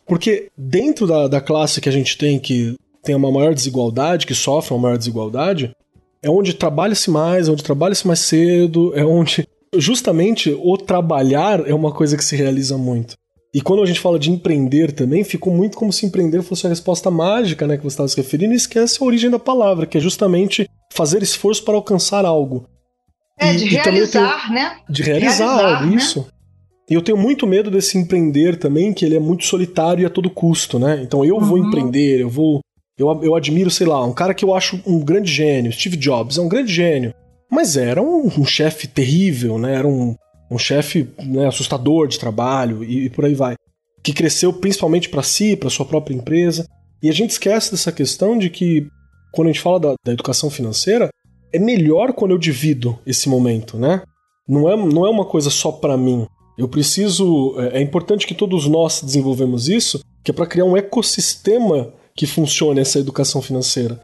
Porque 0.06 0.48
dentro 0.58 1.06
da, 1.06 1.28
da 1.28 1.40
classe 1.40 1.80
que 1.80 1.88
a 1.88 1.92
gente 1.92 2.18
tem, 2.18 2.38
que 2.38 2.76
tem 3.02 3.14
uma 3.14 3.30
maior 3.30 3.54
desigualdade, 3.54 4.26
que 4.26 4.34
sofre 4.34 4.74
uma 4.74 4.82
maior 4.82 4.98
desigualdade, 4.98 5.74
é 6.22 6.28
onde 6.28 6.54
trabalha-se 6.54 7.10
mais, 7.10 7.48
é 7.48 7.52
onde 7.52 7.62
trabalha-se 7.62 8.06
mais 8.06 8.20
cedo, 8.20 8.92
é 8.94 9.04
onde. 9.04 9.46
Justamente 9.76 10.56
o 10.62 10.76
trabalhar 10.78 11.68
é 11.68 11.74
uma 11.74 11.92
coisa 11.92 12.16
que 12.16 12.24
se 12.24 12.36
realiza 12.36 12.78
muito. 12.78 13.14
E 13.54 13.60
quando 13.60 13.84
a 13.84 13.86
gente 13.86 14.00
fala 14.00 14.18
de 14.18 14.32
empreender 14.32 14.90
também, 14.90 15.22
ficou 15.22 15.54
muito 15.54 15.76
como 15.76 15.92
se 15.92 16.04
empreender 16.04 16.42
fosse 16.42 16.66
a 16.66 16.68
resposta 16.68 17.08
mágica, 17.08 17.68
né, 17.68 17.76
que 17.76 17.84
você 17.84 17.94
estava 17.94 18.08
se 18.08 18.16
referindo, 18.16 18.52
e 18.52 18.56
esquece 18.56 19.00
a 19.00 19.06
origem 19.06 19.30
da 19.30 19.38
palavra, 19.38 19.86
que 19.86 19.96
é 19.96 20.00
justamente 20.00 20.68
fazer 20.92 21.22
esforço 21.22 21.64
para 21.64 21.74
alcançar 21.74 22.24
algo. 22.24 22.66
É, 23.38 23.52
de 23.52 23.66
realizar, 23.66 24.48
tenho, 24.48 24.54
né? 24.54 24.76
De 24.90 25.02
realizar, 25.02 25.44
realizar 25.44 25.76
algo, 25.76 25.90
né? 25.90 25.96
isso. 25.96 26.26
E 26.90 26.94
eu 26.94 27.02
tenho 27.02 27.16
muito 27.16 27.46
medo 27.46 27.70
desse 27.70 27.96
empreender 27.96 28.56
também, 28.56 28.92
que 28.92 29.04
ele 29.04 29.16
é 29.16 29.20
muito 29.20 29.44
solitário 29.44 30.02
e 30.02 30.06
a 30.06 30.10
todo 30.10 30.28
custo, 30.28 30.78
né? 30.78 31.00
Então 31.02 31.24
eu 31.24 31.36
uhum. 31.36 31.44
vou 31.44 31.58
empreender, 31.58 32.20
eu 32.20 32.28
vou. 32.28 32.60
Eu, 32.98 33.08
eu 33.22 33.34
admiro, 33.34 33.70
sei 33.70 33.86
lá, 33.86 34.04
um 34.04 34.12
cara 34.12 34.34
que 34.34 34.44
eu 34.44 34.54
acho 34.54 34.80
um 34.86 35.00
grande 35.00 35.32
gênio, 35.32 35.72
Steve 35.72 35.96
Jobs, 35.96 36.38
é 36.38 36.40
um 36.40 36.48
grande 36.48 36.72
gênio. 36.72 37.14
Mas 37.50 37.76
era 37.76 38.02
um, 38.02 38.26
um 38.26 38.44
chefe 38.44 38.86
terrível, 38.86 39.58
né? 39.58 39.76
Era 39.76 39.88
um, 39.88 40.14
um 40.54 40.58
chefe 40.58 41.08
né, 41.18 41.48
assustador 41.48 42.06
de 42.06 42.18
trabalho 42.18 42.84
e, 42.84 43.06
e 43.06 43.10
por 43.10 43.24
aí 43.24 43.34
vai. 43.34 43.56
Que 44.02 44.12
cresceu 44.12 44.52
principalmente 44.52 45.08
para 45.08 45.22
si, 45.22 45.56
para 45.56 45.70
sua 45.70 45.84
própria 45.84 46.14
empresa. 46.14 46.66
E 47.02 47.08
a 47.08 47.12
gente 47.12 47.30
esquece 47.30 47.70
dessa 47.70 47.90
questão 47.90 48.38
de 48.38 48.48
que, 48.48 48.86
quando 49.32 49.48
a 49.48 49.52
gente 49.52 49.62
fala 49.62 49.80
da, 49.80 49.94
da 50.04 50.12
educação 50.12 50.48
financeira, 50.48 51.10
é 51.52 51.58
melhor 51.58 52.12
quando 52.12 52.30
eu 52.30 52.38
divido 52.38 52.98
esse 53.06 53.28
momento, 53.28 53.76
né? 53.76 54.02
Não 54.48 54.70
é, 54.70 54.76
não 54.76 55.06
é 55.06 55.10
uma 55.10 55.24
coisa 55.24 55.50
só 55.50 55.72
para 55.72 55.96
mim. 55.96 56.26
Eu 56.56 56.68
preciso. 56.68 57.54
É, 57.58 57.78
é 57.78 57.82
importante 57.82 58.26
que 58.26 58.34
todos 58.34 58.66
nós 58.66 59.02
desenvolvemos 59.02 59.68
isso, 59.68 60.00
que 60.22 60.30
é 60.30 60.34
para 60.34 60.46
criar 60.46 60.64
um 60.64 60.76
ecossistema 60.76 61.92
que 62.14 62.26
funcione 62.26 62.80
essa 62.80 62.98
educação 62.98 63.42
financeira. 63.42 64.00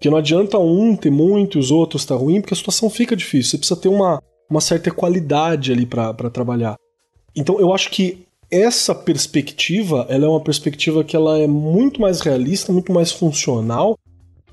Que 0.00 0.10
não 0.10 0.18
adianta 0.18 0.58
um 0.58 0.94
ter 0.94 1.10
muito 1.10 1.56
e 1.56 1.60
os 1.60 1.70
outros 1.70 2.02
estar 2.02 2.16
tá 2.16 2.20
ruim, 2.20 2.40
porque 2.40 2.52
a 2.52 2.56
situação 2.56 2.90
fica 2.90 3.16
difícil. 3.16 3.52
Você 3.52 3.58
precisa 3.58 3.80
ter 3.80 3.88
uma, 3.88 4.20
uma 4.48 4.60
certa 4.60 4.90
qualidade 4.90 5.72
ali 5.72 5.86
para 5.86 6.30
trabalhar. 6.30 6.76
Então 7.34 7.60
eu 7.60 7.72
acho 7.74 7.90
que 7.90 8.26
essa 8.50 8.94
perspectiva, 8.94 10.06
ela 10.08 10.24
é 10.24 10.28
uma 10.28 10.40
perspectiva 10.40 11.02
que 11.02 11.16
ela 11.16 11.38
é 11.38 11.46
muito 11.46 12.00
mais 12.00 12.20
realista, 12.20 12.72
muito 12.72 12.92
mais 12.92 13.10
funcional 13.10 13.98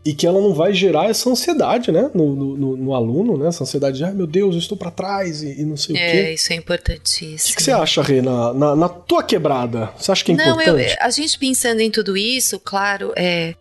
e 0.06 0.14
que 0.14 0.28
ela 0.28 0.42
não 0.42 0.54
vai 0.54 0.74
gerar 0.74 1.10
essa 1.10 1.30
ansiedade, 1.30 1.92
né, 1.92 2.12
no, 2.14 2.36
no, 2.36 2.78
no 2.78 2.94
aluno, 2.94 3.38
né, 3.38 3.48
essa 3.48 3.64
ansiedade 3.64 3.98
de, 3.98 4.04
ai 4.04 4.14
meu 4.14 4.28
Deus, 4.28 4.54
eu 4.54 4.60
estou 4.60 4.78
para 4.78 4.92
trás 4.92 5.42
e, 5.42 5.62
e, 5.62 5.64
não 5.64 5.78
sei 5.78 5.96
é, 5.96 5.98
o 5.98 6.12
quê. 6.12 6.18
É, 6.18 6.34
isso 6.34 6.52
é 6.52 6.56
importantíssimo. 6.58 7.54
O 7.54 7.56
que, 7.56 7.64
você 7.64 7.72
acha, 7.72 8.02
Rê, 8.02 8.22
na, 8.22 8.54
na, 8.54 8.76
na, 8.76 8.90
tua 8.90 9.24
quebrada? 9.24 9.94
Você 9.98 10.12
acha 10.12 10.26
que 10.26 10.34
é 10.34 10.36
não, 10.36 10.60
importante? 10.60 10.92
Eu, 10.92 10.98
a 11.00 11.10
gente 11.10 11.40
pensando 11.40 11.80
em 11.80 11.90
tudo 11.90 12.18
isso, 12.18 12.60
claro, 12.60 13.14
é, 13.16 13.56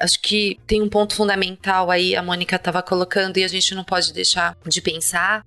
acho 0.00 0.20
que 0.20 0.58
tem 0.66 0.82
um 0.82 0.88
ponto 0.88 1.14
fundamental 1.14 1.90
aí, 1.90 2.16
a 2.16 2.22
Mônica 2.22 2.56
estava 2.56 2.82
colocando 2.82 3.38
e 3.38 3.44
a 3.44 3.48
gente 3.48 3.72
não 3.74 3.84
pode 3.84 4.12
deixar 4.12 4.56
de 4.66 4.80
pensar, 4.82 5.44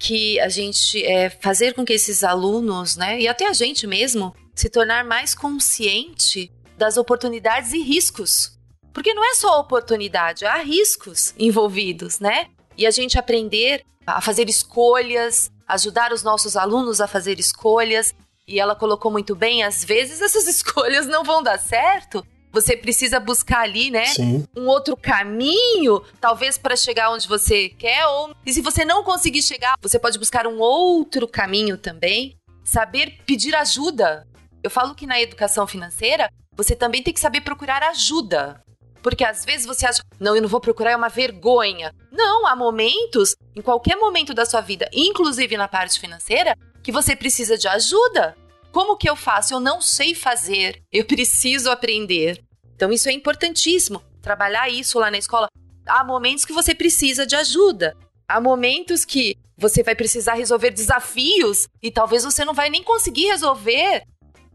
que 0.00 0.40
a 0.40 0.48
gente 0.48 1.04
é, 1.04 1.30
fazer 1.30 1.74
com 1.74 1.84
que 1.84 1.92
esses 1.92 2.24
alunos, 2.24 2.96
né, 2.96 3.20
e 3.20 3.28
até 3.28 3.46
a 3.46 3.52
gente 3.52 3.86
mesmo, 3.86 4.34
se 4.54 4.68
tornar 4.68 5.04
mais 5.04 5.34
consciente 5.34 6.50
das 6.76 6.96
oportunidades 6.96 7.72
e 7.72 7.80
riscos 7.80 8.58
porque 8.92 9.14
não 9.14 9.24
é 9.24 9.34
só 9.34 9.60
oportunidade, 9.60 10.44
há 10.44 10.56
riscos 10.62 11.34
envolvidos, 11.38 12.18
né? 12.18 12.48
E 12.76 12.86
a 12.86 12.90
gente 12.90 13.18
aprender 13.18 13.84
a 14.06 14.20
fazer 14.20 14.48
escolhas, 14.48 15.50
ajudar 15.68 16.12
os 16.12 16.22
nossos 16.22 16.56
alunos 16.56 17.00
a 17.00 17.06
fazer 17.06 17.38
escolhas. 17.38 18.14
E 18.46 18.58
ela 18.58 18.74
colocou 18.74 19.10
muito 19.10 19.36
bem, 19.36 19.62
às 19.62 19.84
vezes 19.84 20.20
essas 20.20 20.46
escolhas 20.48 21.06
não 21.06 21.22
vão 21.22 21.42
dar 21.42 21.58
certo. 21.58 22.26
Você 22.52 22.76
precisa 22.76 23.20
buscar 23.20 23.60
ali, 23.60 23.90
né, 23.90 24.06
Sim. 24.06 24.44
um 24.56 24.66
outro 24.66 24.96
caminho, 24.96 26.02
talvez 26.20 26.58
para 26.58 26.74
chegar 26.74 27.10
onde 27.10 27.28
você 27.28 27.68
quer 27.68 28.06
ou 28.06 28.34
e 28.44 28.52
se 28.52 28.60
você 28.60 28.84
não 28.84 29.04
conseguir 29.04 29.42
chegar, 29.42 29.74
você 29.80 29.98
pode 29.98 30.18
buscar 30.18 30.46
um 30.46 30.58
outro 30.58 31.28
caminho 31.28 31.78
também. 31.78 32.36
Saber 32.64 33.18
pedir 33.24 33.54
ajuda. 33.54 34.26
Eu 34.62 34.70
falo 34.70 34.94
que 34.94 35.06
na 35.06 35.20
educação 35.20 35.66
financeira, 35.66 36.30
você 36.56 36.76
também 36.76 37.02
tem 37.02 37.14
que 37.14 37.20
saber 37.20 37.40
procurar 37.40 37.82
ajuda. 37.84 38.62
Porque 39.02 39.24
às 39.24 39.44
vezes 39.44 39.66
você 39.66 39.86
acha, 39.86 40.02
não, 40.18 40.36
eu 40.36 40.42
não 40.42 40.48
vou 40.48 40.60
procurar, 40.60 40.90
é 40.90 40.96
uma 40.96 41.08
vergonha. 41.08 41.94
Não, 42.12 42.46
há 42.46 42.54
momentos, 42.54 43.34
em 43.56 43.62
qualquer 43.62 43.96
momento 43.96 44.34
da 44.34 44.44
sua 44.44 44.60
vida, 44.60 44.88
inclusive 44.92 45.56
na 45.56 45.68
parte 45.68 45.98
financeira, 45.98 46.54
que 46.82 46.92
você 46.92 47.16
precisa 47.16 47.56
de 47.56 47.66
ajuda. 47.66 48.36
Como 48.72 48.96
que 48.96 49.08
eu 49.08 49.16
faço? 49.16 49.54
Eu 49.54 49.60
não 49.60 49.80
sei 49.80 50.14
fazer, 50.14 50.82
eu 50.92 51.04
preciso 51.04 51.70
aprender. 51.70 52.42
Então 52.74 52.92
isso 52.92 53.08
é 53.08 53.12
importantíssimo, 53.12 54.02
trabalhar 54.22 54.68
isso 54.68 54.98
lá 54.98 55.10
na 55.10 55.18
escola. 55.18 55.48
Há 55.86 56.04
momentos 56.04 56.44
que 56.44 56.52
você 56.52 56.74
precisa 56.74 57.26
de 57.26 57.34
ajuda. 57.34 57.96
Há 58.28 58.40
momentos 58.40 59.04
que 59.04 59.36
você 59.58 59.82
vai 59.82 59.94
precisar 59.94 60.34
resolver 60.34 60.70
desafios 60.70 61.68
e 61.82 61.90
talvez 61.90 62.24
você 62.24 62.44
não 62.44 62.54
vai 62.54 62.70
nem 62.70 62.82
conseguir 62.82 63.26
resolver. 63.26 64.04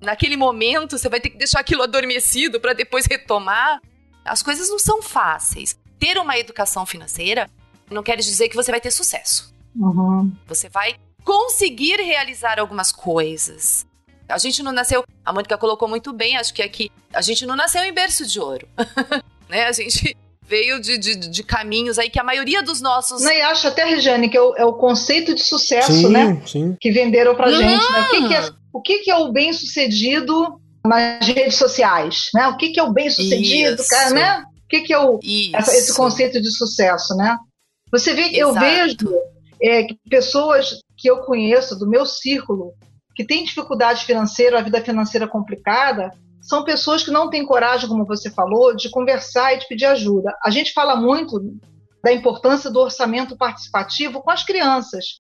Naquele 0.02 0.38
momento, 0.38 0.98
você 0.98 1.10
vai 1.10 1.20
ter 1.20 1.30
que 1.30 1.38
deixar 1.38 1.60
aquilo 1.60 1.84
adormecido 1.84 2.60
para 2.60 2.74
depois 2.74 3.06
retomar. 3.06 3.82
As 4.24 4.42
coisas 4.42 4.70
não 4.70 4.80
são 4.80 5.02
fáceis. 5.02 5.78
Ter 6.00 6.18
uma 6.18 6.38
educação 6.38 6.86
financeira 6.86 7.50
não 7.90 8.02
quer 8.02 8.18
dizer 8.18 8.50
que 8.50 8.56
você 8.56 8.72
vai 8.72 8.82
ter 8.82 8.92
sucesso. 8.92 9.54
Uhum. 9.76 10.32
Você 10.48 10.70
vai 10.70 10.96
conseguir 11.24 11.98
realizar 11.98 12.60
algumas 12.60 12.92
coisas. 12.92 13.86
A 14.28 14.38
gente 14.38 14.64
não 14.64 14.72
nasceu. 14.72 15.04
A 15.24 15.34
Mônica 15.34 15.58
colocou 15.58 15.88
muito 15.88 16.12
bem, 16.14 16.38
acho 16.38 16.54
que 16.54 16.62
aqui. 16.62 16.92
A 17.14 17.22
gente 17.22 17.46
não 17.46 17.56
nasceu 17.56 17.84
em 17.84 17.94
berço 17.94 18.26
de 18.26 18.40
ouro. 18.40 18.68
né? 19.50 19.66
A 19.66 19.72
gente 19.72 20.16
veio 20.48 20.80
de, 20.80 20.98
de, 20.98 21.16
de, 21.16 21.44
caminhos 21.44 21.98
aí 21.98 22.10
que 22.10 22.20
a 22.20 22.24
maioria 22.24 22.62
dos 22.62 22.82
nossos. 22.82 23.22
Não, 23.22 23.32
e 23.32 23.42
acho 23.42 23.68
até, 23.68 23.84
Regiane, 23.86 24.30
que 24.30 24.38
é 24.38 24.42
o, 24.42 24.56
é 24.56 24.66
o 24.66 24.74
conceito 24.74 25.34
de 25.34 25.44
sucesso, 25.44 25.92
sim, 25.92 26.10
né? 26.10 26.42
Sim. 26.46 26.76
Que 26.80 26.92
venderam 26.92 27.36
pra 27.36 27.52
gente. 27.52 27.92
Né? 27.92 28.02
O, 28.02 28.10
que, 28.10 28.28
que, 28.28 28.34
é, 28.34 28.50
o 28.74 28.82
que, 28.82 29.00
que 29.00 29.12
é 29.12 29.16
o 29.18 29.32
bem 29.32 29.54
sucedido 29.54 30.60
nas 30.86 31.28
redes 31.28 31.56
sociais? 31.56 32.30
Né? 32.34 32.48
O 32.48 32.58
que, 32.58 32.70
que 32.70 32.80
é 32.80 32.84
o 32.84 32.94
bem 32.94 33.10
sucedido, 33.10 33.84
cara, 33.88 34.10
né? 34.12 34.44
O 34.64 34.68
que, 34.68 34.82
que 34.82 34.94
é 34.94 35.00
o, 35.00 35.20
essa, 35.54 35.76
esse 35.76 35.94
conceito 35.94 36.42
de 36.42 36.52
sucesso, 36.52 37.16
né? 37.16 37.38
Você 37.92 38.14
vê 38.14 38.30
que 38.30 38.40
eu 38.40 38.54
vejo 38.54 38.98
é, 39.62 39.84
que 39.84 39.98
pessoas 40.10 40.80
que 40.98 41.10
eu 41.10 41.18
conheço 41.20 41.78
do 41.78 41.88
meu 41.88 42.06
círculo 42.06 42.74
que 43.16 43.26
têm 43.26 43.44
dificuldade 43.44 44.06
financeira, 44.06 44.60
a 44.60 44.64
vida 44.64 44.82
financeira 44.82 45.28
complicada, 45.28 46.12
são 46.42 46.64
pessoas 46.64 47.04
que 47.04 47.10
não 47.10 47.30
têm 47.30 47.46
coragem, 47.46 47.90
como 47.90 48.06
você 48.06 48.30
falou, 48.30 48.76
de 48.76 48.90
conversar 48.90 49.54
e 49.54 49.60
de 49.60 49.68
pedir 49.68 49.86
ajuda. 49.86 50.36
A 50.44 50.52
gente 50.52 50.74
fala 50.74 50.96
muito 50.96 51.42
da 52.04 52.14
importância 52.14 52.70
do 52.70 52.80
orçamento 52.80 53.36
participativo 53.36 54.22
com 54.22 54.30
as 54.30 54.44
crianças. 54.44 55.20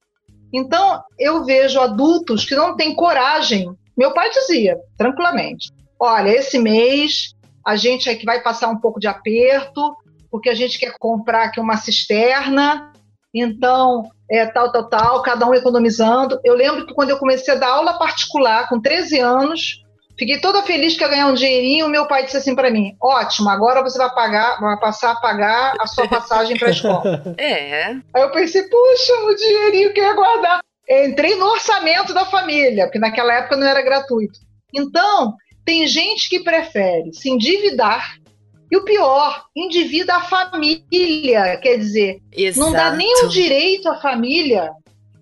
Então, 0.53 1.01
eu 1.17 1.43
vejo 1.43 1.79
adultos 1.79 2.45
que 2.45 2.55
não 2.55 2.75
têm 2.75 2.93
coragem. 2.93 3.73
Meu 3.97 4.13
pai 4.13 4.29
dizia, 4.29 4.77
tranquilamente: 4.97 5.71
olha, 5.99 6.29
esse 6.29 6.59
mês 6.59 7.33
a 7.65 7.75
gente 7.75 8.07
é 8.07 8.15
que 8.15 8.25
vai 8.25 8.43
passar 8.43 8.69
um 8.69 8.77
pouco 8.77 8.99
de 8.99 9.07
aperto, 9.07 9.95
porque 10.29 10.49
a 10.49 10.53
gente 10.53 10.77
quer 10.77 10.93
comprar 10.99 11.45
aqui 11.45 11.59
uma 11.59 11.77
cisterna, 11.77 12.93
então, 13.41 14.03
é, 14.29 14.45
tal, 14.45 14.71
tal, 14.71 14.89
tal, 14.89 15.21
cada 15.21 15.45
um 15.45 15.53
economizando. 15.53 16.39
Eu 16.43 16.55
lembro 16.55 16.85
que 16.85 16.93
quando 16.93 17.09
eu 17.09 17.17
comecei 17.17 17.53
a 17.53 17.57
dar 17.57 17.69
aula 17.69 17.97
particular, 17.97 18.67
com 18.69 18.81
13 18.81 19.19
anos, 19.19 19.85
Fiquei 20.17 20.39
toda 20.39 20.63
feliz 20.63 20.95
que 20.95 21.03
ia 21.03 21.09
ganhar 21.09 21.27
um 21.27 21.33
dinheirinho. 21.33 21.89
Meu 21.89 22.07
pai 22.07 22.23
disse 22.23 22.37
assim 22.37 22.55
para 22.55 22.71
mim: 22.71 22.95
ótimo, 23.01 23.49
agora 23.49 23.83
você 23.83 23.97
vai 23.97 24.09
pagar, 24.13 24.59
vai 24.59 24.79
passar 24.79 25.11
a 25.11 25.15
pagar 25.15 25.73
a 25.79 25.85
sua 25.87 26.07
passagem 26.07 26.57
para 26.57 26.69
a 26.69 26.71
escola. 26.71 27.23
É. 27.37 27.87
Aí 27.91 28.21
eu 28.21 28.31
pensei: 28.31 28.63
puxa, 28.63 29.13
o 29.25 29.35
dinheirinho 29.35 29.93
que 29.93 29.99
eu 29.99 30.05
ia 30.05 30.13
guardar. 30.13 30.61
Entrei 30.87 31.35
no 31.35 31.47
orçamento 31.47 32.13
da 32.13 32.25
família, 32.25 32.85
porque 32.85 32.99
naquela 32.99 33.33
época 33.33 33.57
não 33.57 33.67
era 33.67 33.81
gratuito. 33.81 34.39
Então, 34.73 35.33
tem 35.65 35.87
gente 35.87 36.29
que 36.29 36.43
prefere 36.43 37.11
se 37.11 37.29
endividar 37.29 38.17
e 38.71 38.77
o 38.77 38.83
pior, 38.83 39.45
endivida 39.55 40.15
a 40.15 40.21
família. 40.21 41.57
Quer 41.57 41.77
dizer, 41.77 42.21
Exato. 42.31 42.59
não 42.59 42.73
dá 42.73 42.91
nem 42.91 43.25
o 43.25 43.29
direito 43.29 43.87
à 43.89 43.95
família 43.95 44.71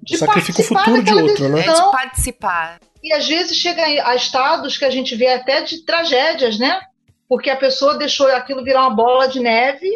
de 0.02 0.18
Sacrifica 0.18 0.62
o 0.62 0.66
futuro 0.66 1.04
de 1.04 1.14
outro, 1.14 1.50
né? 1.50 1.62
É 1.62 1.74
de 1.74 1.92
participar. 1.92 2.80
E 3.02 3.14
às 3.14 3.28
vezes 3.28 3.58
chega 3.58 3.84
a 3.84 4.16
estados 4.16 4.78
que 4.78 4.86
a 4.86 4.90
gente 4.90 5.16
vê 5.16 5.28
até 5.28 5.62
de 5.62 5.86
tragédias, 5.86 6.58
né? 6.58 6.80
Porque 7.28 7.50
a 7.50 7.56
pessoa 7.56 7.98
deixou 7.98 8.28
aquilo 8.28 8.64
virar 8.64 8.82
uma 8.82 8.96
bola 8.96 9.28
de 9.28 9.40
neve 9.40 9.90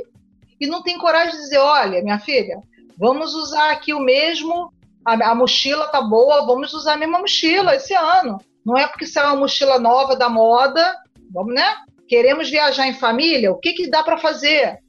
e 0.60 0.68
não 0.68 0.82
tem 0.82 0.98
coragem 0.98 1.36
de 1.36 1.42
dizer: 1.42 1.58
olha, 1.58 2.02
minha 2.02 2.20
filha, 2.20 2.58
vamos 2.98 3.34
usar 3.34 3.72
aqui 3.72 3.94
o 3.94 4.00
mesmo, 4.00 4.72
a, 5.06 5.32
a 5.32 5.36
mochila 5.36 5.88
tá 5.88 6.02
boa, 6.02 6.46
vamos 6.46 6.74
usar 6.74 6.94
a 6.94 6.98
mesma 6.98 7.20
mochila 7.20 7.76
esse 7.76 7.94
ano. 7.94 8.40
Não 8.66 8.78
é 8.78 8.88
porque 8.88 9.06
saiu 9.06 9.28
uma 9.28 9.38
mochila 9.38 9.80
nova 9.80 10.16
da 10.16 10.30
moda, 10.30 10.96
vamos, 11.32 11.54
né? 11.54 11.76
Queremos 12.08 12.50
viajar 12.50 12.88
em 12.88 12.94
família, 12.94 13.52
o 13.52 13.60
que, 13.60 13.74
que 13.74 13.90
dá 13.90 14.04
para 14.04 14.18
fazer? 14.18 14.80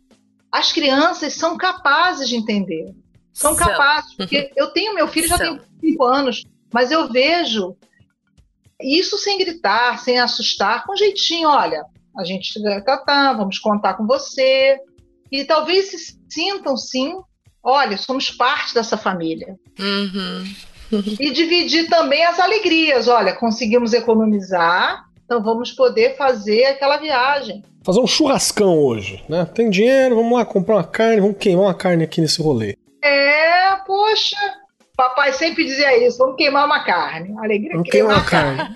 As 0.50 0.72
crianças 0.72 1.34
são 1.34 1.56
capazes 1.56 2.28
de 2.28 2.36
entender. 2.36 2.94
São, 3.32 3.54
são. 3.54 3.66
capazes, 3.66 4.14
porque 4.16 4.50
eu 4.56 4.68
tenho 4.68 4.94
meu 4.94 5.08
filho 5.08 5.28
já 5.28 5.36
são. 5.36 5.58
tem 5.58 5.66
cinco 5.80 6.04
anos, 6.04 6.44
mas 6.72 6.90
eu 6.90 7.10
vejo 7.10 7.76
isso 8.80 9.18
sem 9.18 9.38
gritar, 9.38 9.98
sem 9.98 10.18
assustar, 10.18 10.84
com 10.84 10.96
jeitinho, 10.96 11.48
olha, 11.48 11.84
a 12.16 12.24
gente 12.24 12.60
tá, 12.84 12.96
tá, 12.98 13.32
vamos 13.32 13.58
contar 13.58 13.94
com 13.94 14.06
você. 14.06 14.76
E 15.30 15.44
talvez 15.44 15.90
se 15.90 16.18
sintam 16.28 16.76
sim, 16.76 17.14
olha, 17.62 17.96
somos 17.96 18.30
parte 18.30 18.74
dessa 18.74 18.96
família. 18.96 19.56
Uhum. 19.78 20.44
e 21.20 21.30
dividir 21.30 21.88
também 21.88 22.24
as 22.24 22.40
alegrias. 22.40 23.08
Olha, 23.08 23.34
conseguimos 23.34 23.92
economizar, 23.92 25.04
então 25.28 25.42
vamos 25.42 25.72
poder 25.72 26.16
fazer 26.16 26.64
aquela 26.64 26.96
viagem. 26.96 27.62
Fazer 27.84 28.00
um 28.00 28.06
churrascão 28.06 28.78
hoje, 28.78 29.22
né? 29.28 29.44
Tem 29.44 29.68
dinheiro, 29.68 30.16
vamos 30.16 30.32
lá 30.32 30.42
comprar 30.42 30.76
uma 30.76 30.84
carne, 30.84 31.20
vamos 31.20 31.36
queimar 31.36 31.66
uma 31.66 31.74
carne 31.74 32.02
aqui 32.02 32.22
nesse 32.22 32.40
rolê. 32.40 32.74
É, 33.04 33.76
poxa, 33.86 34.38
Papai 34.96 35.34
sempre 35.34 35.66
dizia 35.66 36.02
isso: 36.06 36.16
vamos 36.16 36.36
queimar 36.36 36.64
uma 36.64 36.82
carne. 36.82 37.34
Alegria 37.38 37.72
vamos 37.72 37.90
queimar 37.90 38.16
uma 38.16 38.24
carne. 38.24 38.74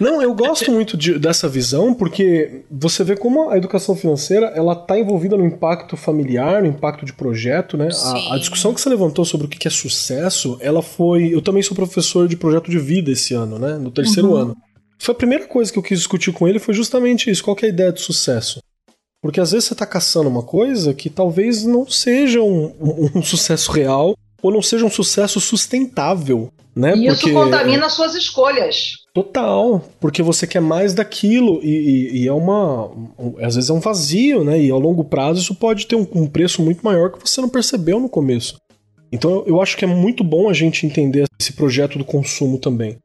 Não, 0.00 0.20
eu 0.20 0.34
gosto 0.34 0.72
muito 0.72 0.96
de, 0.96 1.20
dessa 1.20 1.48
visão 1.48 1.94
porque 1.94 2.64
você 2.68 3.04
vê 3.04 3.16
como 3.16 3.48
a 3.48 3.56
educação 3.56 3.94
financeira 3.94 4.46
ela 4.56 4.72
está 4.72 4.98
envolvida 4.98 5.36
no 5.36 5.46
impacto 5.46 5.96
familiar, 5.96 6.62
no 6.62 6.68
impacto 6.68 7.06
de 7.06 7.12
projeto, 7.12 7.76
né? 7.76 7.90
A, 7.92 8.34
a, 8.34 8.38
discussão 8.38 8.74
que 8.74 8.80
você 8.80 8.88
levantou 8.88 9.24
sobre 9.24 9.46
o 9.46 9.48
que 9.48 9.68
é 9.68 9.70
sucesso, 9.70 10.58
ela 10.60 10.82
foi. 10.82 11.32
Eu 11.32 11.40
também 11.40 11.62
sou 11.62 11.76
professor 11.76 12.26
de 12.26 12.36
projeto 12.36 12.68
de 12.68 12.78
vida 12.80 13.12
esse 13.12 13.34
ano, 13.34 13.56
né? 13.56 13.74
No 13.78 13.92
terceiro 13.92 14.30
uhum. 14.30 14.36
ano. 14.36 14.56
Foi 15.00 15.14
a 15.14 15.18
primeira 15.18 15.46
coisa 15.46 15.72
que 15.72 15.78
eu 15.78 15.82
quis 15.82 15.98
discutir 15.98 16.30
com 16.30 16.46
ele 16.46 16.58
foi 16.58 16.74
justamente 16.74 17.30
isso. 17.30 17.42
Qual 17.42 17.56
é 17.62 17.66
a 17.66 17.68
ideia 17.70 17.90
de 17.90 18.02
sucesso? 18.02 18.60
Porque 19.22 19.40
às 19.40 19.52
vezes 19.52 19.66
você 19.66 19.74
está 19.74 19.86
caçando 19.86 20.28
uma 20.28 20.42
coisa 20.42 20.92
que 20.92 21.08
talvez 21.08 21.64
não 21.64 21.88
seja 21.88 22.42
um, 22.42 22.66
um, 22.80 23.10
um 23.16 23.22
sucesso 23.22 23.72
real 23.72 24.14
ou 24.42 24.52
não 24.52 24.62
seja 24.62 24.84
um 24.84 24.90
sucesso 24.90 25.40
sustentável, 25.40 26.50
né? 26.74 26.94
E 26.96 27.06
isso 27.06 27.20
porque... 27.20 27.32
contamina 27.32 27.88
suas 27.88 28.14
escolhas. 28.14 28.92
Total, 29.12 29.82
porque 29.98 30.22
você 30.22 30.46
quer 30.46 30.60
mais 30.60 30.94
daquilo 30.94 31.60
e, 31.62 31.68
e, 31.68 32.22
e, 32.22 32.28
é 32.28 32.32
uma. 32.32 32.90
Às 33.42 33.56
vezes 33.56 33.70
é 33.70 33.72
um 33.72 33.80
vazio, 33.80 34.44
né? 34.44 34.60
E 34.60 34.70
ao 34.70 34.78
longo 34.78 35.04
prazo 35.04 35.40
isso 35.40 35.54
pode 35.54 35.86
ter 35.86 35.96
um, 35.96 36.06
um, 36.14 36.26
preço 36.26 36.62
muito 36.62 36.82
maior 36.82 37.10
que 37.10 37.18
você 37.28 37.40
não 37.40 37.48
percebeu 37.48 37.98
no 37.98 38.08
começo. 38.08 38.56
Então 39.10 39.42
eu 39.46 39.60
acho 39.60 39.76
que 39.76 39.84
é 39.84 39.88
muito 39.88 40.22
bom 40.22 40.48
a 40.48 40.52
gente 40.52 40.86
entender 40.86 41.24
esse 41.40 41.52
projeto 41.54 41.98
do 41.98 42.04
consumo 42.04 42.58
também. 42.58 42.98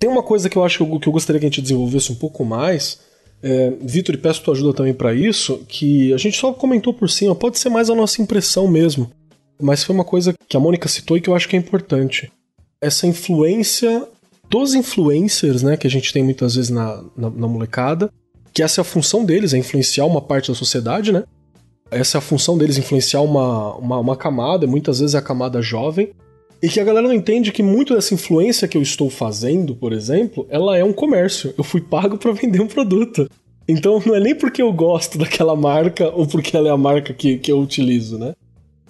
Tem 0.00 0.10
uma 0.10 0.22
coisa 0.22 0.50
que 0.50 0.56
eu 0.56 0.64
acho 0.64 0.78
que 0.78 0.92
eu, 0.92 0.98
que 0.98 1.08
eu 1.08 1.12
gostaria 1.12 1.38
que 1.38 1.46
a 1.46 1.48
gente 1.48 1.62
desenvolvesse 1.62 2.10
um 2.10 2.16
pouco 2.16 2.44
mais. 2.44 2.98
É, 3.42 3.72
Vitor, 3.80 4.16
e 4.16 4.18
peço 4.18 4.42
tua 4.42 4.54
ajuda 4.54 4.74
também 4.74 4.92
para 4.92 5.14
isso, 5.14 5.62
que 5.68 6.12
a 6.12 6.16
gente 6.16 6.36
só 6.36 6.52
comentou 6.52 6.92
por 6.92 7.08
cima, 7.08 7.34
pode 7.34 7.58
ser 7.58 7.68
mais 7.68 7.88
a 7.88 7.94
nossa 7.94 8.20
impressão 8.20 8.66
mesmo 8.66 9.08
mas 9.60 9.84
foi 9.84 9.94
uma 9.94 10.04
coisa 10.04 10.34
que 10.48 10.56
a 10.56 10.60
Mônica 10.60 10.88
citou 10.88 11.16
e 11.16 11.20
que 11.20 11.28
eu 11.28 11.34
acho 11.34 11.48
que 11.48 11.56
é 11.56 11.58
importante. 11.58 12.32
Essa 12.80 13.06
influência 13.06 14.06
dos 14.48 14.74
influencers, 14.74 15.62
né, 15.62 15.76
que 15.76 15.86
a 15.86 15.90
gente 15.90 16.12
tem 16.12 16.22
muitas 16.22 16.56
vezes 16.56 16.70
na, 16.70 17.04
na, 17.16 17.30
na 17.30 17.46
molecada, 17.46 18.10
que 18.52 18.62
essa 18.62 18.80
é 18.80 18.82
a 18.82 18.84
função 18.84 19.24
deles, 19.24 19.54
é 19.54 19.58
influenciar 19.58 20.06
uma 20.06 20.20
parte 20.20 20.50
da 20.50 20.56
sociedade, 20.56 21.12
né? 21.12 21.22
Essa 21.88 22.16
é 22.16 22.18
a 22.18 22.22
função 22.22 22.58
deles, 22.58 22.78
influenciar 22.78 23.20
uma, 23.20 23.76
uma, 23.76 23.98
uma 23.98 24.16
camada, 24.16 24.66
muitas 24.66 24.98
vezes 24.98 25.14
é 25.14 25.18
a 25.18 25.22
camada 25.22 25.62
jovem, 25.62 26.12
e 26.62 26.68
que 26.68 26.78
a 26.78 26.84
galera 26.84 27.08
não 27.08 27.14
entende 27.14 27.52
que 27.52 27.62
muito 27.62 27.94
dessa 27.94 28.12
influência 28.12 28.68
que 28.68 28.76
eu 28.76 28.82
estou 28.82 29.08
fazendo, 29.08 29.74
por 29.74 29.92
exemplo, 29.92 30.46
ela 30.50 30.76
é 30.76 30.84
um 30.84 30.92
comércio. 30.92 31.54
Eu 31.56 31.64
fui 31.64 31.80
pago 31.80 32.18
para 32.18 32.32
vender 32.32 32.60
um 32.60 32.66
produto. 32.66 33.28
Então 33.66 34.02
não 34.04 34.14
é 34.14 34.20
nem 34.20 34.34
porque 34.34 34.60
eu 34.60 34.72
gosto 34.72 35.16
daquela 35.16 35.56
marca 35.56 36.10
ou 36.10 36.26
porque 36.26 36.56
ela 36.56 36.68
é 36.68 36.70
a 36.70 36.76
marca 36.76 37.14
que, 37.14 37.38
que 37.38 37.50
eu 37.50 37.60
utilizo, 37.60 38.18
né? 38.18 38.34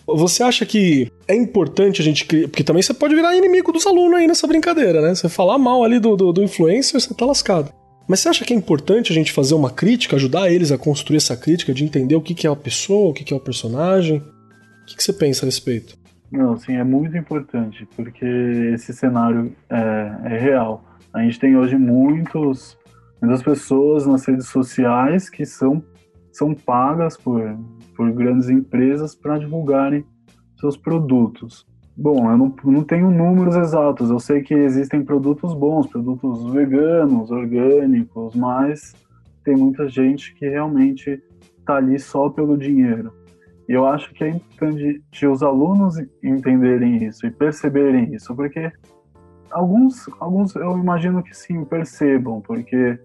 Você 0.07 0.43
acha 0.43 0.67
que 0.67 1.13
é 1.29 1.35
importante 1.37 2.01
a 2.01 2.05
gente 2.05 2.25
criar. 2.25 2.49
Porque 2.49 2.65
também 2.65 2.83
você 2.83 2.93
pode 2.93 3.15
virar 3.15 3.37
inimigo 3.37 3.71
dos 3.71 3.87
alunos 3.87 4.19
aí 4.19 4.27
nessa 4.27 4.47
brincadeira, 4.47 5.01
né? 5.01 5.15
Você 5.15 5.29
falar 5.29 5.57
mal 5.57 5.85
ali 5.85 6.01
do, 6.01 6.17
do, 6.17 6.33
do 6.33 6.43
influencer, 6.43 7.01
você 7.01 7.15
tá 7.15 7.25
lascado. 7.25 7.73
Mas 8.09 8.19
você 8.19 8.29
acha 8.29 8.45
que 8.45 8.53
é 8.53 8.57
importante 8.57 9.13
a 9.13 9.15
gente 9.15 9.31
fazer 9.31 9.55
uma 9.55 9.71
crítica, 9.71 10.17
ajudar 10.17 10.51
eles 10.51 10.73
a 10.73 10.79
construir 10.79 11.19
essa 11.19 11.37
crítica, 11.37 11.73
de 11.73 11.85
entender 11.85 12.17
o 12.17 12.21
que, 12.21 12.35
que 12.35 12.45
é 12.45 12.51
a 12.51 12.57
pessoa, 12.57 13.11
o 13.11 13.13
que, 13.13 13.23
que 13.23 13.33
é 13.33 13.37
o 13.37 13.41
personagem? 13.41 14.19
O 14.19 14.87
que, 14.87 14.97
que 14.97 15.05
você 15.05 15.13
pensa 15.13 15.45
a 15.45 15.47
respeito? 15.47 16.00
Não, 16.31 16.57
sim, 16.57 16.75
é 16.75 16.85
muito 16.85 17.17
importante, 17.17 17.87
porque 17.97 18.25
esse 18.75 18.93
cenário 18.93 19.53
é, 19.69 20.35
é 20.35 20.39
real. 20.39 20.85
A 21.13 21.23
gente 21.23 21.41
tem 21.41 21.57
hoje 21.57 21.77
muitos, 21.77 22.79
muitas 23.21 23.43
pessoas 23.43 24.07
nas 24.07 24.25
redes 24.25 24.47
sociais 24.47 25.29
que 25.29 25.45
são, 25.45 25.83
são 26.31 26.55
pagas 26.55 27.17
por, 27.17 27.41
por 27.97 28.13
grandes 28.13 28.49
empresas 28.49 29.15
para 29.15 29.39
divulgarem 29.39 30.05
seus 30.61 30.77
produtos. 30.77 31.67
Bom, 31.97 32.31
eu 32.31 32.39
não, 32.39 32.55
não 32.65 32.85
tenho 32.85 33.11
números 33.11 33.57
exatos, 33.57 34.09
eu 34.09 34.21
sei 34.21 34.41
que 34.41 34.55
existem 34.55 35.05
produtos 35.05 35.53
bons, 35.53 35.89
produtos 35.89 36.51
veganos, 36.53 37.31
orgânicos, 37.31 38.37
mas 38.37 38.95
tem 39.45 39.57
muita 39.57 39.89
gente 39.89 40.33
que 40.35 40.49
realmente 40.49 41.21
está 41.59 41.77
ali 41.77 41.99
só 41.99 42.31
pelo 42.31 42.57
dinheiro. 42.57 43.13
E 43.71 43.73
eu 43.73 43.87
acho 43.87 44.13
que 44.15 44.25
é 44.25 44.31
importante 44.31 45.27
os 45.29 45.45
alunos 45.45 45.95
entenderem 46.25 47.05
isso 47.05 47.25
e 47.25 47.31
perceberem 47.31 48.13
isso, 48.13 48.35
porque 48.35 48.73
alguns, 49.49 50.11
alguns 50.19 50.57
eu 50.57 50.77
imagino 50.77 51.23
que 51.23 51.33
sim, 51.33 51.65
percebam, 51.65 52.41
porque 52.41 52.99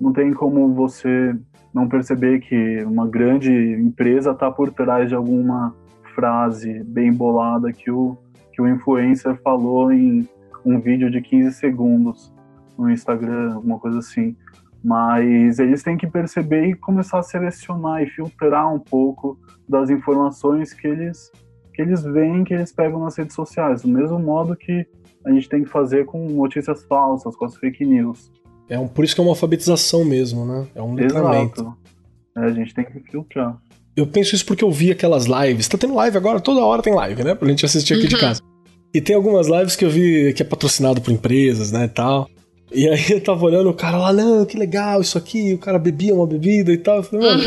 não 0.00 0.12
tem 0.12 0.32
como 0.32 0.72
você 0.72 1.36
não 1.74 1.88
perceber 1.88 2.38
que 2.38 2.84
uma 2.84 3.04
grande 3.08 3.50
empresa 3.50 4.30
está 4.30 4.48
por 4.48 4.70
trás 4.70 5.08
de 5.08 5.16
alguma 5.16 5.74
frase 6.14 6.84
bem 6.84 7.12
bolada 7.12 7.72
que 7.72 7.90
o, 7.90 8.16
que 8.52 8.62
o 8.62 8.68
influencer 8.68 9.34
falou 9.42 9.90
em 9.90 10.28
um 10.64 10.78
vídeo 10.78 11.10
de 11.10 11.20
15 11.20 11.50
segundos 11.56 12.32
no 12.78 12.88
Instagram, 12.88 13.54
alguma 13.54 13.80
coisa 13.80 13.98
assim. 13.98 14.36
Mas 14.84 15.58
eles 15.58 15.82
têm 15.82 15.96
que 15.96 16.06
perceber 16.06 16.66
e 16.66 16.74
começar 16.74 17.20
a 17.20 17.22
selecionar 17.22 18.02
e 18.02 18.06
filtrar 18.10 18.74
um 18.74 18.78
pouco 18.78 19.38
das 19.68 19.90
informações 19.90 20.72
que 20.72 20.86
eles 20.86 21.30
que 21.72 21.80
eles 21.80 22.02
veem, 22.02 22.44
que 22.44 22.52
eles 22.52 22.70
pegam 22.70 23.00
nas 23.00 23.16
redes 23.16 23.34
sociais, 23.34 23.80
do 23.80 23.88
mesmo 23.88 24.18
modo 24.18 24.54
que 24.54 24.86
a 25.24 25.30
gente 25.30 25.48
tem 25.48 25.64
que 25.64 25.70
fazer 25.70 26.04
com 26.04 26.28
notícias 26.28 26.84
falsas, 26.84 27.34
com 27.34 27.46
as 27.46 27.56
fake 27.56 27.84
news. 27.84 28.30
É 28.68 28.78
um, 28.78 28.86
por 28.86 29.04
isso 29.04 29.14
que 29.14 29.20
é 29.20 29.24
uma 29.24 29.30
alfabetização 29.30 30.04
mesmo, 30.04 30.44
né? 30.44 30.66
É 30.74 30.82
um 30.82 30.94
letramento. 30.94 31.62
Exato. 31.62 31.76
É, 32.36 32.40
a 32.40 32.50
gente 32.50 32.74
tem 32.74 32.84
que 32.84 33.00
filtrar. 33.10 33.56
Eu 33.94 34.06
penso 34.06 34.34
isso 34.34 34.44
porque 34.46 34.64
eu 34.64 34.70
vi 34.70 34.90
aquelas 34.90 35.26
lives. 35.26 35.68
Tá 35.68 35.76
tendo 35.76 35.94
live 35.94 36.16
agora, 36.16 36.40
toda 36.40 36.60
hora 36.60 36.82
tem 36.82 36.94
live, 36.94 37.22
né? 37.22 37.34
Pra 37.34 37.48
gente 37.48 37.64
assistir 37.64 37.94
aqui 37.94 38.04
uhum. 38.04 38.08
de 38.08 38.18
casa. 38.18 38.42
E 38.94 39.00
tem 39.00 39.16
algumas 39.16 39.48
lives 39.48 39.76
que 39.76 39.84
eu 39.84 39.90
vi 39.90 40.32
que 40.34 40.42
é 40.42 40.44
patrocinado 40.44 41.00
por 41.00 41.12
empresas, 41.12 41.72
né, 41.72 41.86
e 41.86 41.88
tal. 41.88 42.28
E 42.74 42.88
aí 42.88 43.10
eu 43.10 43.22
tava 43.22 43.44
olhando 43.44 43.68
o 43.68 43.74
cara 43.74 43.98
lá, 43.98 44.12
não, 44.12 44.46
que 44.46 44.56
legal 44.56 45.00
isso 45.00 45.18
aqui, 45.18 45.54
o 45.54 45.58
cara 45.58 45.78
bebia 45.78 46.14
uma 46.14 46.26
bebida 46.26 46.72
e 46.72 46.78
tal. 46.78 46.96
Eu 46.96 47.02
falei, 47.02 47.28
mano, 47.28 47.42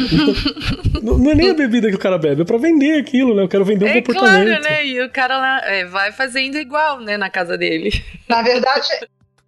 não, 1.01 1.17
não, 1.17 1.31
é 1.31 1.35
nem 1.35 1.49
a 1.49 1.53
bebida 1.53 1.89
que 1.89 1.95
o 1.95 1.99
cara 1.99 2.17
bebe, 2.17 2.43
é 2.43 2.45
pra 2.45 2.57
vender 2.57 2.99
aquilo, 2.99 3.35
né? 3.35 3.43
Eu 3.43 3.47
quero 3.47 3.65
vender 3.65 3.85
um 3.85 3.87
é 3.87 4.01
comportamento. 4.01 4.47
Claro, 4.47 4.63
né? 4.63 4.85
E 4.85 5.01
o 5.01 5.09
cara 5.09 5.37
lá 5.37 5.61
é, 5.65 5.85
vai 5.85 6.11
fazendo 6.11 6.57
igual, 6.57 6.99
né, 6.99 7.17
na 7.17 7.29
casa 7.29 7.57
dele. 7.57 7.89
Na 8.29 8.41
verdade, 8.41 8.87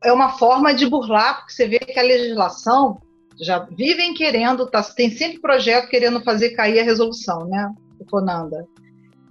é 0.04 0.12
uma 0.12 0.38
forma 0.38 0.74
de 0.74 0.88
burlar, 0.88 1.38
porque 1.38 1.54
você 1.54 1.68
vê 1.68 1.80
que 1.80 2.00
a 2.00 2.04
legislação 2.04 3.00
já 3.40 3.60
vivem 3.60 4.14
querendo, 4.14 4.66
tá, 4.66 4.82
tem 4.82 5.12
sempre 5.12 5.40
projeto 5.40 5.90
querendo 5.90 6.24
fazer 6.24 6.52
cair 6.52 6.80
a 6.80 6.84
resolução, 6.84 7.48
né? 7.48 7.70
O 8.00 8.10
Fonanda 8.10 8.66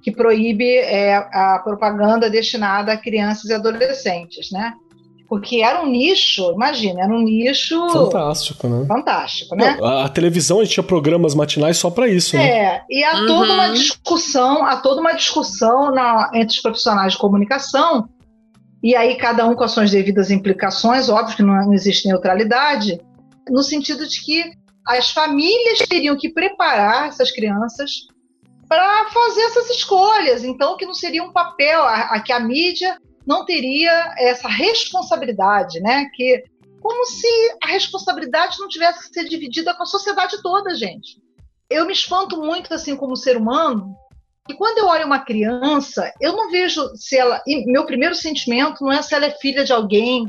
que 0.06 0.12
proíbe 0.12 0.76
é, 0.76 1.16
a 1.16 1.60
propaganda 1.64 2.30
destinada 2.30 2.92
a 2.92 2.96
crianças 2.96 3.50
e 3.50 3.52
adolescentes, 3.52 4.52
né? 4.52 4.72
Porque 5.28 5.60
era 5.60 5.82
um 5.82 5.86
nicho, 5.86 6.52
imagina, 6.52 7.02
era 7.02 7.12
um 7.12 7.22
nicho. 7.22 7.88
Fantástico, 7.90 8.68
né? 8.68 8.86
Fantástico, 8.86 9.56
né? 9.56 9.76
Não, 9.80 9.86
a 10.00 10.08
televisão 10.08 10.60
a 10.60 10.64
gente 10.64 10.74
tinha 10.74 10.84
programas 10.84 11.34
matinais 11.34 11.76
só 11.76 11.90
para 11.90 12.08
isso, 12.08 12.36
né? 12.36 12.48
É, 12.48 12.84
e 12.88 13.02
há 13.02 13.16
uhum. 13.16 13.26
toda 13.26 13.52
uma 13.54 13.68
discussão, 13.70 14.64
há 14.64 14.76
toda 14.76 15.00
uma 15.00 15.12
discussão 15.12 15.90
na, 15.92 16.30
entre 16.34 16.54
os 16.54 16.62
profissionais 16.62 17.12
de 17.14 17.18
comunicação, 17.18 18.08
e 18.82 18.94
aí 18.94 19.16
cada 19.16 19.46
um 19.46 19.54
com 19.54 19.64
as 19.64 19.72
suas 19.72 19.90
devidas 19.90 20.30
implicações, 20.30 21.08
óbvio 21.08 21.36
que 21.36 21.42
não, 21.42 21.54
não 21.54 21.74
existe 21.74 22.06
neutralidade, 22.06 23.00
no 23.50 23.62
sentido 23.62 24.06
de 24.06 24.24
que 24.24 24.52
as 24.86 25.10
famílias 25.10 25.78
teriam 25.88 26.16
que 26.16 26.28
preparar 26.28 27.08
essas 27.08 27.32
crianças 27.32 27.90
para 28.68 29.08
fazer 29.10 29.42
essas 29.42 29.70
escolhas. 29.70 30.44
Então, 30.44 30.76
que 30.76 30.86
não 30.86 30.94
seria 30.94 31.22
um 31.22 31.32
papel, 31.32 31.82
a, 31.82 32.14
a, 32.14 32.20
que 32.20 32.32
a 32.32 32.38
mídia 32.38 32.96
não 33.26 33.44
teria 33.44 34.14
essa 34.18 34.48
responsabilidade, 34.48 35.80
né? 35.80 36.08
Que 36.14 36.44
como 36.80 37.04
se 37.04 37.26
a 37.64 37.68
responsabilidade 37.68 38.58
não 38.60 38.68
tivesse 38.68 39.08
que 39.08 39.14
ser 39.14 39.28
dividida 39.28 39.74
com 39.74 39.82
a 39.82 39.86
sociedade 39.86 40.40
toda, 40.40 40.74
gente. 40.74 41.20
Eu 41.68 41.84
me 41.84 41.92
espanto 41.92 42.40
muito 42.40 42.72
assim 42.72 42.94
como 42.94 43.16
ser 43.16 43.36
humano. 43.36 43.96
E 44.48 44.54
quando 44.54 44.78
eu 44.78 44.86
olho 44.86 45.06
uma 45.06 45.18
criança, 45.18 46.12
eu 46.20 46.34
não 46.34 46.48
vejo 46.48 46.88
se 46.94 47.16
ela. 47.16 47.42
meu 47.66 47.84
primeiro 47.84 48.14
sentimento 48.14 48.84
não 48.84 48.92
é 48.92 49.02
se 49.02 49.14
ela 49.14 49.26
é 49.26 49.30
filha 49.30 49.64
de 49.64 49.72
alguém. 49.72 50.26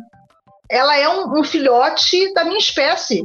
Ela 0.70 0.98
é 0.98 1.08
um, 1.08 1.40
um 1.40 1.44
filhote 1.44 2.34
da 2.34 2.44
minha 2.44 2.58
espécie. 2.58 3.24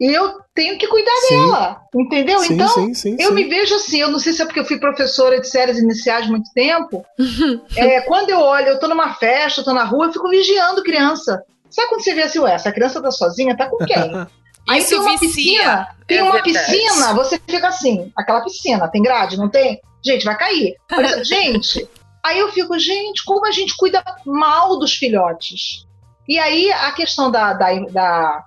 E 0.00 0.12
eu 0.12 0.40
tenho 0.54 0.76
que 0.76 0.88
cuidar 0.88 1.16
sim. 1.22 1.36
dela, 1.36 1.80
entendeu? 1.94 2.40
Sim, 2.40 2.54
então, 2.54 2.94
sim, 2.94 3.16
eu 3.18 3.32
me 3.32 3.44
vejo 3.44 3.74
assim, 3.76 4.00
eu 4.00 4.10
não 4.10 4.18
sei 4.18 4.32
se 4.32 4.42
é 4.42 4.44
porque 4.44 4.60
eu 4.60 4.64
fui 4.64 4.78
professora 4.78 5.40
de 5.40 5.48
séries 5.48 5.78
iniciais 5.78 6.26
muito 6.26 6.50
tempo. 6.52 7.04
é, 7.76 8.00
quando 8.02 8.30
eu 8.30 8.40
olho, 8.40 8.68
eu 8.68 8.78
tô 8.78 8.88
numa 8.88 9.14
festa, 9.14 9.60
eu 9.60 9.64
tô 9.64 9.72
na 9.72 9.84
rua, 9.84 10.06
eu 10.06 10.12
fico 10.12 10.28
vigiando 10.28 10.82
criança. 10.82 11.42
Sabe 11.70 11.88
quando 11.88 12.02
você 12.02 12.14
vê 12.14 12.22
assim, 12.22 12.38
ué, 12.40 12.54
essa 12.54 12.72
criança 12.72 13.00
tá 13.00 13.10
sozinha, 13.10 13.56
tá 13.56 13.68
com 13.68 13.78
quem? 13.78 13.96
Aí 14.68 14.80
Isso 14.80 14.90
tem 14.90 14.98
uma 14.98 15.18
vicia. 15.18 15.28
piscina, 15.28 15.88
tem 16.06 16.18
é 16.18 16.22
uma 16.22 16.32
verdade. 16.32 16.72
piscina, 16.72 17.14
você 17.14 17.38
fica 17.46 17.68
assim, 17.68 18.10
aquela 18.16 18.40
piscina, 18.40 18.88
tem 18.88 19.02
grade, 19.02 19.36
não 19.36 19.50
tem? 19.50 19.80
Gente, 20.04 20.24
vai 20.24 20.36
cair. 20.36 20.74
gente, 21.22 21.86
aí 22.24 22.38
eu 22.38 22.50
fico, 22.50 22.78
gente, 22.78 23.24
como 23.24 23.46
a 23.46 23.50
gente 23.50 23.76
cuida 23.76 24.02
mal 24.24 24.78
dos 24.78 24.94
filhotes. 24.94 25.86
E 26.26 26.38
aí 26.38 26.72
a 26.72 26.92
questão 26.92 27.30
da, 27.30 27.52
da, 27.52 27.74
da 27.90 28.44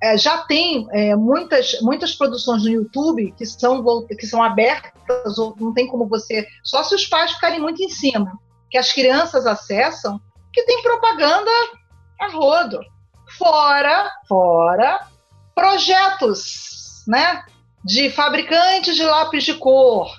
é, 0.00 0.16
já 0.16 0.38
tem 0.38 0.86
é, 0.92 1.16
muitas, 1.16 1.80
muitas 1.80 2.14
produções 2.14 2.62
no 2.62 2.70
YouTube 2.70 3.34
que 3.36 3.44
são, 3.44 3.82
que 4.06 4.26
são 4.26 4.42
abertas, 4.42 5.38
ou 5.38 5.56
não 5.58 5.72
tem 5.74 5.88
como 5.88 6.06
você. 6.06 6.46
Só 6.62 6.82
se 6.84 6.94
os 6.94 7.06
pais 7.06 7.32
ficarem 7.32 7.60
muito 7.60 7.82
em 7.82 7.88
cima, 7.88 8.38
que 8.70 8.78
as 8.78 8.92
crianças 8.92 9.46
acessam, 9.46 10.20
que 10.52 10.62
tem 10.64 10.82
propaganda 10.82 11.50
a 12.20 12.28
rodo. 12.28 12.80
Fora, 13.36 14.10
fora, 14.26 15.06
projetos, 15.54 17.04
né? 17.06 17.42
De 17.84 18.10
fabricantes 18.10 18.96
de 18.96 19.04
lápis 19.04 19.44
de 19.44 19.54
cor, 19.54 20.10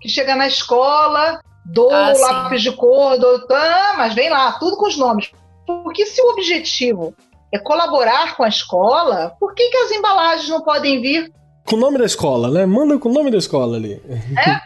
que 0.00 0.08
chega 0.08 0.34
na 0.34 0.46
escola, 0.46 1.40
dou 1.64 1.92
ah, 1.92 2.12
lápis 2.12 2.62
de 2.62 2.72
cor, 2.72 3.18
dou, 3.18 3.46
ah, 3.50 3.94
mas 3.96 4.14
vem 4.14 4.30
lá, 4.30 4.52
tudo 4.52 4.76
com 4.76 4.86
os 4.86 4.96
nomes. 4.96 5.30
Porque 5.66 6.06
se 6.06 6.20
o 6.20 6.30
objetivo 6.30 7.14
é 7.52 7.58
colaborar 7.58 8.34
com 8.36 8.42
a 8.42 8.48
escola, 8.48 9.36
por 9.38 9.54
que, 9.54 9.68
que 9.68 9.76
as 9.76 9.90
embalagens 9.90 10.48
não 10.48 10.62
podem 10.62 11.00
vir? 11.00 11.30
Com 11.66 11.76
o 11.76 11.80
nome 11.80 11.98
da 11.98 12.06
escola, 12.06 12.50
né? 12.50 12.64
Manda 12.64 12.98
com 12.98 13.10
o 13.10 13.12
nome 13.12 13.30
da 13.30 13.38
escola 13.38 13.76
ali. 13.76 14.02
É? 14.36 14.60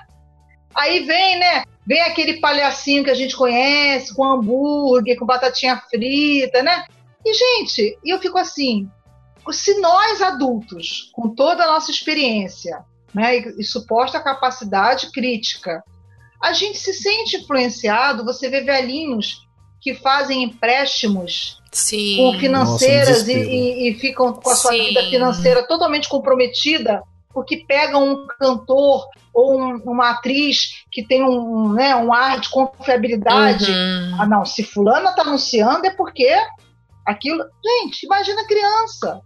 Aí 0.75 1.05
vem, 1.05 1.39
né? 1.39 1.65
Vem 1.87 2.01
aquele 2.03 2.41
palhacinho 2.41 3.03
que 3.03 3.11
a 3.11 3.15
gente 3.15 3.37
conhece, 3.37 4.15
com 4.15 4.25
hambúrguer, 4.25 5.19
com 5.19 5.27
batatinha 5.27 5.83
frita, 5.91 6.63
né? 6.63 6.85
E, 7.25 7.35
gente, 7.35 7.99
eu 8.05 8.19
fico 8.21 8.39
assim: 8.39 8.89
se 9.51 9.79
nós 9.81 10.23
adultos, 10.23 11.11
com 11.13 11.35
toda 11.35 11.65
a 11.65 11.73
nossa 11.73 11.91
experiência, 11.91 12.85
né, 13.15 13.39
e, 13.39 13.61
e 13.61 13.65
suposta 13.65 14.21
capacidade 14.21 15.11
crítica, 15.11 15.83
a 16.43 16.53
gente 16.53 16.79
se 16.79 16.93
sente 16.93 17.39
influenciado, 17.39 18.25
você 18.25 18.49
vê 18.49 18.61
velhinhos 18.61 19.46
que 19.87 19.95
fazem 19.95 20.43
empréstimos 20.43 21.63
Sim. 21.71 22.17
com 22.17 22.41
financeiras 22.41 23.19
Nossa, 23.19 23.31
e, 23.31 23.37
e, 23.37 23.89
e, 23.91 23.95
ficam 24.01 24.33
com 24.33 24.51
a 24.51 24.57
sua 24.57 24.73
Sim. 24.73 24.87
vida 24.87 25.05
financeira 25.05 25.65
totalmente 25.65 26.09
comprometida 26.09 27.05
porque 27.33 27.59
pegam 27.69 28.03
um 28.05 28.27
cantor 28.27 29.07
ou 29.33 29.61
um, 29.61 29.77
uma 29.85 30.11
atriz 30.11 30.83
que 30.91 31.07
tem 31.07 31.23
um, 31.23 31.73
né, 31.73 31.95
um 31.95 32.13
ar 32.13 32.41
de 32.41 32.49
confiabilidade. 32.49 33.71
Uhum. 33.71 34.17
Ah, 34.19 34.27
não, 34.27 34.45
se 34.45 34.65
fulana 34.65 35.11
está 35.11 35.23
anunciando 35.23 35.87
é 35.87 35.91
porque 35.91 36.35
aquilo. 37.07 37.45
Gente, 37.65 38.07
imagina 38.07 38.43
a 38.43 38.47
criança. 38.49 39.21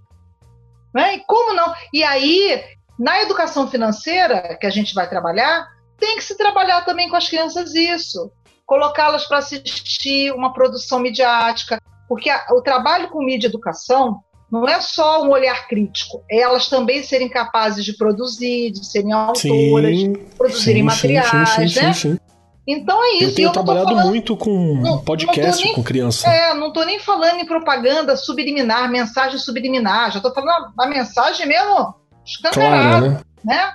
Né? 0.92 1.14
E 1.14 1.20
como 1.20 1.54
não? 1.54 1.72
E 1.90 2.04
aí, 2.04 2.62
na 2.98 3.22
educação 3.22 3.66
financeira 3.66 4.58
que 4.60 4.66
a 4.66 4.70
gente 4.70 4.92
vai 4.92 5.08
trabalhar, 5.08 5.66
tem 5.98 6.16
que 6.16 6.24
se 6.24 6.36
trabalhar 6.36 6.84
também 6.84 7.08
com 7.08 7.16
as 7.16 7.30
crianças 7.30 7.74
isso 7.74 8.30
colocá-las 8.70 9.26
para 9.26 9.38
assistir 9.38 10.32
uma 10.32 10.52
produção 10.52 11.00
midiática, 11.00 11.82
porque 12.08 12.30
a, 12.30 12.46
o 12.52 12.62
trabalho 12.62 13.08
com 13.08 13.20
mídia 13.20 13.48
educação 13.48 14.20
não 14.48 14.68
é 14.68 14.80
só 14.80 15.24
um 15.24 15.30
olhar 15.30 15.66
crítico, 15.66 16.22
é 16.30 16.38
elas 16.38 16.68
também 16.68 17.02
serem 17.02 17.28
capazes 17.28 17.84
de 17.84 17.96
produzir, 17.96 18.70
de 18.70 18.86
serem 18.86 19.12
autoras, 19.12 19.40
sim, 19.40 20.12
de 20.12 20.18
produzirem 20.38 20.82
sim, 20.82 20.86
materiais, 20.86 21.72
sim, 21.72 21.82
né? 21.82 21.92
Sim, 21.92 22.18
então 22.64 23.02
é 23.02 23.14
isso. 23.14 23.24
Eu 23.24 23.34
tenho 23.34 23.48
eu 23.48 23.52
trabalhado 23.52 23.88
falando, 23.88 24.06
muito 24.06 24.36
com 24.36 24.74
não, 24.76 24.98
podcast 24.98 25.64
nem, 25.64 25.74
com 25.74 25.82
criança. 25.82 26.28
É, 26.28 26.54
não 26.54 26.68
estou 26.68 26.86
nem 26.86 27.00
falando 27.00 27.40
em 27.40 27.46
propaganda 27.46 28.16
subliminar, 28.16 28.88
mensagem 28.88 29.36
subliminar. 29.36 30.12
Já 30.12 30.18
estou 30.18 30.32
falando 30.32 30.72
a 30.78 30.86
mensagem 30.86 31.44
mesmo 31.44 31.92
escancarada, 32.24 33.00
claro, 33.00 33.10
né? 33.10 33.20
né? 33.44 33.72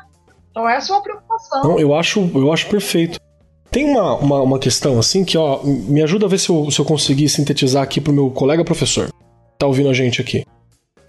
Então 0.52 0.70
essa 0.70 0.94
é 0.94 0.96
uma 0.96 1.04
preocupação. 1.04 1.64
Não, 1.64 1.80
eu 1.80 1.94
acho, 1.94 2.32
eu 2.34 2.54
acho 2.54 2.68
perfeito. 2.70 3.20
Tem 3.76 3.84
uma, 3.84 4.16
uma, 4.16 4.42
uma, 4.42 4.58
questão 4.58 4.98
assim 4.98 5.26
que, 5.26 5.38
ó, 5.38 5.62
me 5.62 6.02
ajuda 6.02 6.28
a 6.28 6.30
ver 6.30 6.40
se 6.40 6.48
eu, 6.48 6.72
se 6.72 6.80
eu 6.80 6.86
conseguir 6.86 7.28
sintetizar 7.28 7.84
aqui 7.84 8.00
pro 8.00 8.14
meu 8.14 8.30
colega 8.30 8.64
professor. 8.64 9.10
Tá 9.60 9.68
ouvindo 9.68 9.90
a 9.90 9.94
gente 9.94 10.22
aqui. 10.22 10.46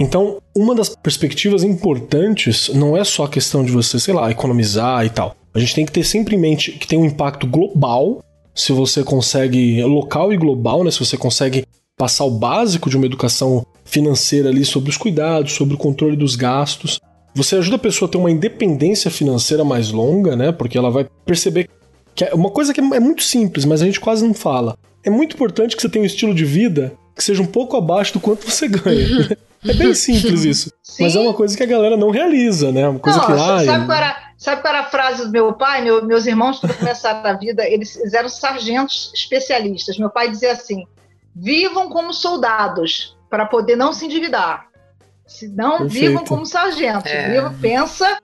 Então, 0.01 0.39
uma 0.53 0.75
das 0.75 0.89
perspectivas 0.97 1.63
importantes 1.63 2.69
não 2.75 2.97
é 2.97 3.05
só 3.05 3.23
a 3.23 3.29
questão 3.29 3.65
de 3.65 3.71
você, 3.71 4.01
sei 4.01 4.13
lá, 4.13 4.29
economizar 4.33 5.07
e 5.07 5.11
tal. 5.11 5.37
A 5.55 5.61
gente 5.61 5.77
tem 5.77 5.87
que 5.87 5.93
ter 5.93 6.03
sempre 6.03 6.35
em 6.35 6.41
mente 6.41 6.73
que 6.73 6.89
tem 6.89 6.99
um 6.99 7.05
impacto 7.05 7.47
global, 7.47 8.21
se 8.53 8.73
você 8.73 9.05
consegue, 9.05 9.81
local 9.85 10.33
e 10.33 10.37
global, 10.37 10.83
né? 10.83 10.91
Se 10.91 10.99
você 10.99 11.17
consegue 11.17 11.65
passar 11.97 12.25
o 12.25 12.33
básico 12.33 12.91
de 12.91 12.97
uma 12.97 13.07
educação 13.07 13.65
financeira 13.85 14.49
ali 14.49 14.65
sobre 14.65 14.91
os 14.91 14.97
cuidados, 14.97 15.53
sobre 15.53 15.77
o 15.77 15.79
controle 15.79 16.17
dos 16.17 16.35
gastos. 16.35 16.99
Você 17.33 17.55
ajuda 17.55 17.77
a 17.77 17.79
pessoa 17.79 18.09
a 18.09 18.11
ter 18.11 18.19
uma 18.19 18.31
independência 18.31 19.09
financeira 19.09 19.63
mais 19.63 19.93
longa, 19.93 20.35
né? 20.35 20.51
Porque 20.51 20.77
ela 20.77 20.91
vai 20.91 21.07
perceber 21.25 21.69
que 22.17 22.25
é 22.25 22.35
uma 22.35 22.51
coisa 22.51 22.73
que 22.73 22.81
é 22.81 23.01
muito 23.01 23.23
simples, 23.23 23.67
mas 23.67 23.83
a 23.83 23.85
gente 23.85 24.01
quase 24.01 24.27
não 24.27 24.33
fala. 24.33 24.79
É 25.05 25.11
muito 25.11 25.37
importante 25.37 25.77
que 25.77 25.83
você 25.83 25.89
tenha 25.89 26.03
um 26.03 26.07
estilo 26.07 26.35
de 26.35 26.47
vida 26.47 26.97
que 27.15 27.23
seja 27.23 27.43
um 27.43 27.47
pouco 27.47 27.77
abaixo 27.77 28.15
do 28.15 28.21
quanto 28.21 28.51
você 28.51 28.67
ganha. 28.67 29.37
é 29.65 29.75
bem 29.75 29.95
simples 29.95 30.45
isso. 30.47 30.73
Sim. 30.83 31.03
Mas 31.03 31.15
é 31.15 31.21
uma 31.21 31.35
coisa 31.35 31.55
que 31.55 31.63
a 31.63 31.67
galera 31.67 31.97
não 31.97 32.11
realiza, 32.11 32.73
né? 32.73 32.89
Uma 32.89 32.99
coisa 32.99 33.19
não, 33.19 33.27
que 33.27 33.33
lá. 33.33 33.65
Sabe, 33.65 33.87
qual 33.87 33.99
era, 33.99 34.17
sabe 34.39 34.63
qual 34.63 34.75
era 34.75 34.83
a 34.85 34.91
frase 34.91 35.27
do 35.27 35.31
meu 35.31 35.53
pai? 35.53 35.83
Meu, 35.83 36.05
meus 36.05 36.27
irmãos, 36.27 36.59
quando 36.59 36.75
começaram 36.79 37.25
a 37.25 37.35
vida, 37.35 37.69
eles 37.69 37.97
eram 38.15 38.31
sargentos 38.31 39.13
especialistas. 39.15 39.99
Meu 39.99 40.09
pai 40.09 40.31
dizia 40.31 40.53
assim: 40.53 40.85
vivam 41.35 41.91
como 41.91 42.15
soldados, 42.15 43.15
para 43.29 43.45
poder 43.45 43.77
não 43.77 43.93
se 43.93 44.07
endividar. 44.07 44.67
Se 45.27 45.49
não, 45.49 45.87
vivam 45.87 46.25
como 46.25 46.47
sargento. 46.47 47.09
É. 47.09 47.29
Viva, 47.29 47.55
pensa, 47.61 48.19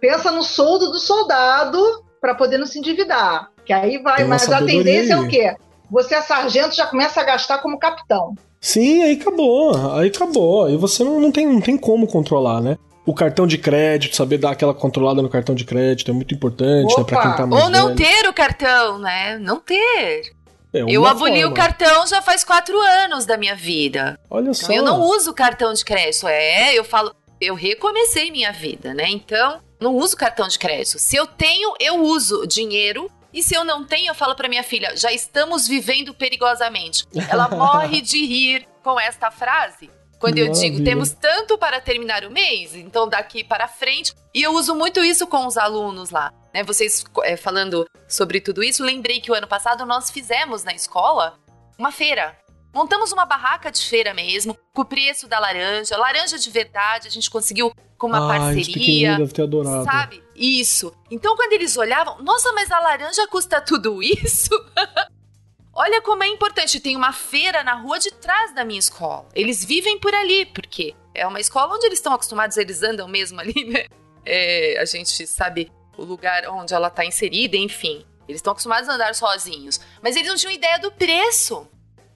pensa 0.00 0.30
no 0.30 0.42
soldo 0.42 0.92
do 0.92 0.98
soldado 1.00 2.04
para 2.22 2.36
poder 2.36 2.56
não 2.56 2.66
se 2.66 2.78
endividar. 2.78 3.50
Que 3.66 3.72
aí 3.72 4.00
vai, 4.00 4.24
mas 4.24 4.48
a 4.50 4.64
tendência 4.64 5.14
é 5.14 5.18
o 5.18 5.26
quê? 5.26 5.56
Você 5.90 6.14
é 6.14 6.22
sargento, 6.22 6.74
já 6.74 6.86
começa 6.86 7.20
a 7.20 7.24
gastar 7.24 7.58
como 7.58 7.78
capitão. 7.78 8.34
Sim, 8.60 9.02
aí 9.02 9.14
acabou. 9.20 9.92
Aí 9.94 10.06
acabou. 10.06 10.66
Aí 10.66 10.76
você 10.76 11.02
não, 11.02 11.18
não, 11.18 11.32
tem, 11.32 11.46
não 11.46 11.60
tem 11.60 11.76
como 11.76 12.06
controlar, 12.06 12.60
né? 12.60 12.78
O 13.04 13.12
cartão 13.12 13.44
de 13.44 13.58
crédito, 13.58 14.14
saber 14.14 14.38
dar 14.38 14.52
aquela 14.52 14.72
controlada 14.72 15.20
no 15.20 15.28
cartão 15.28 15.52
de 15.52 15.64
crédito 15.64 16.12
é 16.12 16.14
muito 16.14 16.32
importante, 16.32 16.92
Opa. 16.92 17.00
né? 17.00 17.06
Pra 17.08 17.22
quem 17.22 17.36
tá 17.36 17.46
mais 17.46 17.64
Ou 17.64 17.68
não 17.68 17.86
velho. 17.88 17.96
ter 17.96 18.28
o 18.28 18.32
cartão, 18.32 18.98
né? 19.00 19.36
Não 19.38 19.58
ter. 19.58 20.32
É 20.72 20.84
eu 20.88 21.04
aboli 21.04 21.40
forma. 21.40 21.50
o 21.50 21.54
cartão 21.54 22.06
já 22.06 22.22
faz 22.22 22.44
quatro 22.44 22.80
anos 22.80 23.26
da 23.26 23.36
minha 23.36 23.56
vida. 23.56 24.18
Olha 24.30 24.42
então, 24.42 24.54
só. 24.54 24.72
Eu 24.72 24.84
não 24.84 25.00
uso 25.00 25.34
cartão 25.34 25.74
de 25.74 25.84
crédito. 25.84 26.28
É, 26.28 26.72
eu 26.72 26.84
falo, 26.84 27.12
eu 27.40 27.54
recomecei 27.56 28.30
minha 28.30 28.52
vida, 28.52 28.94
né? 28.94 29.06
Então, 29.08 29.58
não 29.82 29.94
uso 29.96 30.16
cartão 30.16 30.48
de 30.48 30.58
crédito. 30.58 30.98
Se 30.98 31.16
eu 31.16 31.26
tenho, 31.26 31.74
eu 31.80 32.02
uso 32.02 32.46
dinheiro. 32.46 33.10
E 33.32 33.42
se 33.42 33.54
eu 33.54 33.64
não 33.64 33.84
tenho, 33.84 34.10
eu 34.10 34.14
falo 34.14 34.34
para 34.34 34.48
minha 34.48 34.62
filha: 34.62 34.96
já 34.96 35.12
estamos 35.12 35.66
vivendo 35.66 36.14
perigosamente. 36.14 37.06
Ela 37.28 37.48
morre 37.54 38.00
de 38.00 38.24
rir 38.24 38.68
com 38.82 38.98
esta 39.00 39.30
frase. 39.30 39.90
Quando 40.22 40.38
eu 40.38 40.52
digo, 40.52 40.84
temos 40.84 41.10
tanto 41.10 41.58
para 41.58 41.80
terminar 41.80 42.24
o 42.24 42.30
mês, 42.30 42.76
então 42.76 43.08
daqui 43.08 43.42
para 43.42 43.66
frente. 43.66 44.14
E 44.32 44.40
eu 44.40 44.52
uso 44.52 44.72
muito 44.72 45.02
isso 45.02 45.26
com 45.26 45.46
os 45.48 45.56
alunos 45.56 46.10
lá. 46.10 46.32
Né? 46.54 46.62
Vocês 46.62 47.04
é, 47.24 47.36
falando 47.36 47.84
sobre 48.08 48.40
tudo 48.40 48.62
isso, 48.62 48.84
lembrei 48.84 49.20
que 49.20 49.32
o 49.32 49.34
ano 49.34 49.48
passado 49.48 49.84
nós 49.84 50.12
fizemos 50.12 50.62
na 50.62 50.72
escola 50.72 51.36
uma 51.76 51.90
feira. 51.90 52.38
Montamos 52.72 53.12
uma 53.12 53.26
barraca 53.26 53.70
de 53.70 53.84
feira 53.84 54.14
mesmo, 54.14 54.56
com 54.72 54.82
o 54.82 54.84
preço 54.84 55.28
da 55.28 55.38
laranja, 55.38 55.96
laranja 55.96 56.38
de 56.38 56.50
verdade, 56.50 57.06
a 57.06 57.10
gente 57.10 57.30
conseguiu 57.30 57.72
com 57.98 58.06
uma 58.06 58.24
ah, 58.24 58.38
parceria. 58.38 59.18
Deve 59.18 59.32
ter 59.32 59.42
adorado. 59.42 59.84
Sabe? 59.84 60.22
Isso. 60.34 60.92
Então, 61.10 61.36
quando 61.36 61.52
eles 61.52 61.76
olhavam, 61.76 62.22
nossa, 62.22 62.50
mas 62.52 62.70
a 62.70 62.80
laranja 62.80 63.26
custa 63.28 63.60
tudo 63.60 64.02
isso? 64.02 64.50
Olha 65.74 66.02
como 66.02 66.22
é 66.22 66.28
importante. 66.28 66.80
Tem 66.80 66.96
uma 66.96 67.12
feira 67.12 67.62
na 67.62 67.74
rua 67.74 67.98
de 67.98 68.10
trás 68.10 68.54
da 68.54 68.64
minha 68.64 68.78
escola. 68.78 69.28
Eles 69.34 69.64
vivem 69.64 69.98
por 69.98 70.14
ali, 70.14 70.46
porque 70.46 70.94
é 71.14 71.26
uma 71.26 71.40
escola 71.40 71.74
onde 71.74 71.86
eles 71.86 71.98
estão 71.98 72.12
acostumados, 72.12 72.56
eles 72.56 72.82
andam 72.82 73.06
mesmo 73.06 73.40
ali, 73.40 73.64
né? 73.70 73.86
É, 74.24 74.78
a 74.80 74.84
gente 74.84 75.26
sabe 75.26 75.70
o 75.96 76.04
lugar 76.04 76.48
onde 76.48 76.74
ela 76.74 76.88
está 76.88 77.04
inserida, 77.04 77.56
enfim. 77.56 78.04
Eles 78.28 78.38
estão 78.38 78.52
acostumados 78.52 78.88
a 78.88 78.94
andar 78.94 79.14
sozinhos. 79.14 79.80
Mas 80.02 80.16
eles 80.16 80.28
não 80.28 80.36
tinham 80.36 80.52
ideia 80.52 80.78
do 80.78 80.92
preço. 80.92 81.68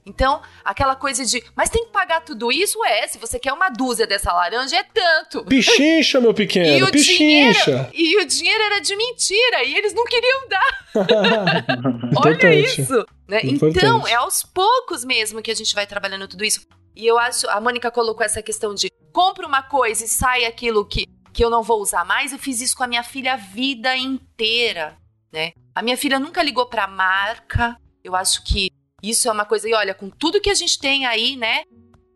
Então, 0.07 0.41
aquela 0.65 0.95
coisa 0.95 1.25
de, 1.25 1.43
mas 1.57 1.69
tem 1.69 1.85
que 1.85 1.91
pagar 1.91 2.21
tudo 2.21 2.53
isso? 2.53 2.83
É, 2.85 3.09
se 3.09 3.19
você 3.19 3.41
quer 3.41 3.53
uma 3.53 3.69
dúzia 3.69 4.07
dessa 4.07 4.33
laranja, 4.33 4.77
é 4.77 4.85
tanto. 4.85 5.45
Pichincha, 5.51 6.21
meu 6.21 6.33
pequeno, 6.33 6.89
e 6.89 6.93
pichincha. 6.93 7.91
Dinheiro, 7.91 7.91
e 7.93 8.23
o 8.23 8.25
dinheiro 8.25 8.63
era 8.63 8.81
de 8.81 8.95
mentira, 8.95 9.65
e 9.65 9.75
eles 9.75 9.93
não 9.93 10.05
queriam 10.05 10.49
dar. 10.49 10.87
Olha 12.25 12.55
isso. 12.55 13.05
Né? 13.27 13.41
Então, 13.43 14.07
é 14.07 14.15
aos 14.15 14.45
poucos 14.45 15.05
mesmo 15.05 15.43
que 15.43 15.51
a 15.51 15.55
gente 15.55 15.75
vai 15.75 15.87
trabalhando 15.87 16.29
tudo 16.29 16.45
isso. 16.45 16.61
E 16.95 17.05
eu 17.05 17.19
acho, 17.19 17.49
a 17.51 17.61
Mônica 17.61 17.91
colocou 17.91 18.25
essa 18.25 18.41
questão 18.41 18.75
de 18.75 18.91
compra 19.13 19.47
uma 19.47 19.63
coisa 19.63 20.05
e 20.05 20.09
sai 20.09 20.45
aquilo 20.45 20.87
que, 20.87 21.07
que 21.33 21.45
eu 21.45 21.51
não 21.51 21.65
vou 21.65 21.81
usar 21.83 22.05
mais. 22.05 22.33
Eu 22.33 22.39
fiz 22.39 22.61
isso 22.61 22.77
com 22.77 22.85
a 22.85 22.87
minha 22.87 23.03
filha 23.03 23.35
a 23.35 23.37
vida 23.37 23.97
inteira, 23.97 24.97
né? 25.33 25.53
A 25.75 25.83
minha 25.83 25.97
filha 25.97 26.21
nunca 26.21 26.43
ligou 26.43 26.67
pra 26.67 26.87
marca. 26.87 27.77
Eu 28.03 28.15
acho 28.15 28.45
que 28.45 28.71
isso 29.11 29.29
é 29.29 29.33
uma 29.33 29.45
coisa, 29.45 29.69
e 29.69 29.75
olha, 29.75 29.95
com 29.95 30.11
tudo 30.11 30.41
que 30.41 30.51
a 30.51 30.55
gente 30.55 30.79
tem 30.79 31.07
aí, 31.07 31.37
né? 31.37 31.63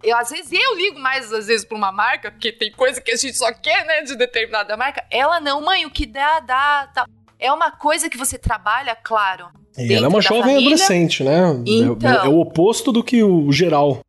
Eu, 0.02 0.16
às 0.16 0.30
vezes 0.30 0.50
eu 0.50 0.76
ligo 0.76 0.98
mais, 0.98 1.32
às 1.32 1.46
vezes, 1.46 1.64
pra 1.64 1.76
uma 1.76 1.92
marca, 1.92 2.30
porque 2.30 2.50
tem 2.50 2.72
coisa 2.72 3.00
que 3.00 3.12
a 3.12 3.16
gente 3.16 3.36
só 3.36 3.52
quer, 3.52 3.84
né, 3.84 4.02
de 4.02 4.16
determinada 4.16 4.76
marca. 4.76 5.04
Ela 5.10 5.40
não, 5.40 5.60
mãe, 5.60 5.84
o 5.84 5.90
que 5.90 6.06
dá, 6.06 6.40
dá, 6.40 6.90
tal. 6.94 7.06
É 7.38 7.52
uma 7.52 7.70
coisa 7.70 8.08
que 8.08 8.16
você 8.16 8.38
trabalha, 8.38 8.96
claro. 8.96 9.48
E 9.76 9.92
ela 9.92 10.06
é 10.06 10.08
uma 10.08 10.20
jovem 10.20 10.42
família. 10.42 10.60
adolescente, 10.60 11.22
né? 11.22 11.40
Então, 11.66 12.10
é, 12.10 12.26
é, 12.26 12.28
o 12.28 12.40
oposto 12.40 12.90
do 12.92 13.04
que 13.04 13.22
o 13.22 13.52
geral. 13.52 14.00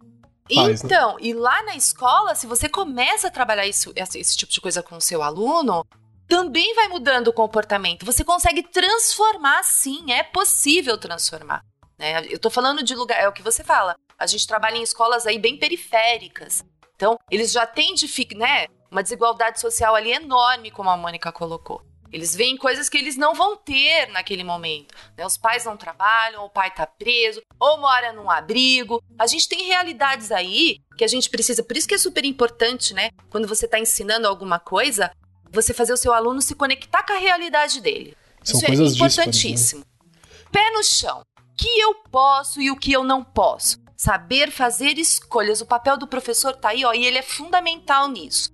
Faz, 0.53 0.83
né? 0.83 0.89
então, 0.89 1.15
né? 1.15 1.19
e 1.21 1.33
lá 1.33 1.63
na 1.63 1.75
escola, 1.75 2.35
se 2.35 2.45
você 2.45 2.67
começa 2.67 3.27
a 3.27 3.31
trabalhar 3.31 3.65
isso, 3.65 3.91
esse, 3.95 4.19
esse 4.19 4.35
tipo 4.35 4.51
de 4.51 4.59
coisa 4.59 4.81
com 4.81 4.97
o 4.97 5.01
seu 5.01 5.21
aluno, 5.21 5.85
também 6.27 6.73
vai 6.75 6.87
mudando 6.87 7.27
o 7.27 7.33
comportamento. 7.33 8.05
Você 8.05 8.23
consegue 8.23 8.63
transformar, 8.63 9.63
sim, 9.63 10.11
é 10.11 10.23
possível 10.23 10.97
transformar. 10.97 11.63
Né? 12.01 12.25
Eu 12.31 12.39
tô 12.39 12.49
falando 12.49 12.81
de 12.83 12.95
lugar, 12.95 13.21
é 13.21 13.27
o 13.27 13.31
que 13.31 13.43
você 13.43 13.63
fala. 13.63 13.95
A 14.17 14.25
gente 14.25 14.47
trabalha 14.47 14.75
em 14.75 14.81
escolas 14.81 15.27
aí 15.27 15.37
bem 15.37 15.55
periféricas. 15.55 16.65
Então, 16.95 17.15
eles 17.29 17.51
já 17.51 17.67
têm 17.67 17.93
né, 18.35 18.65
uma 18.89 19.03
desigualdade 19.03 19.59
social 19.59 19.93
ali 19.93 20.11
enorme, 20.11 20.71
como 20.71 20.89
a 20.89 20.97
Mônica 20.97 21.31
colocou. 21.31 21.85
Eles 22.11 22.35
veem 22.35 22.57
coisas 22.57 22.89
que 22.89 22.97
eles 22.97 23.15
não 23.15 23.35
vão 23.35 23.55
ter 23.55 24.07
naquele 24.07 24.43
momento. 24.43 24.95
Né? 25.15 25.25
Os 25.25 25.37
pais 25.37 25.63
não 25.63 25.77
trabalham, 25.77 26.43
o 26.43 26.49
pai 26.49 26.69
está 26.69 26.87
preso, 26.87 27.41
ou 27.59 27.77
mora 27.77 28.11
num 28.11 28.29
abrigo. 28.29 29.01
A 29.17 29.27
gente 29.27 29.47
tem 29.47 29.67
realidades 29.67 30.31
aí 30.31 30.79
que 30.97 31.03
a 31.03 31.07
gente 31.07 31.29
precisa. 31.29 31.63
Por 31.63 31.77
isso 31.77 31.87
que 31.87 31.93
é 31.93 31.99
super 31.99 32.25
importante, 32.25 32.93
né? 32.93 33.11
Quando 33.29 33.47
você 33.47 33.65
está 33.65 33.79
ensinando 33.79 34.27
alguma 34.27 34.59
coisa, 34.59 35.11
você 35.51 35.73
fazer 35.73 35.93
o 35.93 35.97
seu 35.97 36.13
aluno 36.13 36.41
se 36.41 36.53
conectar 36.53 37.03
com 37.03 37.13
a 37.13 37.17
realidade 37.17 37.79
dele. 37.79 38.17
São 38.43 38.59
isso 38.59 38.65
é 38.65 38.73
importantíssimo. 38.73 39.85
Dispares, 39.85 40.43
né? 40.43 40.49
Pé 40.51 40.71
no 40.71 40.83
chão 40.83 41.23
que 41.61 41.79
eu 41.79 41.93
posso 42.11 42.59
e 42.59 42.71
o 42.71 42.75
que 42.75 42.91
eu 42.91 43.03
não 43.03 43.23
posso. 43.23 43.77
Saber 43.95 44.49
fazer 44.49 44.97
escolhas. 44.97 45.61
O 45.61 45.65
papel 45.65 45.95
do 45.95 46.07
professor 46.07 46.55
tá 46.55 46.69
aí, 46.69 46.83
ó, 46.83 46.91
e 46.91 47.05
ele 47.05 47.19
é 47.19 47.21
fundamental 47.21 48.09
nisso. 48.09 48.51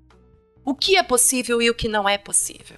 O 0.66 0.76
que 0.76 0.98
é 0.98 1.04
possível 1.04 1.62
e 1.62 1.70
o 1.70 1.74
que 1.74 1.88
não 1.88 2.10
é 2.10 2.18
possível. 2.18 2.76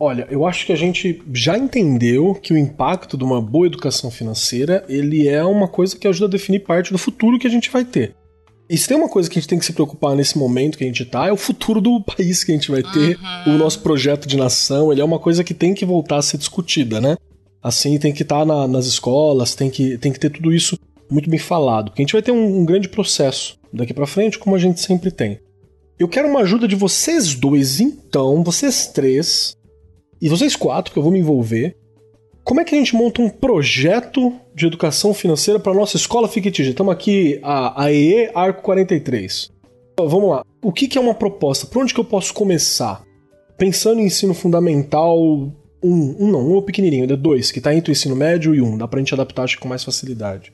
Olha, 0.00 0.26
eu 0.28 0.44
acho 0.44 0.66
que 0.66 0.72
a 0.72 0.76
gente 0.76 1.22
já 1.32 1.56
entendeu 1.56 2.34
que 2.34 2.52
o 2.52 2.58
impacto 2.58 3.16
de 3.16 3.22
uma 3.22 3.40
boa 3.40 3.68
educação 3.68 4.10
financeira, 4.10 4.84
ele 4.88 5.28
é 5.28 5.44
uma 5.44 5.68
coisa 5.68 5.96
que 5.96 6.08
ajuda 6.08 6.26
a 6.26 6.30
definir 6.30 6.64
parte 6.64 6.90
do 6.90 6.98
futuro 6.98 7.38
que 7.38 7.46
a 7.46 7.50
gente 7.50 7.70
vai 7.70 7.84
ter. 7.84 8.16
E 8.68 8.76
se 8.76 8.88
tem 8.88 8.96
uma 8.96 9.08
coisa 9.08 9.30
que 9.30 9.38
a 9.38 9.40
gente 9.40 9.48
tem 9.48 9.60
que 9.60 9.64
se 9.64 9.72
preocupar 9.72 10.16
nesse 10.16 10.36
momento 10.36 10.76
que 10.76 10.82
a 10.82 10.86
gente 10.88 11.04
tá, 11.04 11.28
é 11.28 11.32
o 11.32 11.36
futuro 11.36 11.80
do 11.80 12.00
país 12.02 12.42
que 12.42 12.50
a 12.50 12.54
gente 12.56 12.68
vai 12.68 12.82
ter, 12.82 13.16
uhum. 13.46 13.54
o 13.54 13.58
nosso 13.58 13.78
projeto 13.78 14.26
de 14.26 14.36
nação, 14.36 14.90
ele 14.90 15.00
é 15.00 15.04
uma 15.04 15.20
coisa 15.20 15.44
que 15.44 15.54
tem 15.54 15.72
que 15.72 15.84
voltar 15.84 16.16
a 16.16 16.22
ser 16.22 16.38
discutida, 16.38 17.00
né? 17.00 17.16
Assim, 17.62 17.98
tem 17.98 18.12
que 18.12 18.22
estar 18.22 18.40
tá 18.40 18.44
na, 18.44 18.66
nas 18.66 18.86
escolas, 18.86 19.54
tem 19.54 19.70
que, 19.70 19.96
tem 19.98 20.12
que 20.12 20.18
ter 20.18 20.30
tudo 20.30 20.52
isso 20.52 20.78
muito 21.08 21.30
bem 21.30 21.38
falado. 21.38 21.90
Porque 21.90 22.02
a 22.02 22.04
gente 22.04 22.12
vai 22.12 22.22
ter 22.22 22.32
um, 22.32 22.60
um 22.60 22.64
grande 22.64 22.88
processo 22.88 23.58
daqui 23.72 23.94
para 23.94 24.06
frente, 24.06 24.38
como 24.38 24.56
a 24.56 24.58
gente 24.58 24.80
sempre 24.80 25.10
tem. 25.10 25.38
Eu 25.98 26.08
quero 26.08 26.28
uma 26.28 26.40
ajuda 26.40 26.66
de 26.66 26.74
vocês 26.74 27.34
dois, 27.34 27.78
então, 27.78 28.42
vocês 28.42 28.88
três, 28.88 29.56
e 30.20 30.28
vocês 30.28 30.56
quatro, 30.56 30.92
que 30.92 30.98
eu 30.98 31.02
vou 31.02 31.12
me 31.12 31.20
envolver. 31.20 31.76
Como 32.44 32.60
é 32.60 32.64
que 32.64 32.74
a 32.74 32.78
gente 32.78 32.96
monta 32.96 33.22
um 33.22 33.28
projeto 33.28 34.32
de 34.54 34.66
educação 34.66 35.14
financeira 35.14 35.60
para 35.60 35.74
nossa 35.74 35.96
escola 35.96 36.26
fictícia? 36.26 36.70
Estamos 36.70 36.92
aqui, 36.92 37.38
a, 37.42 37.90
EE 37.92 38.30
Arco 38.34 38.62
43. 38.62 39.50
Vamos 39.98 40.30
lá. 40.30 40.44
O 40.60 40.72
que, 40.72 40.88
que 40.88 40.98
é 40.98 41.00
uma 41.00 41.14
proposta? 41.14 41.66
Por 41.66 41.82
onde 41.82 41.94
que 41.94 42.00
eu 42.00 42.04
posso 42.04 42.34
começar? 42.34 43.04
Pensando 43.56 44.00
em 44.00 44.06
ensino 44.06 44.34
fundamental, 44.34 45.52
um, 45.82 46.16
um 46.18 46.30
não, 46.30 46.40
um 46.40 46.58
é 46.58 46.62
pequenininho, 46.62 47.04
é 47.04 47.16
dois, 47.16 47.50
que 47.50 47.60
tá 47.60 47.74
entre 47.74 47.90
o 47.90 47.92
ensino 47.92 48.16
médio 48.16 48.54
e 48.54 48.60
um. 48.60 48.76
Dá 48.76 48.86
pra 48.86 48.98
gente 48.98 49.14
adaptar, 49.14 49.44
acho 49.44 49.56
que 49.56 49.62
com 49.62 49.68
mais 49.68 49.84
facilidade. 49.84 50.52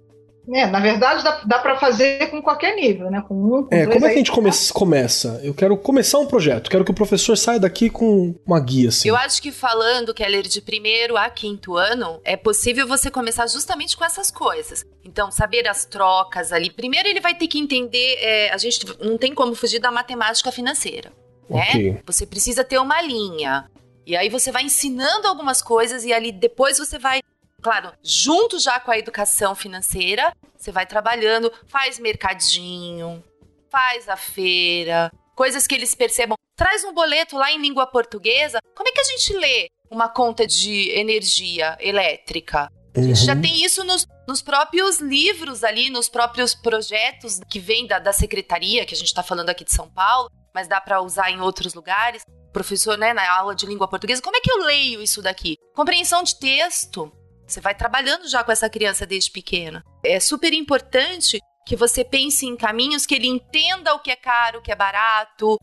É, 0.50 0.66
na 0.66 0.80
verdade 0.80 1.22
dá, 1.22 1.42
dá 1.44 1.58
para 1.58 1.76
fazer 1.76 2.30
com 2.30 2.40
qualquer 2.40 2.74
nível, 2.74 3.10
né? 3.10 3.22
Com 3.26 3.34
um, 3.34 3.64
com 3.64 3.74
é, 3.74 3.86
como 3.86 4.06
é 4.06 4.08
que 4.08 4.14
a 4.14 4.18
gente 4.18 4.32
come 4.32 4.50
começa? 4.72 5.40
Eu 5.42 5.52
quero 5.52 5.76
começar 5.76 6.18
um 6.18 6.26
projeto, 6.26 6.70
quero 6.70 6.84
que 6.84 6.90
o 6.90 6.94
professor 6.94 7.36
saia 7.36 7.60
daqui 7.60 7.90
com 7.90 8.34
uma 8.46 8.58
guia, 8.58 8.88
assim. 8.88 9.08
Eu 9.08 9.16
acho 9.16 9.42
que 9.42 9.52
falando, 9.52 10.14
Keller, 10.14 10.42
de 10.42 10.62
primeiro 10.62 11.18
a 11.18 11.28
quinto 11.28 11.76
ano, 11.76 12.18
é 12.24 12.34
possível 12.34 12.88
você 12.88 13.10
começar 13.10 13.46
justamente 13.46 13.96
com 13.96 14.04
essas 14.04 14.30
coisas. 14.30 14.86
Então, 15.04 15.30
saber 15.30 15.68
as 15.68 15.84
trocas 15.84 16.50
ali. 16.50 16.70
Primeiro 16.70 17.08
ele 17.08 17.20
vai 17.20 17.34
ter 17.34 17.46
que 17.46 17.58
entender, 17.58 18.16
é, 18.20 18.50
a 18.50 18.56
gente 18.56 18.86
não 19.00 19.18
tem 19.18 19.34
como 19.34 19.54
fugir 19.54 19.80
da 19.80 19.90
matemática 19.90 20.50
financeira. 20.50 21.12
Né? 21.48 21.62
Okay. 21.68 21.98
Você 22.06 22.26
precisa 22.26 22.64
ter 22.64 22.78
uma 22.78 23.00
linha. 23.02 23.66
E 24.08 24.16
aí 24.16 24.30
você 24.30 24.50
vai 24.50 24.62
ensinando 24.62 25.28
algumas 25.28 25.60
coisas 25.60 26.02
e 26.02 26.14
ali 26.14 26.32
depois 26.32 26.78
você 26.78 26.98
vai, 26.98 27.20
claro, 27.60 27.92
junto 28.02 28.58
já 28.58 28.80
com 28.80 28.90
a 28.90 28.96
educação 28.96 29.54
financeira, 29.54 30.34
você 30.56 30.72
vai 30.72 30.86
trabalhando, 30.86 31.52
faz 31.66 31.98
mercadinho, 31.98 33.22
faz 33.70 34.08
a 34.08 34.16
feira, 34.16 35.12
coisas 35.36 35.66
que 35.66 35.74
eles 35.74 35.94
percebam. 35.94 36.38
Traz 36.56 36.84
um 36.84 36.94
boleto 36.94 37.36
lá 37.36 37.52
em 37.52 37.60
língua 37.60 37.86
portuguesa. 37.86 38.60
Como 38.74 38.88
é 38.88 38.92
que 38.92 39.00
a 39.00 39.04
gente 39.04 39.34
lê 39.34 39.68
uma 39.90 40.08
conta 40.08 40.46
de 40.46 40.88
energia 40.92 41.76
elétrica? 41.78 42.72
A 42.96 43.02
gente 43.02 43.20
uhum. 43.20 43.26
já 43.26 43.36
tem 43.36 43.62
isso 43.62 43.84
nos, 43.84 44.06
nos, 44.26 44.40
próprios 44.40 45.00
livros 45.00 45.62
ali, 45.62 45.90
nos 45.90 46.08
próprios 46.08 46.54
projetos 46.54 47.40
que 47.46 47.60
vêm 47.60 47.86
da, 47.86 47.98
da 47.98 48.14
secretaria, 48.14 48.86
que 48.86 48.94
a 48.94 48.96
gente 48.96 49.08
está 49.08 49.22
falando 49.22 49.50
aqui 49.50 49.64
de 49.64 49.72
São 49.74 49.90
Paulo, 49.90 50.30
mas 50.54 50.66
dá 50.66 50.80
para 50.80 51.02
usar 51.02 51.30
em 51.30 51.42
outros 51.42 51.74
lugares 51.74 52.22
professor, 52.52 52.96
né, 52.96 53.12
na 53.12 53.30
aula 53.30 53.54
de 53.54 53.66
língua 53.66 53.88
portuguesa, 53.88 54.22
como 54.22 54.36
é 54.36 54.40
que 54.40 54.50
eu 54.50 54.64
leio 54.64 55.02
isso 55.02 55.22
daqui? 55.22 55.56
Compreensão 55.74 56.22
de 56.22 56.38
texto. 56.38 57.12
Você 57.46 57.60
vai 57.60 57.74
trabalhando 57.74 58.28
já 58.28 58.44
com 58.44 58.52
essa 58.52 58.68
criança 58.68 59.06
desde 59.06 59.30
pequena. 59.30 59.82
É 60.04 60.20
super 60.20 60.52
importante 60.52 61.38
que 61.66 61.76
você 61.76 62.04
pense 62.04 62.46
em 62.46 62.56
caminhos 62.56 63.06
que 63.06 63.14
ele 63.14 63.26
entenda 63.26 63.94
o 63.94 64.00
que 64.00 64.10
é 64.10 64.16
caro, 64.16 64.58
o 64.58 64.62
que 64.62 64.72
é 64.72 64.76
barato, 64.76 65.56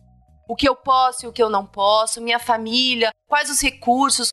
o 0.47 0.55
que 0.55 0.67
eu 0.67 0.75
posso 0.75 1.25
e 1.25 1.27
o 1.27 1.33
que 1.33 1.41
eu 1.41 1.49
não 1.49 1.65
posso, 1.65 2.21
minha 2.21 2.39
família, 2.39 3.11
quais 3.27 3.49
os 3.49 3.61
recursos, 3.61 4.29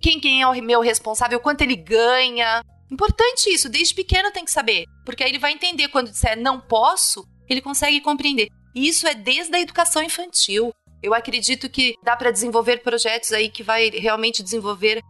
quem, 0.00 0.20
quem 0.20 0.42
é 0.42 0.46
o 0.46 0.62
meu 0.62 0.80
responsável, 0.80 1.40
quanto 1.40 1.62
ele 1.62 1.76
ganha. 1.76 2.62
Importante 2.90 3.50
isso, 3.50 3.68
desde 3.68 3.94
pequeno 3.94 4.32
tem 4.32 4.44
que 4.44 4.50
saber, 4.50 4.84
porque 5.04 5.22
aí 5.22 5.30
ele 5.30 5.38
vai 5.38 5.52
entender 5.52 5.88
quando 5.88 6.10
disser 6.10 6.40
não 6.40 6.60
posso, 6.60 7.24
ele 7.48 7.60
consegue 7.60 8.00
compreender. 8.00 8.48
Isso 8.74 9.06
é 9.06 9.14
desde 9.14 9.54
a 9.56 9.60
educação 9.60 10.02
infantil. 10.02 10.72
Eu 11.02 11.14
acredito 11.14 11.68
que 11.68 11.94
dá 12.02 12.16
para 12.16 12.30
desenvolver 12.30 12.78
projetos 12.78 13.32
aí 13.32 13.48
que 13.48 13.62
vai 13.62 13.90
realmente 13.90 14.42
desenvolver, 14.42 15.02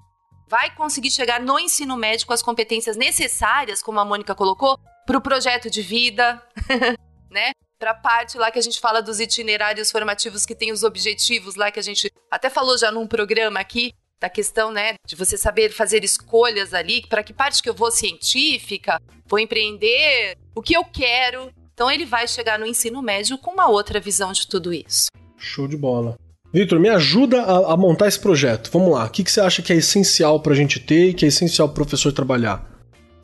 vai 0.47 0.75
conseguir 0.75 1.11
chegar 1.11 1.41
no 1.41 1.59
ensino 1.59 1.97
médio 1.97 2.27
com 2.27 2.33
as 2.33 2.43
competências 2.43 2.97
necessárias, 2.97 3.83
como 3.83 3.99
a 4.01 4.05
Mônica 4.05 4.35
colocou, 4.35 4.79
para 5.07 5.17
o 5.17 5.21
projeto 5.21 5.71
de 5.71 5.81
vida, 5.81 6.43
né? 7.31 7.53
Para 7.79 7.93
a 7.93 7.95
parte 7.95 8.37
lá 8.37 8.51
que 8.51 8.59
a 8.59 8.63
gente 8.63 8.81
fala 8.81 9.01
dos 9.01 9.21
itinerários 9.21 9.91
formativos 9.91 10.45
que 10.45 10.55
tem 10.55 10.73
os 10.73 10.83
objetivos 10.83 11.55
lá 11.55 11.71
que 11.71 11.79
a 11.79 11.83
gente 11.83 12.13
até 12.31 12.51
falou 12.51 12.77
já 12.77 12.91
num 12.91 13.07
programa 13.07 13.61
aqui, 13.61 13.95
da 14.21 14.29
questão, 14.29 14.73
né, 14.73 14.95
de 15.07 15.15
você 15.15 15.39
saber 15.39 15.71
fazer 15.71 16.03
escolhas 16.03 16.75
ali, 16.75 17.07
para 17.07 17.23
que 17.23 17.33
parte 17.33 17.63
que 17.63 17.69
eu 17.69 17.75
vou 17.75 17.91
científica, 17.91 19.01
vou 19.27 19.39
empreender, 19.39 20.37
o 20.55 20.63
que 20.63 20.77
eu 20.77 20.85
quero. 20.85 21.53
Então 21.73 21.91
ele 21.91 22.05
vai 22.05 22.27
chegar 22.27 22.59
no 22.59 22.67
ensino 22.67 23.01
médio 23.01 23.39
com 23.39 23.53
uma 23.53 23.69
outra 23.69 24.01
visão 24.01 24.33
de 24.33 24.47
tudo 24.49 24.73
isso. 24.73 25.09
Show 25.39 25.67
de 25.69 25.77
bola. 25.77 26.17
Vitor, 26.53 26.81
me 26.81 26.89
ajuda 26.89 27.43
a, 27.43 27.75
a, 27.75 27.77
montar 27.77 28.09
esse 28.09 28.21
projeto. 28.21 28.71
Vamos 28.73 28.91
lá. 28.91 29.05
O 29.05 29.11
que, 29.11 29.23
que 29.23 29.31
você 29.31 29.41
acha 29.41 29.63
que 29.63 29.73
é 29.73 29.77
essencial 29.77 30.41
para 30.41 30.53
a 30.53 30.57
gente 30.57 30.81
ter 30.81 31.11
e 31.11 31.15
que 31.15 31.25
é 31.25 31.29
essencial 31.29 31.69
para 31.69 31.83
o 31.83 31.87
professor 31.87 32.13
trabalhar? 32.13 32.65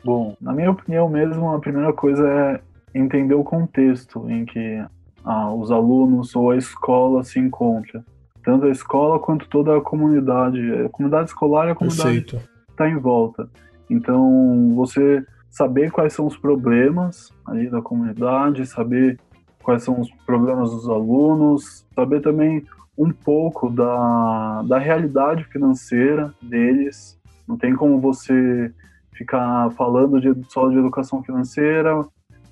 Bom, 0.03 0.35
na 0.39 0.53
minha 0.53 0.71
opinião 0.71 1.09
mesmo, 1.09 1.53
a 1.53 1.59
primeira 1.59 1.91
coisa 1.91 2.27
é 2.27 2.61
entender 2.97 3.33
o 3.33 3.43
contexto 3.43 4.29
em 4.29 4.45
que 4.45 4.83
ah, 5.23 5.51
os 5.53 5.71
alunos 5.71 6.35
ou 6.35 6.51
a 6.51 6.57
escola 6.57 7.23
se 7.23 7.39
encontra 7.39 8.03
tanto 8.45 8.67
a 8.67 8.69
escola 8.69 9.19
quanto 9.19 9.49
toda 9.49 9.75
a 9.75 9.81
comunidade. 9.81 10.59
A 10.85 10.89
comunidade 10.89 11.29
escolar 11.29 11.67
e 11.67 11.71
a 11.71 11.75
comunidade 11.75 12.21
que 12.21 12.37
está 12.69 12.87
em 12.87 12.97
volta. 12.97 13.49
Então, 13.89 14.73
você 14.75 15.25
saber 15.49 15.91
quais 15.91 16.13
são 16.13 16.27
os 16.27 16.37
problemas 16.37 17.33
ali 17.45 17.69
da 17.69 17.81
comunidade, 17.81 18.65
saber 18.67 19.19
quais 19.65 19.83
são 19.83 19.99
os 19.99 20.11
problemas 20.27 20.69
dos 20.69 20.87
alunos, 20.87 21.83
saber 21.95 22.21
também 22.21 22.63
um 22.95 23.11
pouco 23.11 23.67
da, 23.67 24.61
da 24.61 24.77
realidade 24.77 25.43
financeira 25.45 26.31
deles. 26.39 27.19
Não 27.47 27.57
tem 27.57 27.75
como 27.75 27.99
você 27.99 28.71
ficar 29.13 29.71
falando 29.71 30.21
de, 30.21 30.33
só 30.49 30.69
de 30.69 30.77
educação 30.77 31.23
financeira, 31.23 32.05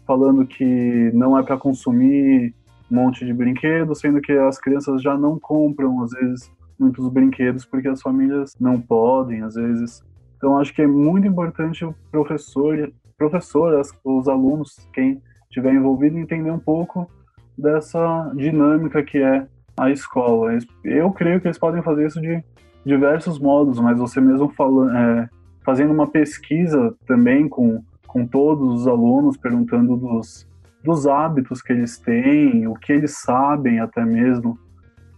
falando 0.07 0.45
que 0.45 1.11
não 1.13 1.37
é 1.37 1.43
para 1.43 1.55
consumir 1.55 2.53
um 2.91 2.95
monte 2.95 3.23
de 3.23 3.33
brinquedos, 3.33 3.99
sendo 3.99 4.19
que 4.19 4.31
as 4.31 4.59
crianças 4.59 5.01
já 5.01 5.15
não 5.15 5.39
compram, 5.39 6.01
às 6.01 6.09
vezes, 6.11 6.51
muitos 6.79 7.07
brinquedos 7.09 7.63
porque 7.63 7.87
as 7.87 8.01
famílias 8.01 8.53
não 8.59 8.81
podem, 8.81 9.43
às 9.43 9.53
vezes. 9.53 10.03
Então, 10.35 10.57
acho 10.57 10.73
que 10.73 10.81
é 10.81 10.87
muito 10.87 11.27
importante 11.27 11.85
o 11.85 11.93
professor, 12.11 12.91
professor 13.15 13.79
os 14.03 14.27
alunos, 14.27 14.89
quem 14.91 15.21
estiver 15.53 15.73
envolvido, 15.73 16.17
entender 16.17 16.49
um 16.49 16.59
pouco 16.59 17.07
dessa 17.55 18.31
dinâmica 18.35 19.03
que 19.03 19.19
é 19.19 19.45
a 19.77 19.91
escola. 19.91 20.57
Eu 20.83 21.11
creio 21.11 21.39
que 21.39 21.47
eles 21.47 21.59
podem 21.59 21.83
fazer 21.83 22.07
isso 22.07 22.19
de 22.19 22.43
diversos 22.83 23.39
modos, 23.39 23.79
mas 23.79 23.97
você 23.97 24.19
mesmo 24.19 24.49
falando, 24.49 24.95
é, 24.95 25.29
fazendo 25.63 25.93
uma 25.93 26.07
pesquisa 26.07 26.95
também 27.05 27.47
com, 27.47 27.83
com 28.07 28.25
todos 28.25 28.81
os 28.81 28.87
alunos, 28.87 29.37
perguntando 29.37 29.95
dos, 29.95 30.47
dos 30.83 31.07
hábitos 31.07 31.61
que 31.61 31.71
eles 31.71 31.97
têm, 31.97 32.67
o 32.67 32.73
que 32.73 32.91
eles 32.91 33.19
sabem 33.19 33.79
até 33.79 34.03
mesmo 34.03 34.57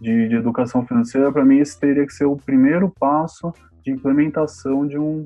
de, 0.02 0.28
de 0.28 0.36
educação 0.36 0.86
financeira, 0.86 1.32
para 1.32 1.46
mim 1.46 1.60
esse 1.60 1.80
teria 1.80 2.06
que 2.06 2.14
ser 2.14 2.26
o 2.26 2.36
primeiro 2.36 2.94
passo 3.00 3.54
de 3.82 3.92
implementação 3.92 4.86
de 4.86 4.98
um 4.98 5.26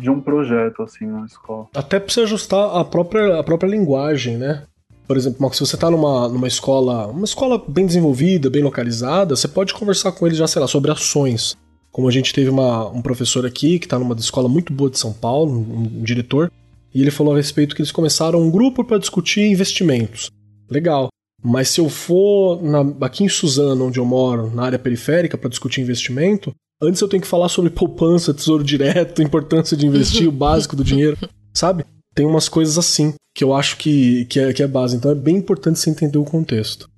de 0.00 0.10
um 0.10 0.20
projeto 0.20 0.82
assim 0.82 1.06
na 1.06 1.24
escola. 1.24 1.68
Até 1.74 2.00
para 2.00 2.12
você 2.12 2.22
ajustar 2.22 2.76
a 2.76 2.84
própria 2.84 3.38
a 3.38 3.44
própria 3.44 3.68
linguagem, 3.68 4.36
né? 4.36 4.64
Por 5.06 5.16
exemplo, 5.16 5.52
se 5.52 5.60
você 5.60 5.74
está 5.74 5.90
numa, 5.90 6.28
numa 6.28 6.46
escola, 6.46 7.08
uma 7.08 7.24
escola 7.24 7.60
bem 7.66 7.84
desenvolvida, 7.84 8.48
bem 8.48 8.62
localizada, 8.62 9.34
você 9.34 9.48
pode 9.48 9.74
conversar 9.74 10.12
com 10.12 10.24
eles 10.24 10.38
já, 10.38 10.46
sei 10.46 10.60
lá, 10.62 10.68
sobre 10.68 10.90
ações. 10.92 11.56
Como 11.90 12.06
a 12.06 12.12
gente 12.12 12.32
teve 12.32 12.48
uma, 12.48 12.88
um 12.88 13.02
professor 13.02 13.44
aqui 13.44 13.80
que 13.80 13.86
está 13.86 13.98
numa 13.98 14.14
escola 14.14 14.48
muito 14.48 14.72
boa 14.72 14.88
de 14.88 14.98
São 15.00 15.12
Paulo, 15.12 15.50
um, 15.52 15.98
um 15.98 16.02
diretor, 16.04 16.50
e 16.94 17.02
ele 17.02 17.10
falou 17.10 17.34
a 17.34 17.36
respeito 17.36 17.74
que 17.74 17.82
eles 17.82 17.90
começaram 17.90 18.40
um 18.40 18.50
grupo 18.50 18.84
para 18.84 18.98
discutir 18.98 19.42
investimentos. 19.42 20.30
Legal. 20.70 21.08
Mas 21.42 21.70
se 21.70 21.80
eu 21.80 21.88
for 21.88 22.62
na, 22.62 22.80
aqui 23.04 23.24
em 23.24 23.28
Suzano, 23.28 23.86
onde 23.86 23.98
eu 23.98 24.04
moro, 24.04 24.50
na 24.54 24.64
área 24.64 24.78
periférica, 24.78 25.36
para 25.36 25.50
discutir 25.50 25.80
investimento, 25.80 26.54
antes 26.80 27.00
eu 27.00 27.08
tenho 27.08 27.22
que 27.22 27.28
falar 27.28 27.48
sobre 27.48 27.70
poupança, 27.70 28.34
tesouro 28.34 28.64
direto, 28.64 29.22
importância 29.22 29.76
de 29.76 29.86
investir, 29.86 30.28
o 30.28 30.32
básico 30.32 30.76
do 30.76 30.84
dinheiro, 30.84 31.16
sabe? 31.54 31.84
Tem 32.14 32.26
umas 32.26 32.48
coisas 32.48 32.78
assim 32.78 33.14
que 33.34 33.44
eu 33.44 33.54
acho 33.54 33.76
que, 33.76 34.24
que, 34.26 34.40
é, 34.40 34.52
que 34.52 34.62
é 34.62 34.66
base. 34.66 34.96
Então 34.96 35.10
é 35.10 35.14
bem 35.14 35.36
importante 35.36 35.78
você 35.78 35.90
entender 35.90 36.18
o 36.18 36.24
contexto. 36.24 36.88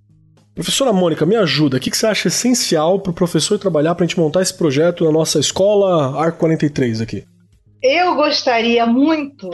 Professora 0.54 0.92
Mônica, 0.92 1.24
me 1.24 1.36
ajuda. 1.36 1.78
O 1.78 1.80
que, 1.80 1.90
que 1.90 1.96
você 1.96 2.06
acha 2.06 2.28
essencial 2.28 3.00
para 3.00 3.10
o 3.10 3.14
professor 3.14 3.58
trabalhar 3.58 3.94
para 3.94 4.04
a 4.04 4.06
gente 4.06 4.18
montar 4.18 4.42
esse 4.42 4.56
projeto 4.56 5.04
na 5.04 5.10
nossa 5.10 5.38
escola 5.38 6.20
Arco 6.20 6.38
43 6.38 7.00
aqui? 7.00 7.24
Eu 7.82 8.14
gostaria 8.14 8.86
muito 8.86 9.50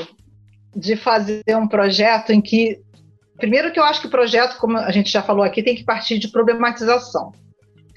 de 0.74 0.96
fazer 0.96 1.42
um 1.50 1.68
projeto 1.68 2.30
em 2.30 2.40
que. 2.40 2.78
Primeiro, 3.36 3.72
que 3.72 3.78
eu 3.78 3.84
acho 3.84 4.00
que 4.00 4.08
o 4.08 4.10
projeto, 4.10 4.58
como 4.58 4.76
a 4.76 4.90
gente 4.90 5.10
já 5.10 5.22
falou 5.22 5.44
aqui, 5.44 5.62
tem 5.62 5.76
que 5.76 5.84
partir 5.84 6.18
de 6.18 6.28
problematização. 6.28 7.32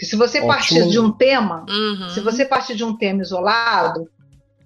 Que 0.02 0.08
se 0.08 0.16
você 0.16 0.40
Ótimo. 0.40 0.52
partir 0.52 0.88
de 0.88 1.00
um 1.00 1.12
tema, 1.12 1.64
uhum. 1.70 2.10
se 2.10 2.22
você 2.22 2.44
partir 2.44 2.74
de 2.74 2.84
um 2.84 2.98
tema 2.98 3.22
isolado, 3.22 4.10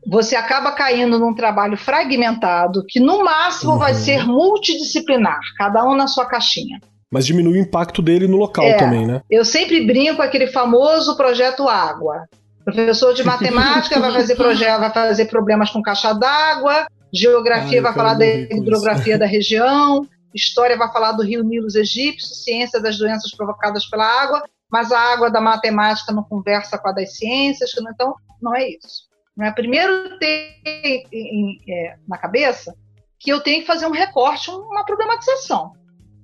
você 0.08 0.34
acaba 0.34 0.72
caindo 0.72 1.20
num 1.20 1.36
trabalho 1.36 1.76
fragmentado 1.76 2.86
que 2.88 3.02
no 3.02 3.22
máximo 3.22 3.74
uhum. 3.74 3.80
vai 3.80 3.94
ser 3.94 4.26
multidisciplinar, 4.26 5.42
cada 5.58 5.84
um 5.84 5.94
na 5.94 6.08
sua 6.08 6.26
caixinha. 6.26 6.80
Mas 7.12 7.26
diminui 7.26 7.60
o 7.60 7.62
impacto 7.62 8.02
dele 8.02 8.30
no 8.30 8.38
local 8.38 8.64
é, 8.64 8.78
também, 8.78 9.06
né? 9.06 9.22
Eu 9.30 9.44
sempre 9.44 9.86
brinco 9.86 10.22
aquele 10.22 10.48
famoso 10.48 11.18
projeto 11.18 11.68
água. 11.68 12.30
professor 12.64 13.14
de 13.14 13.22
matemática 13.28 14.00
vai 14.00 14.14
fazer 14.14 14.36
projeto, 14.36 14.80
vai 14.80 14.94
fazer 14.94 15.26
problemas 15.26 15.70
com 15.70 15.82
caixa 15.82 16.14
d'água, 16.14 16.88
Geografia 17.14 17.82
vai 17.82 17.92
falar 17.92 18.14
da 18.14 18.26
hidrografia 18.26 19.18
da 19.18 19.26
região, 19.26 20.08
História 20.34 20.78
vai 20.78 20.90
falar 20.94 21.12
do 21.12 21.24
rio 21.24 21.44
Nilo 21.44 21.68
egípcio, 21.76 22.36
Ciência 22.36 22.82
das 22.82 22.98
doenças 22.98 23.36
provocadas 23.36 23.86
pela 23.86 24.06
água, 24.06 24.42
mas 24.76 24.92
a 24.92 25.00
água 25.00 25.32
da 25.32 25.40
matemática 25.40 26.12
não 26.12 26.22
conversa 26.22 26.78
com 26.78 26.90
a 26.90 26.92
das 26.92 27.16
ciências, 27.16 27.72
então 27.78 28.14
não 28.42 28.54
é 28.54 28.68
isso. 28.72 29.08
Não 29.34 29.46
é 29.46 29.52
primeiro 29.54 30.20
ter 30.20 30.54
é, 30.66 31.96
na 32.06 32.18
cabeça 32.18 32.76
que 33.18 33.32
eu 33.32 33.40
tenho 33.40 33.62
que 33.62 33.68
fazer 33.68 33.88
um 33.88 33.92
recorte, 33.92 34.52
uma 34.52 34.84
problematização. 34.84 35.72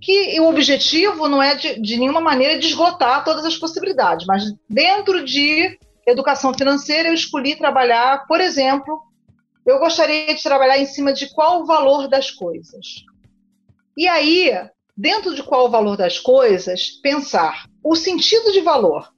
Que 0.02 0.38
o 0.42 0.50
objetivo 0.50 1.30
não 1.30 1.42
é 1.42 1.56
de, 1.56 1.80
de 1.80 1.96
nenhuma 1.96 2.20
maneira 2.20 2.60
de 2.60 2.68
esgotar 2.68 3.24
todas 3.24 3.46
as 3.46 3.56
possibilidades, 3.56 4.28
mas 4.28 4.44
dentro 4.70 5.24
de 5.24 5.80
educação 6.06 6.54
financeira 6.54 7.08
eu 7.08 7.14
escolhi 7.14 7.56
trabalhar, 7.56 8.28
por 8.28 8.42
exemplo, 8.42 9.02
eu 9.66 9.80
gostaria 9.80 10.36
de 10.36 10.44
trabalhar 10.44 10.78
em 10.78 10.86
cima 10.86 11.14
de 11.14 11.34
qual 11.34 11.62
o 11.62 11.66
valor 11.66 12.10
das 12.10 12.30
coisas. 12.30 13.06
E 13.96 14.10
aí, 14.10 14.52
dentro 14.96 15.34
de 15.36 15.44
qual 15.44 15.66
o 15.66 15.70
valor 15.70 15.98
das 15.98 16.20
coisas, 16.20 16.90
pensar 17.02 17.66
o 17.84 17.96
sentido 17.96 18.52
de 18.52 18.62
valor. 18.62 19.12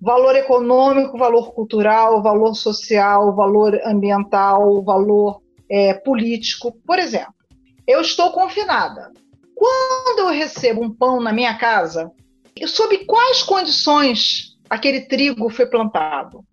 Valor 0.00 0.36
econômico, 0.36 1.16
valor 1.16 1.52
cultural, 1.52 2.22
valor 2.22 2.54
social, 2.54 3.34
valor 3.34 3.80
ambiental, 3.84 4.82
valor 4.82 5.40
é, 5.70 5.94
político. 5.94 6.72
Por 6.86 6.98
exemplo, 6.98 7.34
eu 7.86 8.00
estou 8.00 8.30
confinada. 8.30 9.10
Quando 9.54 10.18
eu 10.20 10.28
recebo 10.28 10.82
um 10.84 10.92
pão 10.92 11.20
na 11.20 11.32
minha 11.32 11.56
casa, 11.56 12.10
sob 12.66 12.98
quais 13.06 13.42
condições 13.42 14.58
aquele 14.68 15.02
trigo 15.02 15.48
foi 15.48 15.66
plantado? 15.66 16.44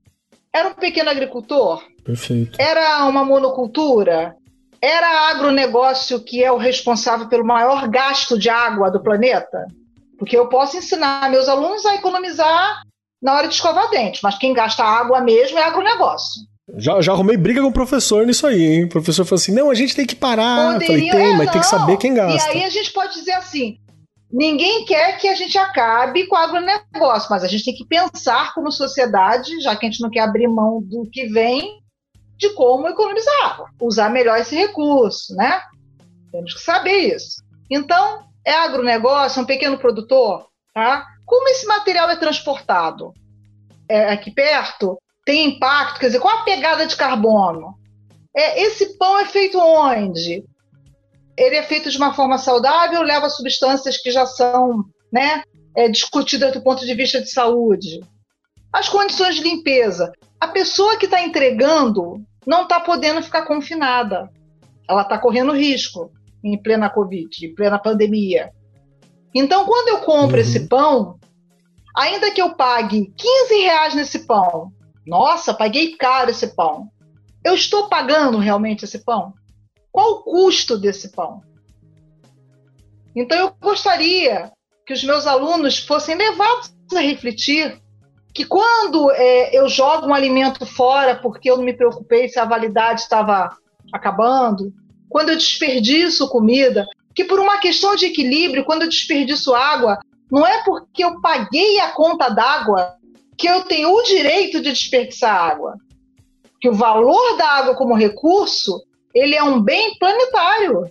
Era 0.53 0.69
um 0.69 0.73
pequeno 0.73 1.09
agricultor? 1.09 1.83
Perfeito. 2.03 2.59
Era 2.59 3.05
uma 3.05 3.23
monocultura? 3.23 4.35
Era 4.81 5.29
agronegócio 5.29 6.23
que 6.23 6.43
é 6.43 6.51
o 6.51 6.57
responsável 6.57 7.27
pelo 7.27 7.45
maior 7.45 7.87
gasto 7.87 8.37
de 8.37 8.49
água 8.49 8.89
do 8.89 9.01
planeta? 9.01 9.67
Porque 10.17 10.35
eu 10.37 10.47
posso 10.49 10.77
ensinar 10.77 11.29
meus 11.29 11.47
alunos 11.47 11.85
a 11.85 11.95
economizar 11.95 12.81
na 13.21 13.35
hora 13.35 13.47
de 13.47 13.53
escovar 13.53 13.89
dente, 13.89 14.19
mas 14.23 14.37
quem 14.37 14.53
gasta 14.53 14.83
água 14.83 15.21
mesmo 15.21 15.59
é 15.59 15.63
agronegócio. 15.63 16.41
Já, 16.77 17.01
já 17.01 17.11
arrumei 17.11 17.37
briga 17.37 17.61
com 17.61 17.67
o 17.67 17.73
professor 17.73 18.25
nisso 18.25 18.47
aí, 18.47 18.63
hein? 18.63 18.85
O 18.85 18.89
professor 18.89 19.25
falou 19.25 19.39
assim: 19.39 19.51
não, 19.51 19.69
a 19.69 19.75
gente 19.75 19.95
tem 19.95 20.05
que 20.05 20.15
parar. 20.15 20.73
Poderiam, 20.73 21.11
falei, 21.11 21.11
tem, 21.11 21.33
é, 21.33 21.37
mas 21.37 21.45
não. 21.45 21.53
tem 21.53 21.61
que 21.61 21.67
saber 21.67 21.97
quem 21.97 22.13
gasta. 22.13 22.49
E 22.49 22.57
aí 22.57 22.63
a 22.63 22.69
gente 22.69 22.91
pode 22.93 23.13
dizer 23.13 23.33
assim: 23.33 23.77
Ninguém 24.31 24.85
quer 24.85 25.17
que 25.17 25.27
a 25.27 25.35
gente 25.35 25.57
acabe 25.57 26.25
com 26.25 26.35
o 26.35 26.39
agronegócio, 26.39 27.27
mas 27.29 27.43
a 27.43 27.47
gente 27.47 27.65
tem 27.65 27.75
que 27.75 27.85
pensar 27.85 28.53
como 28.53 28.71
sociedade, 28.71 29.59
já 29.59 29.75
que 29.75 29.85
a 29.85 29.89
gente 29.89 30.01
não 30.01 30.09
quer 30.09 30.21
abrir 30.21 30.47
mão 30.47 30.81
do 30.81 31.09
que 31.11 31.27
vem, 31.27 31.80
de 32.41 32.49
como 32.55 32.89
economizar 32.89 33.65
usar 33.79 34.09
melhor 34.09 34.37
esse 34.39 34.55
recurso, 34.55 35.35
né? 35.35 35.61
Temos 36.31 36.53
que 36.55 36.61
saber 36.61 37.15
isso. 37.15 37.41
Então, 37.69 38.25
é 38.43 38.51
agronegócio, 38.51 39.39
é 39.39 39.43
um 39.43 39.45
pequeno 39.45 39.77
produtor, 39.77 40.47
tá? 40.73 41.05
Como 41.25 41.47
esse 41.49 41.67
material 41.67 42.09
é 42.09 42.15
transportado? 42.15 43.13
É 43.87 44.11
aqui 44.11 44.31
perto? 44.31 44.97
Tem 45.23 45.45
impacto? 45.45 45.99
Quer 45.99 46.07
dizer, 46.07 46.19
qual 46.19 46.39
a 46.39 46.43
pegada 46.43 46.87
de 46.87 46.95
carbono? 46.95 47.75
É, 48.35 48.63
esse 48.63 48.97
pão 48.97 49.19
é 49.19 49.25
feito 49.25 49.59
onde? 49.59 50.43
Ele 51.37 51.55
é 51.55 51.63
feito 51.63 51.91
de 51.91 51.97
uma 51.97 52.13
forma 52.13 52.37
saudável, 52.37 53.01
leva 53.03 53.29
substâncias 53.29 53.97
que 53.97 54.09
já 54.09 54.25
são 54.25 54.83
né, 55.11 55.43
é, 55.75 55.87
discutidas 55.87 56.51
do 56.53 56.61
ponto 56.61 56.85
de 56.85 56.93
vista 56.95 57.21
de 57.21 57.29
saúde. 57.29 58.01
As 58.73 58.89
condições 58.89 59.35
de 59.35 59.43
limpeza. 59.43 60.11
A 60.39 60.47
pessoa 60.47 60.97
que 60.97 61.05
está 61.05 61.21
entregando 61.21 62.25
não 62.45 62.63
está 62.63 62.79
podendo 62.79 63.21
ficar 63.21 63.43
confinada. 63.43 64.31
Ela 64.89 65.03
está 65.03 65.17
correndo 65.17 65.51
risco 65.51 66.11
em 66.43 66.61
plena 66.61 66.89
Covid, 66.89 67.45
em 67.45 67.55
plena 67.55 67.79
pandemia. 67.79 68.51
Então, 69.33 69.65
quando 69.65 69.89
eu 69.89 69.99
compro 69.99 70.37
uhum. 70.37 70.41
esse 70.41 70.67
pão, 70.67 71.19
ainda 71.95 72.31
que 72.31 72.41
eu 72.41 72.55
pague 72.55 73.13
15 73.15 73.55
reais 73.61 73.95
nesse 73.95 74.25
pão, 74.25 74.71
nossa, 75.05 75.53
paguei 75.53 75.95
caro 75.95 76.31
esse 76.31 76.55
pão. 76.55 76.89
Eu 77.43 77.55
estou 77.55 77.87
pagando 77.87 78.37
realmente 78.37 78.85
esse 78.85 78.99
pão? 78.99 79.33
Qual 79.91 80.11
o 80.11 80.23
custo 80.23 80.77
desse 80.77 81.11
pão? 81.11 81.41
Então, 83.15 83.37
eu 83.37 83.55
gostaria 83.59 84.51
que 84.85 84.93
os 84.93 85.03
meus 85.03 85.27
alunos 85.27 85.79
fossem 85.79 86.15
levados 86.15 86.73
a 86.95 86.99
refletir 86.99 87.81
que 88.33 88.45
quando 88.45 89.11
é, 89.11 89.55
eu 89.57 89.67
jogo 89.67 90.07
um 90.07 90.13
alimento 90.13 90.65
fora 90.65 91.15
porque 91.15 91.49
eu 91.49 91.57
não 91.57 91.63
me 91.63 91.73
preocupei 91.73 92.29
se 92.29 92.39
a 92.39 92.45
validade 92.45 93.01
estava 93.01 93.55
acabando, 93.91 94.73
quando 95.09 95.29
eu 95.29 95.35
desperdiço 95.35 96.29
comida, 96.29 96.85
que 97.13 97.25
por 97.25 97.39
uma 97.39 97.57
questão 97.57 97.95
de 97.95 98.05
equilíbrio, 98.05 98.63
quando 98.63 98.83
eu 98.83 98.89
desperdiço 98.89 99.53
água, 99.53 99.99
não 100.31 100.47
é 100.47 100.63
porque 100.63 101.03
eu 101.03 101.19
paguei 101.19 101.79
a 101.79 101.91
conta 101.91 102.29
d'água 102.29 102.95
que 103.37 103.47
eu 103.47 103.63
tenho 103.63 103.91
o 103.91 104.03
direito 104.03 104.61
de 104.61 104.71
desperdiçar 104.71 105.35
água. 105.35 105.75
Que 106.61 106.69
o 106.69 106.73
valor 106.73 107.37
da 107.37 107.47
água 107.47 107.75
como 107.75 107.95
recurso, 107.95 108.81
ele 109.13 109.35
é 109.35 109.43
um 109.43 109.61
bem 109.61 109.97
planetário. 109.97 110.89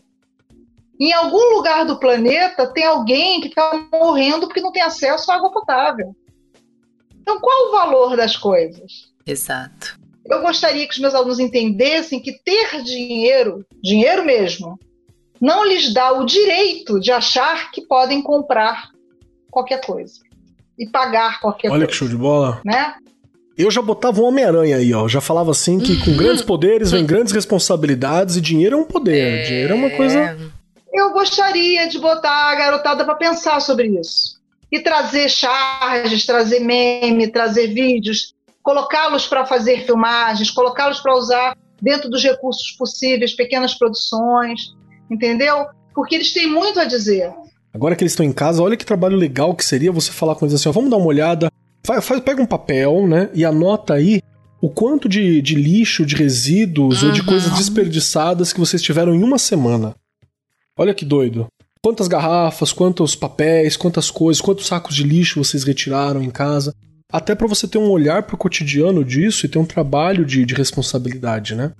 Em 0.98 1.12
algum 1.14 1.54
lugar 1.54 1.86
do 1.86 1.98
planeta 1.98 2.66
tem 2.66 2.84
alguém 2.84 3.40
que 3.40 3.48
está 3.48 3.88
morrendo 3.90 4.46
porque 4.46 4.60
não 4.60 4.72
tem 4.72 4.82
acesso 4.82 5.32
à 5.32 5.36
água 5.36 5.50
potável. 5.50 6.14
Então, 7.20 7.40
qual 7.40 7.68
o 7.68 7.72
valor 7.72 8.16
das 8.16 8.36
coisas? 8.36 9.10
Exato. 9.26 9.98
Eu 10.26 10.40
gostaria 10.42 10.86
que 10.86 10.94
os 10.94 11.00
meus 11.00 11.14
alunos 11.14 11.38
entendessem 11.38 12.20
que 12.20 12.32
ter 12.44 12.82
dinheiro, 12.82 13.64
dinheiro 13.82 14.24
mesmo, 14.24 14.78
não 15.40 15.64
lhes 15.64 15.92
dá 15.92 16.12
o 16.12 16.24
direito 16.24 17.00
de 17.00 17.10
achar 17.10 17.70
que 17.70 17.80
podem 17.80 18.22
comprar 18.22 18.90
qualquer 19.50 19.80
coisa 19.80 20.20
e 20.78 20.86
pagar 20.86 21.40
qualquer 21.40 21.68
Olha 21.68 21.70
coisa. 21.70 21.84
Olha 21.84 21.86
que 21.86 21.94
show 21.94 22.08
de 22.08 22.16
bola. 22.16 22.60
Né? 22.64 22.94
Eu 23.56 23.70
já 23.70 23.82
botava 23.82 24.20
um 24.22 24.24
Homem-Aranha 24.24 24.76
aí, 24.76 24.94
ó. 24.94 25.06
Já 25.06 25.20
falava 25.20 25.50
assim 25.50 25.78
que 25.78 26.02
com 26.02 26.16
grandes 26.16 26.42
poderes 26.42 26.92
vem 26.92 27.04
grandes 27.04 27.32
responsabilidades 27.32 28.36
e 28.36 28.40
dinheiro 28.40 28.76
é 28.76 28.80
um 28.80 28.84
poder. 28.84 29.40
É... 29.40 29.42
Dinheiro 29.42 29.72
é 29.72 29.76
uma 29.76 29.90
coisa. 29.90 30.38
Eu 30.92 31.12
gostaria 31.12 31.88
de 31.88 31.98
botar 31.98 32.50
a 32.50 32.54
garotada 32.54 33.04
para 33.04 33.14
pensar 33.14 33.60
sobre 33.60 33.88
isso. 34.00 34.39
E 34.70 34.80
trazer 34.80 35.28
charges, 35.28 36.24
trazer 36.24 36.60
meme, 36.60 37.28
trazer 37.28 37.68
vídeos, 37.68 38.34
colocá-los 38.62 39.26
para 39.26 39.44
fazer 39.44 39.84
filmagens, 39.84 40.50
colocá-los 40.50 41.00
para 41.00 41.16
usar 41.16 41.56
dentro 41.80 42.08
dos 42.08 42.22
recursos 42.22 42.72
possíveis, 42.72 43.34
pequenas 43.34 43.74
produções, 43.74 44.74
entendeu? 45.10 45.66
Porque 45.94 46.14
eles 46.14 46.32
têm 46.32 46.46
muito 46.46 46.78
a 46.78 46.84
dizer. 46.84 47.32
Agora 47.72 47.96
que 47.96 48.02
eles 48.02 48.12
estão 48.12 48.26
em 48.26 48.32
casa, 48.32 48.62
olha 48.62 48.76
que 48.76 48.84
trabalho 48.84 49.16
legal 49.16 49.54
que 49.54 49.64
seria 49.64 49.92
você 49.92 50.10
falar 50.12 50.34
com 50.34 50.44
eles 50.44 50.54
assim: 50.54 50.68
ó, 50.68 50.72
vamos 50.72 50.90
dar 50.90 50.96
uma 50.96 51.06
olhada, 51.06 51.50
faz, 51.84 52.04
faz, 52.04 52.20
pega 52.20 52.42
um 52.42 52.46
papel, 52.46 53.06
né, 53.06 53.30
e 53.32 53.44
anota 53.44 53.94
aí 53.94 54.20
o 54.60 54.68
quanto 54.68 55.08
de, 55.08 55.40
de 55.40 55.54
lixo, 55.54 56.04
de 56.04 56.14
resíduos 56.14 57.02
uhum. 57.02 57.08
ou 57.08 57.14
de 57.14 57.24
coisas 57.24 57.50
desperdiçadas 57.56 58.52
que 58.52 58.60
vocês 58.60 58.82
tiveram 58.82 59.14
em 59.14 59.22
uma 59.22 59.38
semana. 59.38 59.94
Olha 60.76 60.92
que 60.92 61.04
doido. 61.04 61.46
Quantas 61.82 62.08
garrafas, 62.08 62.72
quantos 62.72 63.16
papéis, 63.16 63.76
quantas 63.76 64.10
coisas, 64.10 64.40
quantos 64.40 64.66
sacos 64.66 64.94
de 64.94 65.02
lixo 65.02 65.42
vocês 65.42 65.64
retiraram 65.64 66.22
em 66.22 66.30
casa 66.30 66.74
até 67.10 67.34
para 67.34 67.46
você 67.46 67.66
ter 67.66 67.78
um 67.78 67.90
olhar 67.90 68.22
pro 68.22 68.36
cotidiano 68.36 69.04
disso 69.04 69.44
e 69.44 69.48
ter 69.48 69.58
um 69.58 69.64
trabalho 69.64 70.24
de, 70.24 70.44
de 70.44 70.54
responsabilidade, 70.54 71.54
né? 71.54 71.72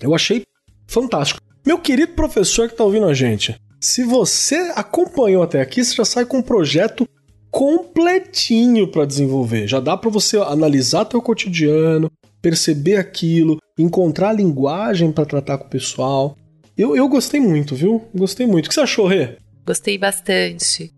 Eu 0.00 0.14
achei 0.14 0.44
fantástico. 0.86 1.40
Meu 1.64 1.78
querido 1.78 2.12
professor 2.12 2.68
que 2.68 2.76
tá 2.76 2.84
ouvindo 2.84 3.06
a 3.06 3.14
gente, 3.14 3.56
se 3.80 4.04
você 4.04 4.72
acompanhou 4.76 5.42
até 5.42 5.60
aqui, 5.60 5.84
você 5.84 5.94
já 5.94 6.04
sai 6.04 6.24
com 6.24 6.38
um 6.38 6.42
projeto 6.42 7.08
completinho 7.50 8.86
para 8.88 9.04
desenvolver. 9.04 9.66
Já 9.66 9.80
dá 9.80 9.96
para 9.96 10.10
você 10.10 10.38
analisar 10.38 11.04
teu 11.04 11.20
cotidiano, 11.20 12.10
perceber 12.40 12.96
aquilo, 12.96 13.58
encontrar 13.78 14.32
linguagem 14.32 15.10
para 15.10 15.26
tratar 15.26 15.58
com 15.58 15.66
o 15.66 15.70
pessoal. 15.70 16.36
Eu, 16.82 16.96
eu 16.96 17.06
gostei 17.06 17.38
muito, 17.38 17.76
viu? 17.76 18.08
Gostei 18.12 18.44
muito. 18.44 18.66
O 18.66 18.68
que 18.68 18.74
você 18.74 18.80
achou, 18.80 19.06
Rê? 19.06 19.36
Gostei 19.64 19.96
bastante. 19.96 20.92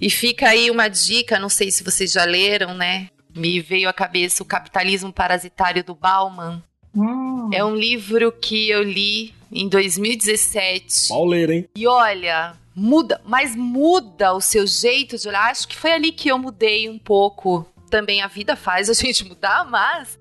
E 0.00 0.10
fica 0.10 0.48
aí 0.48 0.68
uma 0.68 0.88
dica, 0.88 1.38
não 1.38 1.48
sei 1.48 1.70
se 1.70 1.84
vocês 1.84 2.10
já 2.10 2.24
leram, 2.24 2.74
né? 2.74 3.06
Me 3.32 3.60
veio 3.60 3.88
à 3.88 3.92
cabeça 3.92 4.42
o 4.42 4.46
Capitalismo 4.46 5.12
Parasitário 5.12 5.84
do 5.84 5.94
Bauman. 5.94 6.60
Hum. 6.92 7.50
É 7.52 7.64
um 7.64 7.76
livro 7.76 8.32
que 8.32 8.68
eu 8.68 8.82
li 8.82 9.32
em 9.52 9.68
2017. 9.68 11.10
Pauleira, 11.10 11.54
hein? 11.54 11.68
E 11.76 11.86
olha, 11.86 12.54
muda, 12.74 13.20
mas 13.24 13.54
muda 13.54 14.34
o 14.34 14.40
seu 14.40 14.66
jeito 14.66 15.16
de 15.16 15.28
olhar. 15.28 15.52
Acho 15.52 15.68
que 15.68 15.76
foi 15.76 15.92
ali 15.92 16.10
que 16.10 16.30
eu 16.30 16.36
mudei 16.36 16.88
um 16.88 16.98
pouco. 16.98 17.64
Também 17.88 18.22
a 18.22 18.26
vida 18.26 18.56
faz 18.56 18.90
a 18.90 18.92
gente 19.00 19.24
mudar, 19.24 19.70
mas 19.70 20.18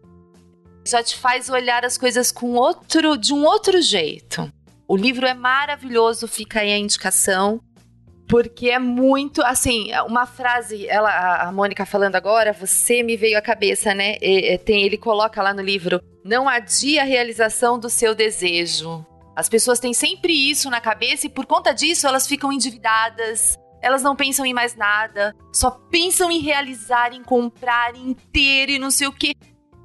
já 0.85 1.01
te 1.01 1.15
faz 1.15 1.49
olhar 1.49 1.83
as 1.83 1.97
coisas 1.97 2.31
com 2.31 2.53
outro, 2.53 3.17
de 3.17 3.33
um 3.33 3.43
outro 3.43 3.81
jeito. 3.81 4.51
O 4.91 4.97
livro 4.97 5.25
é 5.25 5.33
maravilhoso, 5.33 6.27
fica 6.27 6.59
aí 6.59 6.73
a 6.73 6.77
indicação 6.77 7.61
porque 8.27 8.69
é 8.69 8.77
muito 8.77 9.41
assim 9.41 9.89
uma 10.05 10.25
frase 10.25 10.85
ela 10.85 11.43
a 11.43 11.49
Mônica 11.49 11.85
falando 11.85 12.17
agora 12.17 12.51
você 12.51 13.01
me 13.01 13.15
veio 13.15 13.37
à 13.37 13.41
cabeça 13.41 13.95
né? 13.95 14.17
E, 14.21 14.57
tem 14.57 14.83
ele 14.83 14.97
coloca 14.97 15.41
lá 15.41 15.53
no 15.53 15.61
livro 15.61 16.01
não 16.25 16.49
adia 16.49 17.03
a 17.03 17.05
realização 17.05 17.79
do 17.79 17.89
seu 17.89 18.13
desejo. 18.13 19.05
As 19.33 19.47
pessoas 19.47 19.79
têm 19.79 19.93
sempre 19.93 20.33
isso 20.33 20.69
na 20.69 20.81
cabeça 20.81 21.25
e 21.25 21.29
por 21.29 21.45
conta 21.45 21.71
disso 21.73 22.05
elas 22.05 22.27
ficam 22.27 22.51
endividadas 22.51 23.57
elas 23.81 24.03
não 24.03 24.13
pensam 24.13 24.45
em 24.45 24.53
mais 24.53 24.75
nada 24.75 25.33
só 25.53 25.71
pensam 25.89 26.29
em 26.29 26.39
realizar 26.39 27.13
em 27.13 27.23
comprar 27.23 27.95
em 27.95 28.13
ter 28.13 28.69
e 28.69 28.77
não 28.77 28.91
sei 28.91 29.07
o 29.07 29.13
que 29.13 29.35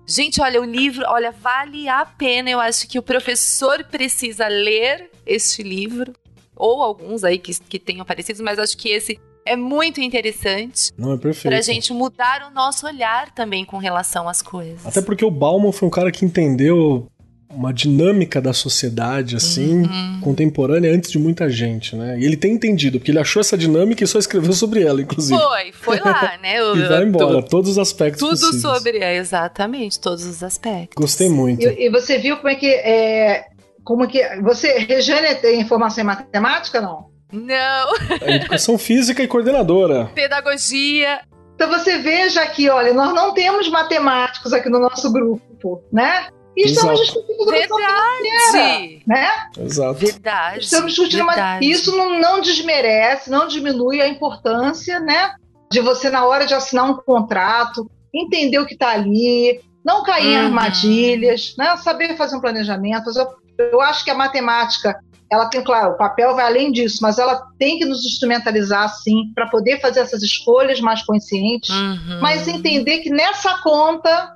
Gente, 0.07 0.41
olha, 0.41 0.61
o 0.61 0.65
livro, 0.65 1.05
olha, 1.09 1.33
vale 1.33 1.89
a 1.89 2.05
pena. 2.05 2.49
Eu 2.49 2.61
acho 2.61 2.89
que 2.89 2.99
o 2.99 3.03
professor 3.03 3.85
precisa 3.85 4.47
ler 4.47 5.11
este 5.27 5.63
livro 5.63 6.13
ou 6.55 6.83
alguns 6.83 7.25
aí 7.25 7.39
que, 7.39 7.53
que 7.61 7.79
tenham 7.79 8.03
aparecido, 8.03 8.43
mas 8.43 8.59
acho 8.59 8.77
que 8.77 8.89
esse 8.89 9.19
é 9.45 9.57
muito 9.57 10.01
interessante. 10.01 10.93
Não, 10.97 11.13
é 11.13 11.19
perfeito. 11.19 11.53
Pra 11.53 11.61
gente 11.61 11.93
mudar 11.93 12.49
o 12.51 12.55
nosso 12.55 12.87
olhar 12.87 13.31
também 13.33 13.65
com 13.65 13.79
relação 13.79 14.29
às 14.29 14.41
coisas. 14.41 14.87
Até 14.87 15.03
porque 15.03 15.25
o 15.25 15.31
Bauman 15.31 15.73
foi 15.73 15.89
um 15.89 15.91
cara 15.91 16.11
que 16.11 16.25
entendeu 16.25 17.07
uma 17.49 17.73
dinâmica 17.73 18.41
da 18.41 18.53
sociedade, 18.53 19.37
assim, 19.37 19.83
uhum. 19.83 20.21
contemporânea 20.21 20.93
antes 20.93 21.11
de 21.11 21.19
muita 21.19 21.49
gente, 21.49 21.95
né? 21.95 22.19
E 22.19 22.25
ele 22.25 22.37
tem 22.37 22.53
entendido, 22.53 22.99
porque 22.99 23.11
ele 23.11 23.19
achou 23.19 23.41
essa 23.41 23.57
dinâmica 23.57 24.03
e 24.03 24.07
só 24.07 24.19
escreveu 24.19 24.53
sobre 24.53 24.83
ela, 24.83 25.01
inclusive. 25.01 25.39
Foi, 25.39 25.73
foi 25.73 26.01
lá, 26.01 26.39
né? 26.43 26.63
O, 26.63 26.77
e 26.77 26.89
vai 26.89 27.05
embora, 27.05 27.43
todos 27.43 27.71
os 27.71 27.79
aspectos 27.79 28.21
Tudo 28.21 28.31
possíveis. 28.31 28.63
sobre, 28.63 28.99
é, 28.99 29.17
exatamente, 29.17 30.01
todos 30.01 30.25
os 30.25 30.43
aspectos. 30.43 31.01
Gostei 31.01 31.29
muito. 31.29 31.63
E, 31.63 31.87
e 31.87 31.91
você 31.91 32.19
viu 32.19 32.37
como 32.37 32.49
é 32.49 32.55
que 32.57 32.67
é, 32.67 33.47
como 33.85 34.09
que 34.09 34.21
você, 34.43 34.79
Regiane, 34.81 35.37
tem 35.37 35.65
formação 35.67 36.03
em 36.03 36.07
matemática, 36.07 36.81
não? 36.81 37.07
Não. 37.33 37.95
É 38.21 38.37
educação 38.37 38.77
física 38.77 39.23
e 39.23 39.29
coordenadora. 39.29 40.11
Pedagogia. 40.15 41.21
Então 41.55 41.69
você 41.69 41.99
veja 41.99 42.43
aqui, 42.43 42.69
olha, 42.69 42.93
nós 42.93 43.15
não 43.15 43.33
temos 43.33 43.69
matemáticos 43.71 44.53
aqui 44.53 44.69
no 44.69 44.79
nosso 44.79 45.11
grupo, 45.13 45.83
né? 45.93 46.27
E 46.57 46.67
estamos 46.67 47.01
discutindo 47.01 47.45
Verdade. 47.45 49.03
né? 49.07 49.29
Exato. 49.59 49.95
Verdade. 49.95 50.65
Estamos 50.65 50.95
discutindo, 50.95 51.27
Verdade. 51.27 51.67
mas 51.67 51.79
isso 51.79 51.95
não, 51.97 52.19
não 52.19 52.41
desmerece, 52.41 53.31
não 53.31 53.47
diminui 53.47 54.01
a 54.01 54.09
importância, 54.09 54.99
né? 54.99 55.35
De 55.71 55.81
você, 55.81 56.09
na 56.09 56.25
hora 56.25 56.47
de 56.47 56.55
assinar 56.55 56.91
um 56.91 56.97
contrato, 56.97 57.91
entender 58.15 58.59
o 58.59 58.67
que 58.67 58.75
está 58.75 58.91
ali, 58.91 59.61
não 59.85 60.03
cair 60.03 60.29
uhum. 60.29 60.33
em 60.33 60.37
armadilhas, 60.37 61.55
né? 61.59 61.77
Saber 61.77 62.17
fazer 62.17 62.37
um 62.37 62.41
planejamento, 62.41 63.05
fazer 63.05 63.27
eu 63.59 63.81
acho 63.81 64.05
que 64.05 64.11
a 64.11 64.15
matemática, 64.15 64.99
ela 65.31 65.47
tem, 65.47 65.63
claro, 65.63 65.93
o 65.93 65.97
papel 65.97 66.35
vai 66.35 66.47
além 66.47 66.71
disso, 66.71 66.99
mas 67.03 67.19
ela 67.19 67.47
tem 67.59 67.79
que 67.79 67.85
nos 67.85 68.05
instrumentalizar, 68.05 68.89
sim, 68.89 69.33
para 69.35 69.49
poder 69.49 69.81
fazer 69.81 70.01
essas 70.01 70.23
escolhas 70.23 70.81
mais 70.81 71.03
conscientes, 71.03 71.71
uhum. 71.71 72.21
mas 72.21 72.47
entender 72.47 72.99
que 72.99 73.11
nessa 73.11 73.59
conta 73.63 74.11
uhum. 74.11 74.36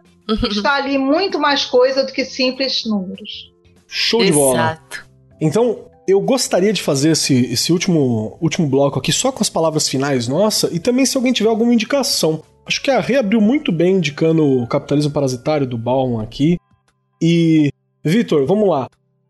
Está 0.51 0.75
ali 0.75 0.99
muito 0.99 1.39
mais 1.39 1.65
coisa 1.65 2.05
do 2.05 2.13
que 2.13 2.25
simples 2.25 2.85
números. 2.85 3.53
Show 3.87 4.25
de 4.25 4.33
bola. 4.33 4.79
Então, 5.41 5.87
eu 6.07 6.21
gostaria 6.21 6.73
de 6.73 6.83
fazer 6.83 7.11
esse, 7.11 7.35
esse 7.53 7.73
último, 7.73 8.37
último 8.41 8.69
bloco 8.69 8.99
aqui 8.99 9.13
só 9.13 9.33
com 9.33 9.43
as 9.43 9.51
palavras 9.51 9.89
finais 9.89 10.29
nossa 10.29 10.69
e 10.73 10.79
também 10.79 11.07
se 11.07 11.17
alguém 11.17 11.33
tiver 11.33 11.49
alguma 11.49 11.73
indicação. 11.73 12.43
Acho 12.67 12.83
que 12.83 12.91
a 12.91 13.01
Rê 13.01 13.17
abriu 13.17 13.41
muito 13.41 13.73
bem 13.73 13.97
indicando 13.97 14.45
o 14.45 14.67
capitalismo 14.67 15.13
parasitário 15.13 15.67
do 15.67 15.79
Bauman 15.79 16.23
aqui. 16.23 16.59
E, 17.21 17.71
Vitor, 18.05 18.47
vamos 18.47 18.69
lá. 18.69 18.87
O 18.87 18.89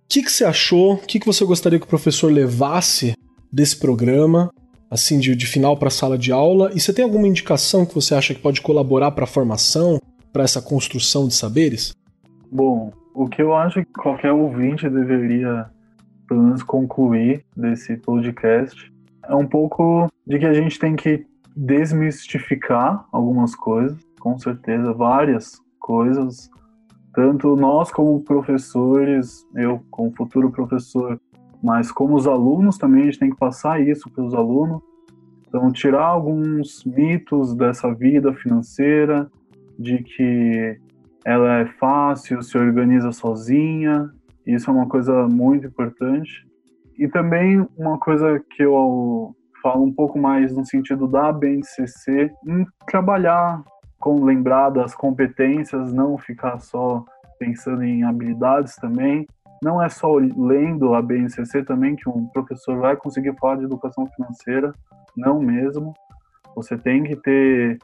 que, 0.09 0.23
que 0.23 0.31
você 0.31 0.45
achou? 0.45 0.95
O 0.95 0.99
que, 0.99 1.21
que 1.21 1.27
você 1.27 1.45
gostaria 1.45 1.79
que 1.79 1.87
o 1.87 1.89
professor 1.89 2.31
levasse 2.31 3.15
desse 3.53 3.77
programa, 3.77 4.51
assim, 4.91 5.19
de, 5.19 5.35
de 5.35 5.47
final 5.47 5.77
para 5.77 5.89
a 5.89 5.93
sala 5.93 6.19
de 6.19 6.33
aula? 6.33 6.71
E 6.75 6.81
você 6.81 6.93
tem 6.93 7.05
alguma 7.05 7.29
indicação 7.29 7.87
que 7.87 7.95
você 7.95 8.15
acha 8.15 8.35
que 8.35 8.41
pode 8.41 8.61
colaborar 8.61 9.13
para 9.13 9.25
a 9.25 9.29
formação, 9.29 10.01
para 10.33 10.45
essa 10.45 10.63
construção 10.63 11.27
de 11.29 11.35
saberes? 11.35 11.95
Bom, 12.51 12.93
o 13.15 13.29
que 13.29 13.43
eu 13.43 13.55
acho 13.55 13.85
que 13.85 13.93
qualquer 13.93 14.33
ouvinte 14.33 14.89
deveria, 14.89 15.71
pelo 16.29 16.43
menos, 16.43 16.63
concluir 16.63 17.45
desse 17.57 17.97
podcast 17.97 18.93
é 19.29 19.35
um 19.35 19.47
pouco 19.47 20.11
de 20.27 20.39
que 20.39 20.47
a 20.47 20.55
gente 20.55 20.79
tem 20.79 20.97
que 20.97 21.27
desmistificar 21.57 23.07
algumas 23.13 23.55
coisas, 23.55 23.99
com 24.19 24.39
certeza, 24.39 24.93
várias 24.93 25.61
coisas. 25.79 26.51
Tanto 27.13 27.57
nós 27.57 27.91
como 27.91 28.21
professores, 28.21 29.45
eu 29.55 29.83
como 29.91 30.15
futuro 30.17 30.51
professor, 30.51 31.21
mas 31.63 31.91
como 31.93 32.15
os 32.15 32.27
alunos 32.27 32.79
também, 32.79 33.03
a 33.03 33.05
gente 33.07 33.19
tem 33.19 33.31
que 33.31 33.37
passar 33.37 33.81
isso 33.81 34.09
para 34.11 34.25
os 34.25 34.35
alunos. 34.35 34.81
Então, 35.47 35.71
tirar 35.73 36.05
alguns 36.05 36.85
mitos 36.85 37.55
dessa 37.55 37.93
vida 37.93 38.33
financeira, 38.33 39.31
de 39.81 40.03
que 40.03 40.79
ela 41.25 41.61
é 41.61 41.67
fácil, 41.67 42.43
se 42.43 42.57
organiza 42.59 43.11
sozinha. 43.13 44.11
Isso 44.47 44.71
é 44.71 44.73
uma 44.73 44.87
coisa 44.87 45.27
muito 45.27 45.67
importante. 45.67 46.47
E 46.99 47.09
também 47.09 47.67
uma 47.79 47.99
coisa 47.99 48.39
que 48.51 48.63
eu 48.63 49.35
falo 49.63 49.85
um 49.85 49.93
pouco 49.93 50.19
mais 50.19 50.55
no 50.55 50.67
sentido 50.67 51.09
da 51.09 51.33
BNCC, 51.33 52.31
em 52.47 52.67
trabalhar 52.87 53.63
com 53.99 54.23
lembrar 54.23 54.71
das 54.71 54.95
competências, 54.95 55.93
não 55.93 56.19
ficar 56.19 56.59
só 56.59 57.05
pensando 57.39 57.83
em 57.83 58.05
habilidades 58.05 58.77
também. 58.77 59.27
Não 59.63 59.83
é 59.83 59.89
só 59.89 60.15
lendo 60.15 60.95
a 60.95 61.01
BNCC 61.01 61.65
também 61.65 61.97
que 61.97 62.09
um 62.09 62.27
professor 62.29 62.79
vai 62.79 62.97
conseguir 62.97 63.35
falar 63.39 63.57
de 63.57 63.65
educação 63.65 64.07
financeira, 64.15 64.75
não 65.17 65.41
mesmo. 65.41 65.95
Você 66.55 66.77
tem 66.77 67.03
que 67.05 67.17
ter 67.17 67.79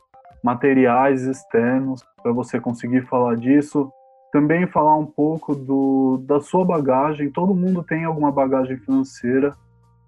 materiais 0.46 1.22
externos 1.22 2.04
para 2.22 2.30
você 2.30 2.60
conseguir 2.60 3.02
falar 3.06 3.34
disso. 3.34 3.90
Também 4.32 4.64
falar 4.68 4.96
um 4.96 5.04
pouco 5.06 5.56
do, 5.56 6.22
da 6.24 6.40
sua 6.40 6.64
bagagem. 6.64 7.32
Todo 7.32 7.52
mundo 7.52 7.82
tem 7.82 8.04
alguma 8.04 8.30
bagagem 8.30 8.76
financeira, 8.76 9.56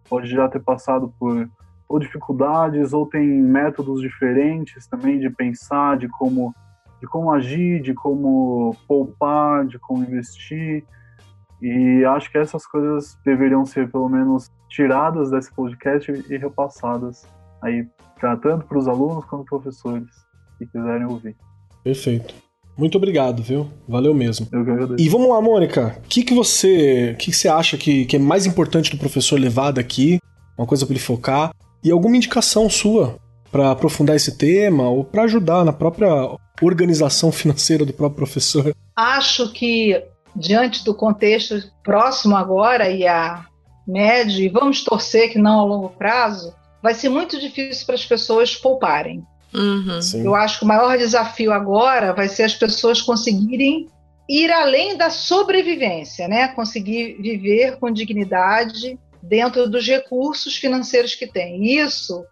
pode 0.09 0.28
já 0.28 0.49
ter 0.49 0.61
passado 0.61 1.12
por 1.18 1.49
ou 1.89 1.99
dificuldades 1.99 2.93
ou 2.93 3.07
tem 3.07 3.26
métodos 3.26 4.03
diferentes 4.03 4.86
também 4.86 5.18
de 5.18 5.30
pensar, 5.30 5.97
de 5.97 6.07
como 6.07 6.55
de 7.01 7.07
como 7.07 7.32
agir, 7.32 7.80
de 7.80 7.95
como 7.95 8.76
poupar, 8.86 9.64
de 9.64 9.78
como 9.78 10.05
investir. 10.05 10.84
E 11.62 12.05
acho 12.05 12.30
que 12.30 12.39
essas 12.39 12.66
coisas 12.66 13.18
deveriam 13.24 13.64
ser 13.64 13.91
pelo 13.91 14.09
menos 14.09 14.53
tiradas 14.68 15.30
desse 15.30 15.53
podcast 15.53 16.12
e 16.12 16.36
repassadas 16.36 17.26
aí 17.62 17.89
tanto 18.20 18.66
para 18.66 18.78
os 18.78 18.86
alunos 18.86 19.24
quanto 19.24 19.45
professores 19.45 20.28
que 20.59 20.67
quiserem 20.67 21.07
ouvir. 21.07 21.37
Perfeito. 21.83 22.35
Muito 22.77 22.97
obrigado, 22.97 23.43
viu? 23.43 23.69
Valeu 23.89 24.15
mesmo. 24.15 24.47
Eu 24.53 24.65
que 24.65 24.71
agradeço. 24.71 25.03
E 25.03 25.09
vamos 25.09 25.29
lá, 25.29 25.41
Mônica. 25.41 25.99
O 26.05 26.09
que, 26.09 26.23
que 26.23 26.33
você, 26.33 27.17
que, 27.19 27.31
que 27.31 27.37
você 27.37 27.49
acha 27.49 27.77
que, 27.77 28.05
que 28.05 28.17
é 28.17 28.19
mais 28.19 28.47
importante 28.47 28.91
do 28.91 28.99
professor 28.99 29.39
levar 29.39 29.73
daqui? 29.73 30.21
Uma 30.57 30.67
coisa 30.67 30.87
para 30.87 30.93
ele 30.93 31.03
focar? 31.03 31.53
E 31.83 31.91
alguma 31.91 32.17
indicação 32.17 32.71
sua 32.71 33.19
para 33.51 33.73
aprofundar 33.73 34.15
esse 34.15 34.37
tema 34.37 34.89
ou 34.89 35.03
para 35.03 35.25
ajudar 35.25 35.65
na 35.65 35.73
própria 35.73 36.09
organização 36.63 37.33
financeira 37.33 37.85
do 37.85 37.93
próprio 37.93 38.17
professor? 38.17 38.73
Acho 38.95 39.53
que, 39.53 40.01
diante 40.37 40.85
do 40.85 40.95
contexto 40.95 41.61
próximo 41.83 42.37
agora 42.37 42.91
e 42.91 43.07
a 43.07 43.45
médio, 43.87 44.45
e 44.45 44.49
vamos 44.49 44.85
torcer 44.85 45.33
que 45.33 45.39
não 45.39 45.61
a 45.61 45.65
longo 45.65 45.89
prazo, 45.91 46.55
vai 46.83 46.95
ser 46.95 47.09
muito 47.09 47.41
difícil 47.41 47.87
para 47.87 47.95
as 47.95 48.05
pessoas 48.05 48.55
pouparem. 48.55 49.25
Uhum. 49.55 50.01
Eu 50.14 50.34
acho 50.34 50.59
que 50.59 50.64
o 50.64 50.68
maior 50.68 50.96
desafio 50.99 51.53
agora 51.53 52.12
vai 52.12 52.28
ser 52.28 52.42
as 52.44 52.55
pessoas 52.55 53.01
conseguirem 53.01 53.88
ir 54.28 54.53
além 54.53 54.96
da 54.96 55.09
sobrevivência, 55.09 56.28
né? 56.28 56.49
Conseguir 56.49 57.16
viver 57.20 57.78
com 57.78 57.90
dignidade 57.90 58.99
dentro 59.22 59.68
dos 59.68 59.86
recursos 59.86 60.57
financeiros 60.57 61.14
que 61.14 61.26
tem. 61.26 61.78
Isso 61.78 62.24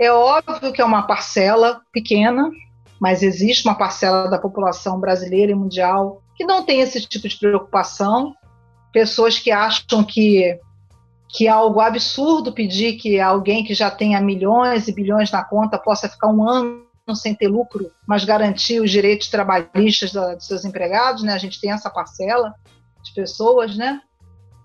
é 0.00 0.10
óbvio 0.10 0.72
que 0.72 0.80
é 0.80 0.84
uma 0.84 1.06
parcela 1.06 1.80
pequena, 1.92 2.50
mas 2.98 3.22
existe 3.22 3.66
uma 3.66 3.74
parcela 3.74 4.28
da 4.28 4.38
população 4.38 4.98
brasileira 4.98 5.52
e 5.52 5.54
mundial 5.54 6.22
que 6.36 6.44
não 6.44 6.64
tem 6.64 6.80
esse 6.80 7.00
tipo 7.06 7.28
de 7.28 7.38
preocupação. 7.38 8.34
Pessoas 8.92 9.38
que 9.38 9.50
acham 9.50 10.02
que 10.02 10.58
que 11.32 11.46
é 11.46 11.50
algo 11.50 11.80
absurdo 11.80 12.52
pedir 12.52 12.94
que 12.98 13.18
alguém 13.18 13.64
que 13.64 13.72
já 13.72 13.90
tenha 13.90 14.20
milhões 14.20 14.86
e 14.86 14.92
bilhões 14.92 15.30
na 15.30 15.42
conta 15.42 15.78
possa 15.78 16.08
ficar 16.08 16.28
um 16.28 16.46
ano 16.46 16.82
sem 17.14 17.34
ter 17.34 17.48
lucro, 17.48 17.90
mas 18.06 18.24
garantir 18.24 18.80
os 18.80 18.90
direitos 18.90 19.28
trabalhistas 19.28 20.12
da, 20.12 20.34
dos 20.34 20.46
seus 20.46 20.64
empregados, 20.64 21.22
né? 21.22 21.32
A 21.32 21.38
gente 21.38 21.60
tem 21.60 21.72
essa 21.72 21.90
parcela 21.90 22.54
de 23.02 23.12
pessoas, 23.14 23.76
né? 23.76 24.00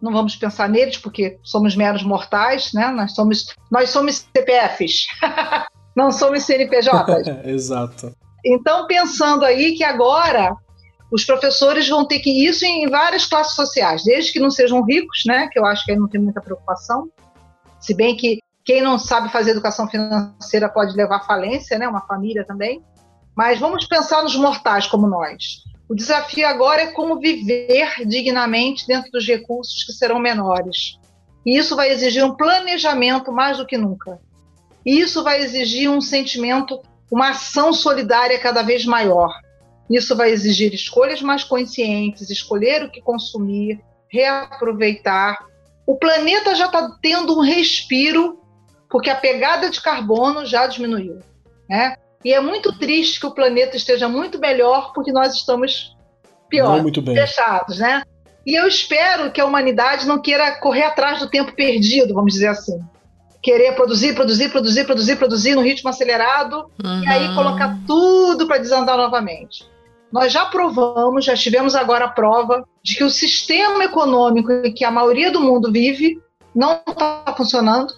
Não 0.01 0.11
vamos 0.11 0.35
pensar 0.35 0.69
neles 0.69 0.97
porque 0.97 1.39
somos 1.41 1.75
meros 1.75 2.03
mortais, 2.03 2.71
né? 2.73 2.89
Nós 2.89 3.15
somos 3.15 3.55
nós 3.71 3.89
somos 3.89 4.27
CPFs, 4.35 5.07
não 5.95 6.11
somos 6.11 6.43
CNPJs. 6.43 7.27
Exato. 7.45 8.13
Então 8.45 8.85
pensando 8.87 9.43
aí 9.45 9.73
que 9.73 9.83
agora 9.83 10.55
os 11.11 11.23
professores 11.23 11.87
vão 11.87 12.05
ter 12.05 12.19
que 12.19 12.45
isso 12.45 12.65
em 12.65 12.89
várias 12.89 13.25
classes 13.25 13.55
sociais, 13.55 14.03
desde 14.03 14.33
que 14.33 14.39
não 14.39 14.51
sejam 14.51 14.83
ricos, 14.83 15.23
né, 15.25 15.47
que 15.51 15.57
eu 15.57 15.65
acho 15.65 15.85
que 15.85 15.91
aí 15.91 15.97
não 15.97 16.07
tem 16.07 16.19
muita 16.19 16.41
preocupação, 16.41 17.09
se 17.79 17.93
bem 17.93 18.15
que 18.15 18.39
quem 18.65 18.81
não 18.81 18.99
sabe 18.99 19.31
fazer 19.31 19.51
educação 19.51 19.87
financeira 19.87 20.67
pode 20.67 20.95
levar 20.95 21.25
falência, 21.25 21.79
né, 21.79 21.87
uma 21.87 22.01
família 22.01 22.45
também, 22.45 22.83
mas 23.35 23.59
vamos 23.59 23.87
pensar 23.87 24.21
nos 24.23 24.35
mortais 24.35 24.87
como 24.87 25.07
nós. 25.07 25.63
O 25.87 25.95
desafio 25.95 26.45
agora 26.45 26.81
é 26.81 26.91
como 26.91 27.19
viver 27.19 28.05
dignamente 28.05 28.85
dentro 28.85 29.09
dos 29.09 29.25
recursos 29.25 29.85
que 29.85 29.93
serão 29.93 30.19
menores. 30.19 30.99
E 31.45 31.57
isso 31.57 31.77
vai 31.77 31.91
exigir 31.91 32.25
um 32.25 32.35
planejamento 32.35 33.31
mais 33.31 33.57
do 33.57 33.65
que 33.65 33.77
nunca. 33.77 34.19
E 34.85 34.99
isso 34.99 35.23
vai 35.23 35.41
exigir 35.41 35.89
um 35.89 36.01
sentimento, 36.01 36.81
uma 37.09 37.29
ação 37.29 37.71
solidária 37.71 38.37
cada 38.37 38.63
vez 38.63 38.85
maior 38.85 39.31
isso 39.89 40.15
vai 40.15 40.31
exigir 40.31 40.73
escolhas 40.73 41.21
mais 41.21 41.43
conscientes, 41.43 42.29
escolher 42.29 42.83
o 42.83 42.91
que 42.91 43.01
consumir, 43.01 43.79
reaproveitar. 44.09 45.37
O 45.85 45.95
planeta 45.95 46.53
já 46.55 46.65
está 46.65 46.97
tendo 47.01 47.37
um 47.37 47.41
respiro, 47.41 48.39
porque 48.89 49.09
a 49.09 49.15
pegada 49.15 49.69
de 49.69 49.81
carbono 49.81 50.45
já 50.45 50.67
diminuiu. 50.67 51.19
Né? 51.69 51.95
E 52.23 52.33
é 52.33 52.39
muito 52.39 52.77
triste 52.77 53.19
que 53.19 53.25
o 53.25 53.33
planeta 53.33 53.77
esteja 53.77 54.09
muito 54.09 54.39
melhor, 54.39 54.91
porque 54.93 55.11
nós 55.11 55.35
estamos 55.35 55.95
pior, 56.49 56.83
fechados. 57.13 57.79
Né? 57.79 58.03
E 58.45 58.55
eu 58.55 58.67
espero 58.67 59.31
que 59.31 59.39
a 59.39 59.45
humanidade 59.45 60.05
não 60.05 60.21
queira 60.21 60.59
correr 60.59 60.83
atrás 60.83 61.19
do 61.19 61.29
tempo 61.29 61.53
perdido, 61.53 62.13
vamos 62.13 62.33
dizer 62.33 62.47
assim 62.47 62.79
querer 63.47 63.75
produzir, 63.75 64.13
produzir, 64.13 64.49
produzir, 64.49 64.85
produzir, 64.85 65.15
produzir 65.15 65.55
no 65.55 65.61
ritmo 65.61 65.89
acelerado 65.89 66.69
uhum. 66.83 67.01
e 67.01 67.07
aí 67.07 67.33
colocar 67.33 67.77
tudo 67.87 68.45
para 68.45 68.57
desandar 68.57 68.97
novamente. 68.97 69.65
Nós 70.11 70.31
já 70.31 70.45
provamos, 70.45 71.25
já 71.25 71.35
tivemos 71.35 71.75
agora 71.75 72.05
a 72.05 72.09
prova 72.09 72.65
de 72.81 72.95
que 72.95 73.03
o 73.03 73.09
sistema 73.09 73.83
econômico 73.83 74.51
em 74.51 74.73
que 74.73 74.85
a 74.85 74.91
maioria 74.91 75.31
do 75.31 75.41
mundo 75.41 75.71
vive 75.71 76.21
não 76.55 76.81
está 76.87 77.33
funcionando, 77.35 77.93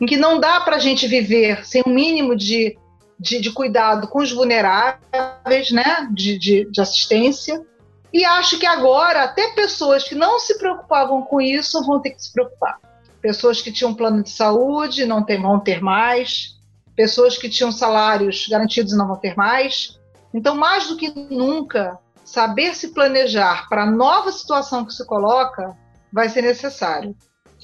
em 0.00 0.06
que 0.06 0.16
não 0.16 0.40
dá 0.40 0.60
para 0.60 0.76
a 0.76 0.80
gente 0.80 1.06
viver 1.06 1.64
sem 1.64 1.82
um 1.86 1.90
mínimo 1.90 2.34
de, 2.36 2.76
de, 3.18 3.40
de, 3.40 3.50
cuidado 3.52 4.08
com 4.08 4.18
os 4.18 4.32
vulneráveis, 4.32 5.70
né, 5.70 6.08
de, 6.10 6.38
de, 6.38 6.70
de 6.70 6.80
assistência. 6.80 7.64
E 8.12 8.24
acho 8.24 8.58
que 8.58 8.66
agora 8.66 9.22
até 9.22 9.52
pessoas 9.52 10.04
que 10.04 10.14
não 10.14 10.38
se 10.38 10.58
preocupavam 10.58 11.22
com 11.22 11.40
isso 11.40 11.84
vão 11.86 12.00
ter 12.00 12.10
que 12.10 12.22
se 12.22 12.32
preocupar. 12.32 12.78
Pessoas 13.20 13.62
que 13.62 13.72
tinham 13.72 13.94
plano 13.94 14.22
de 14.22 14.30
saúde 14.30 15.06
não 15.06 15.24
tem, 15.24 15.40
vão 15.40 15.60
ter 15.60 15.80
mais, 15.80 16.56
pessoas 16.96 17.38
que 17.38 17.48
tinham 17.48 17.70
salários 17.70 18.46
garantidos 18.48 18.96
não 18.96 19.06
vão 19.06 19.16
ter 19.16 19.36
mais, 19.36 19.98
então, 20.34 20.54
mais 20.54 20.88
do 20.88 20.96
que 20.96 21.12
nunca, 21.30 21.98
saber 22.24 22.74
se 22.74 22.88
planejar 22.88 23.68
para 23.68 23.82
a 23.82 23.90
nova 23.90 24.32
situação 24.32 24.84
que 24.84 24.92
se 24.92 25.04
coloca 25.06 25.76
vai 26.12 26.28
ser 26.28 26.42
necessário. 26.42 27.14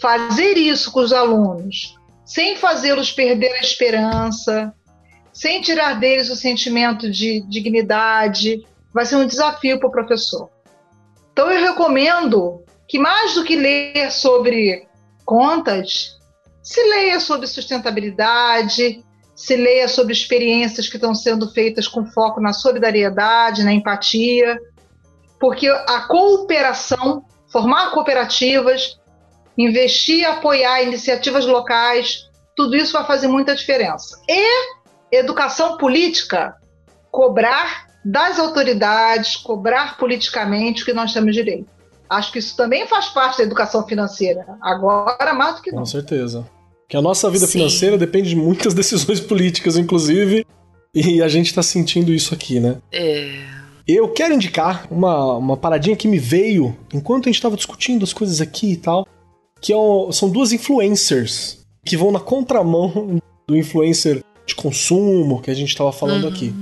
Fazer 0.01 0.57
isso 0.57 0.93
com 0.93 1.01
os 1.01 1.13
alunos, 1.13 1.97
sem 2.25 2.57
fazê-los 2.57 3.11
perder 3.11 3.53
a 3.53 3.61
esperança, 3.61 4.73
sem 5.33 5.61
tirar 5.61 5.99
deles 5.99 6.31
o 6.31 6.37
sentimento 6.37 7.11
de 7.11 7.41
dignidade, 7.49 8.67
vai 8.93 9.07
ser 9.07 9.17
um 9.17 9.27
desafio 9.27 9.79
para 9.79 9.89
o 9.89 9.93
professor. 9.93 10.51
Então, 11.33 11.51
eu 11.51 11.61
recomendo 11.61 12.65
que, 12.87 12.99
mais 12.99 13.35
do 13.35 13.45
que 13.45 13.55
ler 13.55 14.11
sobre 14.11 14.89
contas, 15.25 16.19
se 16.63 16.83
leia 16.83 17.21
sobre 17.21 17.47
sustentabilidade, 17.47 19.05
se 19.39 19.55
leia 19.55 19.87
sobre 19.87 20.13
experiências 20.13 20.89
que 20.89 20.97
estão 20.97 21.15
sendo 21.15 21.49
feitas 21.53 21.87
com 21.87 22.05
foco 22.05 22.41
na 22.41 22.53
solidariedade, 22.53 23.63
na 23.63 23.73
empatia, 23.73 24.59
porque 25.39 25.69
a 25.69 26.09
cooperação, 26.09 27.23
formar 27.47 27.93
cooperativas, 27.93 28.99
investir 29.57 30.19
e 30.19 30.25
apoiar 30.25 30.83
iniciativas 30.83 31.47
locais, 31.47 32.29
tudo 32.57 32.75
isso 32.75 32.93
vai 32.93 33.07
fazer 33.07 33.29
muita 33.29 33.55
diferença. 33.55 34.21
E 34.29 35.17
educação 35.17 35.79
política, 35.79 36.57
cobrar 37.09 37.87
das 38.05 38.41
autoridades, 38.41 39.37
cobrar 39.37 39.99
politicamente 39.99 40.83
o 40.83 40.85
que 40.85 40.93
nós 40.93 41.13
temos 41.13 41.33
direito. 41.33 41.71
Acho 42.11 42.33
que 42.33 42.41
isso 42.41 42.57
também 42.57 42.89
faz 42.89 43.07
parte 43.07 43.39
da 43.39 43.45
educação 43.45 43.87
financeira. 43.87 44.45
Agora, 44.61 45.33
mais 45.33 45.55
do 45.55 45.63
que 45.63 45.71
não. 45.71 45.79
Com 45.79 45.87
certeza. 45.87 46.45
Que 46.89 46.97
a 46.97 47.03
nossa 47.03 47.31
vida 47.31 47.47
Sim. 47.47 47.53
financeira 47.53 47.99
depende 47.99 48.31
de 48.31 48.37
muitas 48.37 48.73
decisões 48.75 49.21
políticas, 49.21 49.77
inclusive, 49.77 50.47
e 50.95 51.23
a 51.23 51.29
gente 51.29 51.47
está 51.47 51.63
sentindo 51.63 52.13
isso 52.13 52.33
aqui, 52.33 52.59
né? 52.59 52.79
É. 52.91 53.31
Eu 53.87 54.09
quero 54.09 54.35
indicar 54.35 54.87
uma, 54.91 55.37
uma 55.37 55.57
paradinha 55.57 55.97
que 55.97 56.09
me 56.09 56.19
veio 56.19 56.77
enquanto 56.93 57.27
a 57.27 57.29
gente 57.29 57.37
estava 57.37 57.57
discutindo 57.57 58.05
as 58.05 58.13
coisas 58.13 58.41
aqui 58.41 58.73
e 58.73 58.77
tal, 58.77 59.07
que 59.61 59.73
é 59.73 59.77
são 60.13 60.29
duas 60.29 60.53
influencers 60.53 61.59
que 61.85 61.97
vão 61.97 62.13
na 62.13 62.21
contramão 62.21 63.19
do 63.47 63.57
influencer 63.57 64.23
de 64.47 64.55
consumo 64.55 65.41
que 65.41 65.51
a 65.51 65.55
gente 65.55 65.69
estava 65.69 65.93
falando 65.93 66.25
uhum. 66.25 66.31
aqui. 66.31 66.55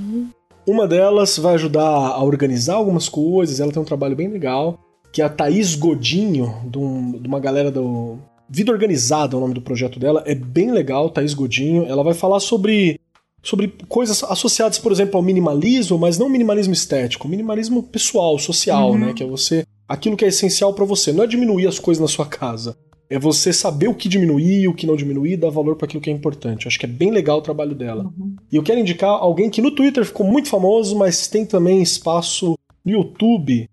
Uma 0.66 0.86
delas 0.86 1.38
vai 1.38 1.54
ajudar 1.54 1.86
a 1.86 2.22
organizar 2.22 2.74
algumas 2.74 3.08
coisas, 3.08 3.60
ela 3.60 3.72
tem 3.72 3.80
um 3.80 3.86
trabalho 3.86 4.16
bem 4.16 4.28
legal, 4.28 4.78
que 5.12 5.22
é 5.22 5.24
a 5.24 5.28
Thaís 5.28 5.74
Godinho, 5.74 6.54
de, 6.64 6.78
um, 6.78 7.12
de 7.12 7.26
uma 7.26 7.38
galera 7.38 7.70
do. 7.70 8.18
Vida 8.48 8.72
Organizada 8.72 9.34
é 9.34 9.36
o 9.36 9.40
nome 9.40 9.54
do 9.54 9.60
projeto 9.60 9.98
dela, 9.98 10.22
é 10.26 10.34
bem 10.34 10.70
legal, 10.70 11.10
Thaís 11.10 11.34
Godinho. 11.34 11.84
Ela 11.86 12.04
vai 12.04 12.14
falar 12.14 12.40
sobre, 12.40 13.00
sobre 13.42 13.72
coisas 13.88 14.22
associadas, 14.22 14.78
por 14.78 14.92
exemplo, 14.92 15.16
ao 15.16 15.22
minimalismo, 15.22 15.98
mas 15.98 16.18
não 16.18 16.28
minimalismo 16.28 16.72
estético, 16.72 17.28
minimalismo 17.28 17.82
pessoal, 17.82 18.38
social, 18.38 18.92
uhum. 18.92 18.98
né? 18.98 19.12
Que 19.12 19.24
é 19.24 19.26
você. 19.26 19.64
aquilo 19.88 20.16
que 20.16 20.24
é 20.24 20.28
essencial 20.28 20.72
para 20.74 20.84
você. 20.84 21.12
Não 21.12 21.24
é 21.24 21.26
diminuir 21.26 21.66
as 21.66 21.78
coisas 21.78 22.00
na 22.00 22.08
sua 22.08 22.26
casa, 22.26 22.76
é 23.08 23.18
você 23.18 23.52
saber 23.52 23.88
o 23.88 23.94
que 23.94 24.08
diminuir, 24.08 24.68
o 24.68 24.74
que 24.74 24.86
não 24.86 24.96
diminuir, 24.96 25.36
dar 25.36 25.50
valor 25.50 25.76
para 25.76 25.86
aquilo 25.86 26.02
que 26.02 26.10
é 26.10 26.12
importante. 26.12 26.66
Acho 26.66 26.78
que 26.78 26.86
é 26.86 26.88
bem 26.88 27.10
legal 27.10 27.38
o 27.38 27.42
trabalho 27.42 27.74
dela. 27.74 28.04
Uhum. 28.04 28.36
E 28.50 28.56
eu 28.56 28.62
quero 28.62 28.80
indicar 28.80 29.10
alguém 29.10 29.48
que 29.50 29.62
no 29.62 29.70
Twitter 29.70 30.04
ficou 30.04 30.26
muito 30.26 30.48
famoso, 30.48 30.96
mas 30.96 31.28
tem 31.28 31.44
também 31.44 31.82
espaço 31.82 32.56
no 32.84 32.92
YouTube, 32.92 33.68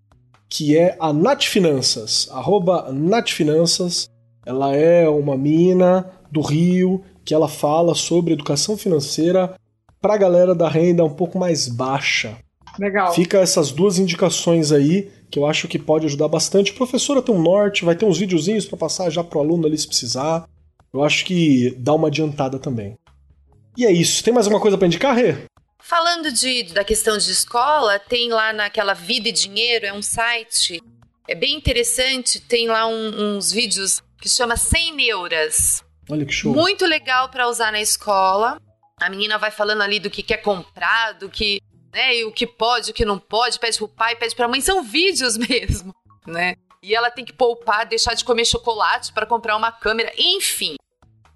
que 0.48 0.76
é 0.76 0.96
a 1.00 1.12
Nat 1.12 1.46
Finanças, 1.46 2.28
arroba 2.30 2.92
Nat 2.92 3.32
Finanças. 3.32 4.08
Ela 4.46 4.74
é 4.74 5.08
uma 5.08 5.36
mina 5.36 6.10
do 6.30 6.40
Rio 6.40 7.02
que 7.24 7.34
ela 7.34 7.48
fala 7.48 7.94
sobre 7.94 8.32
educação 8.32 8.76
financeira 8.76 9.54
para 10.00 10.14
a 10.14 10.18
galera 10.18 10.54
da 10.54 10.68
renda 10.68 11.04
um 11.04 11.14
pouco 11.14 11.38
mais 11.38 11.66
baixa. 11.66 12.36
Legal. 12.78 13.14
Fica 13.14 13.38
essas 13.38 13.70
duas 13.70 13.98
indicações 13.98 14.72
aí 14.72 15.10
que 15.30 15.38
eu 15.38 15.46
acho 15.46 15.66
que 15.66 15.78
pode 15.78 16.06
ajudar 16.06 16.28
bastante. 16.28 16.72
A 16.72 16.74
professora 16.74 17.22
tem 17.22 17.34
um 17.34 17.40
norte, 17.40 17.84
vai 17.84 17.94
ter 17.94 18.04
uns 18.04 18.18
videozinhos 18.18 18.66
para 18.66 18.78
passar 18.78 19.10
já 19.10 19.24
pro 19.24 19.40
aluno 19.40 19.66
ali 19.66 19.78
se 19.78 19.86
precisar. 19.86 20.46
Eu 20.92 21.02
acho 21.02 21.24
que 21.24 21.74
dá 21.78 21.94
uma 21.94 22.08
adiantada 22.08 22.58
também. 22.58 22.96
E 23.76 23.84
é 23.84 23.92
isso. 23.92 24.22
Tem 24.22 24.32
mais 24.32 24.46
alguma 24.46 24.60
coisa 24.60 24.76
para 24.76 24.86
indicar, 24.86 25.16
Rê? 25.16 25.36
Falando 25.78 26.32
de, 26.32 26.72
da 26.72 26.84
questão 26.84 27.18
de 27.18 27.30
escola, 27.30 27.98
tem 27.98 28.30
lá 28.30 28.52
naquela 28.52 28.94
Vida 28.94 29.28
e 29.28 29.32
Dinheiro, 29.32 29.86
é 29.86 29.92
um 29.92 30.00
site, 30.00 30.80
é 31.28 31.34
bem 31.34 31.56
interessante, 31.56 32.40
tem 32.40 32.68
lá 32.68 32.86
um, 32.86 33.36
uns 33.36 33.52
vídeos 33.52 34.02
que 34.20 34.28
chama 34.28 34.56
100 34.56 34.94
neuras. 34.94 35.84
Olha 36.10 36.24
que 36.24 36.32
show. 36.32 36.52
Muito 36.52 36.86
legal 36.86 37.28
para 37.28 37.48
usar 37.48 37.72
na 37.72 37.80
escola. 37.80 38.60
A 39.00 39.10
menina 39.10 39.38
vai 39.38 39.50
falando 39.50 39.82
ali 39.82 39.98
do 39.98 40.10
que 40.10 40.22
quer 40.22 40.38
comprar, 40.38 41.12
do 41.12 41.28
que 41.28 41.60
né? 41.94 42.16
E 42.16 42.24
o 42.24 42.32
que 42.32 42.46
pode, 42.46 42.90
o 42.90 42.94
que 42.94 43.04
não 43.04 43.18
pode, 43.18 43.58
pede 43.58 43.78
pro 43.78 43.88
pai, 43.88 44.16
pede 44.16 44.34
pra 44.34 44.48
mãe, 44.48 44.60
são 44.60 44.82
vídeos 44.82 45.36
mesmo, 45.38 45.94
né? 46.26 46.56
E 46.82 46.94
ela 46.94 47.10
tem 47.10 47.24
que 47.24 47.32
poupar, 47.32 47.86
deixar 47.86 48.12
de 48.14 48.24
comer 48.24 48.44
chocolate 48.44 49.12
para 49.12 49.24
comprar 49.24 49.56
uma 49.56 49.72
câmera, 49.72 50.12
enfim. 50.18 50.74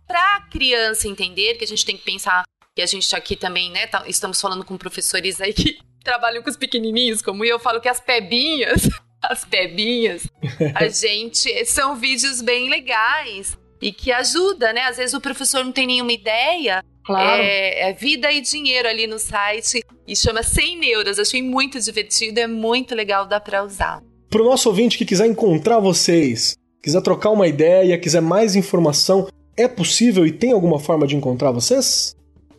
Pra 0.06 0.46
criança 0.50 1.08
entender 1.08 1.54
que 1.54 1.64
a 1.64 1.66
gente 1.66 1.86
tem 1.86 1.96
que 1.96 2.04
pensar 2.04 2.42
que 2.74 2.82
a 2.82 2.86
gente 2.86 3.14
aqui 3.16 3.34
também, 3.34 3.70
né, 3.70 3.86
tá, 3.86 4.04
estamos 4.06 4.40
falando 4.40 4.64
com 4.64 4.76
professores 4.76 5.40
aí 5.40 5.52
que 5.52 5.78
trabalham 6.04 6.42
com 6.42 6.50
os 6.50 6.56
pequenininhos, 6.56 7.22
como 7.22 7.44
eu, 7.44 7.50
eu 7.50 7.58
falo 7.58 7.80
que 7.80 7.88
as 7.88 8.00
pebinhas, 8.00 8.88
as 9.22 9.44
pebinhas, 9.44 10.26
a 10.74 10.86
gente, 10.88 11.64
são 11.66 11.96
vídeos 11.96 12.40
bem 12.40 12.68
legais 12.68 13.58
e 13.80 13.92
que 13.92 14.12
ajuda, 14.12 14.72
né? 14.72 14.82
Às 14.82 14.96
vezes 14.96 15.14
o 15.14 15.20
professor 15.20 15.64
não 15.64 15.72
tem 15.72 15.86
nenhuma 15.86 16.12
ideia, 16.12 16.82
Claro. 17.08 17.42
É, 17.42 17.88
é, 17.88 17.92
vida 17.94 18.30
e 18.30 18.42
dinheiro 18.42 18.86
ali 18.86 19.06
no 19.06 19.18
site 19.18 19.82
e 20.06 20.14
chama 20.14 20.42
100 20.42 20.78
neuras. 20.78 21.18
Achei 21.18 21.40
muito 21.40 21.80
divertido, 21.80 22.38
é 22.38 22.46
muito 22.46 22.94
legal, 22.94 23.26
dá 23.26 23.40
pra 23.40 23.64
usar. 23.64 24.02
Pro 24.28 24.44
nosso 24.44 24.68
ouvinte 24.68 24.98
que 24.98 25.06
quiser 25.06 25.26
encontrar 25.26 25.78
vocês, 25.78 26.54
quiser 26.82 27.00
trocar 27.00 27.30
uma 27.30 27.48
ideia, 27.48 27.96
quiser 27.96 28.20
mais 28.20 28.54
informação, 28.54 29.26
é 29.56 29.66
possível 29.66 30.26
e 30.26 30.32
tem 30.32 30.52
alguma 30.52 30.78
forma 30.78 31.06
de 31.06 31.16
encontrar 31.16 31.50
vocês? 31.50 32.14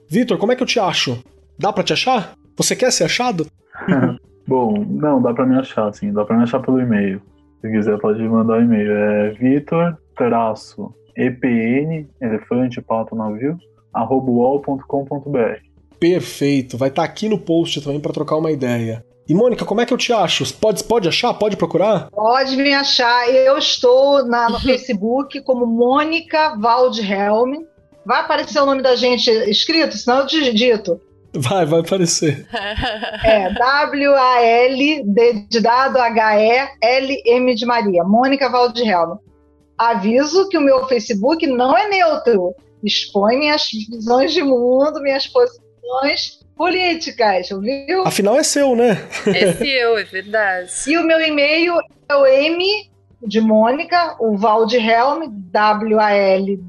Vitor, 0.10 0.40
como 0.40 0.52
é 0.52 0.56
que 0.56 0.64
eu 0.64 0.68
te 0.68 0.80
acho? 0.80 1.24
Dá 1.60 1.72
para 1.72 1.84
te 1.84 1.94
achar? 1.94 2.34
Você 2.58 2.76
quer 2.76 2.92
ser 2.92 3.04
achado? 3.04 3.46
Bom, 4.50 4.84
não, 4.84 5.22
dá 5.22 5.32
para 5.32 5.46
me 5.46 5.56
achar, 5.60 5.94
sim. 5.94 6.12
Dá 6.12 6.26
para 6.26 6.36
me 6.36 6.42
achar 6.42 6.60
pelo 6.60 6.82
e-mail. 6.82 7.22
Se 7.62 7.70
quiser, 7.70 8.00
pode 8.00 8.20
mandar 8.24 8.58
um 8.58 8.64
e-mail. 8.64 8.92
É 8.92 9.30
vitor 9.30 9.96
EPN, 11.16 12.10
elefante, 12.20 12.82
pato, 12.82 13.16
navio, 13.16 13.60
arroba.com.br. 13.94 15.60
Perfeito, 16.00 16.80
vai 16.80 16.90
estar 16.90 17.04
tá 17.04 17.08
aqui 17.08 17.30
no 17.30 17.38
post 17.38 17.80
também 17.82 18.00
para 18.00 18.12
trocar 18.12 18.38
uma 18.38 18.52
ideia. 18.52 19.06
E 19.28 19.36
Mônica, 19.36 19.64
como 19.66 19.82
é 19.82 19.86
que 19.86 19.94
eu 19.94 19.98
te 19.98 20.12
acho? 20.12 20.52
Pode, 20.56 20.84
pode 20.84 21.08
achar? 21.08 21.32
Pode 21.36 21.56
procurar? 21.56 22.10
Pode 22.10 22.58
me 22.58 22.74
achar. 22.74 23.30
Eu 23.30 23.56
estou 23.56 24.26
na, 24.26 24.50
no 24.50 24.58
Facebook 24.62 25.42
como 25.44 25.68
Mônica 25.68 26.58
Waldhelm. 26.60 27.66
Vai 28.04 28.22
aparecer 28.22 28.60
o 28.60 28.66
nome 28.66 28.82
da 28.82 28.96
gente 28.96 29.30
escrito, 29.30 29.96
senão 29.96 30.22
eu 30.22 30.26
digito. 30.26 31.00
Vai, 31.34 31.66
vai 31.66 31.80
aparecer. 31.82 32.48
É 33.24 33.54
W-A-L, 33.54 35.04
D 35.06 35.46
de 35.50 35.60
dado, 35.60 35.98
H-E-L-M 35.98 37.56
de 37.56 37.66
Maria. 37.66 38.04
Mônica 38.04 38.50
Waldhelm. 38.50 39.18
Aviso 39.78 40.50
que 40.50 40.58
o 40.58 40.62
meu 40.62 40.88
Facebook 40.88 41.46
não 41.48 41.78
é 41.78 41.88
neutro 41.88 42.56
expõe 42.84 43.38
minhas 43.38 43.70
visões 43.90 44.34
de 44.34 44.44
mundo, 44.44 45.02
minhas 45.02 45.28
posições 45.28 46.40
políticas, 46.56 47.50
viu? 47.50 48.04
Afinal 48.06 48.38
é 48.38 48.44
seu, 48.44 48.76
né? 48.76 49.08
É 49.28 49.54
seu, 49.54 49.98
é 49.98 50.04
verdade. 50.04 50.72
E 50.88 50.98
o 50.98 51.04
meu 51.04 51.20
e-mail 51.22 51.76
é 52.08 52.16
o 52.16 52.26
M 52.26 52.90
de 53.26 53.42
Mônica, 53.42 54.16
o 54.20 54.38
Waldhelm, 54.38 55.28
W-A-L-D-H-L-M, 55.52 56.60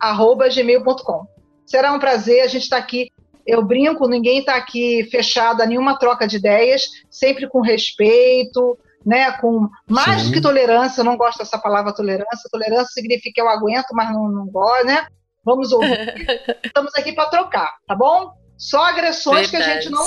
arroba 0.00 0.48
gmail.com. 0.48 1.26
Será 1.66 1.92
um 1.92 1.98
prazer, 1.98 2.42
a 2.42 2.46
gente 2.46 2.62
está 2.62 2.76
aqui. 2.76 3.10
Eu 3.46 3.64
brinco, 3.64 4.08
ninguém 4.08 4.40
está 4.40 4.56
aqui 4.56 5.06
fechado 5.10 5.62
a 5.62 5.66
nenhuma 5.66 5.98
troca 5.98 6.26
de 6.26 6.36
ideias, 6.36 6.82
sempre 7.10 7.48
com 7.48 7.60
respeito, 7.60 8.78
né, 9.04 9.30
com 9.40 9.68
mais 9.88 10.22
Sim. 10.22 10.28
do 10.28 10.32
que 10.34 10.40
tolerância, 10.40 11.00
eu 11.00 11.04
não 11.04 11.16
gosto 11.16 11.38
dessa 11.38 11.58
palavra 11.58 11.94
tolerância. 11.94 12.50
Tolerância 12.50 12.92
significa 12.92 13.34
que 13.34 13.40
eu 13.40 13.48
aguento, 13.48 13.86
mas 13.92 14.12
não, 14.12 14.28
não 14.28 14.46
gosto, 14.46 14.84
né? 14.84 15.06
Vamos 15.44 15.70
ouvir. 15.70 15.96
Estamos 16.64 16.92
aqui 16.96 17.12
para 17.12 17.30
trocar, 17.30 17.70
tá 17.86 17.94
bom? 17.94 18.32
Só 18.58 18.84
agressões 18.84 19.48
Verdade. 19.48 19.50
que 19.50 19.70
a 19.70 19.80
gente 19.80 19.90
não. 19.90 20.04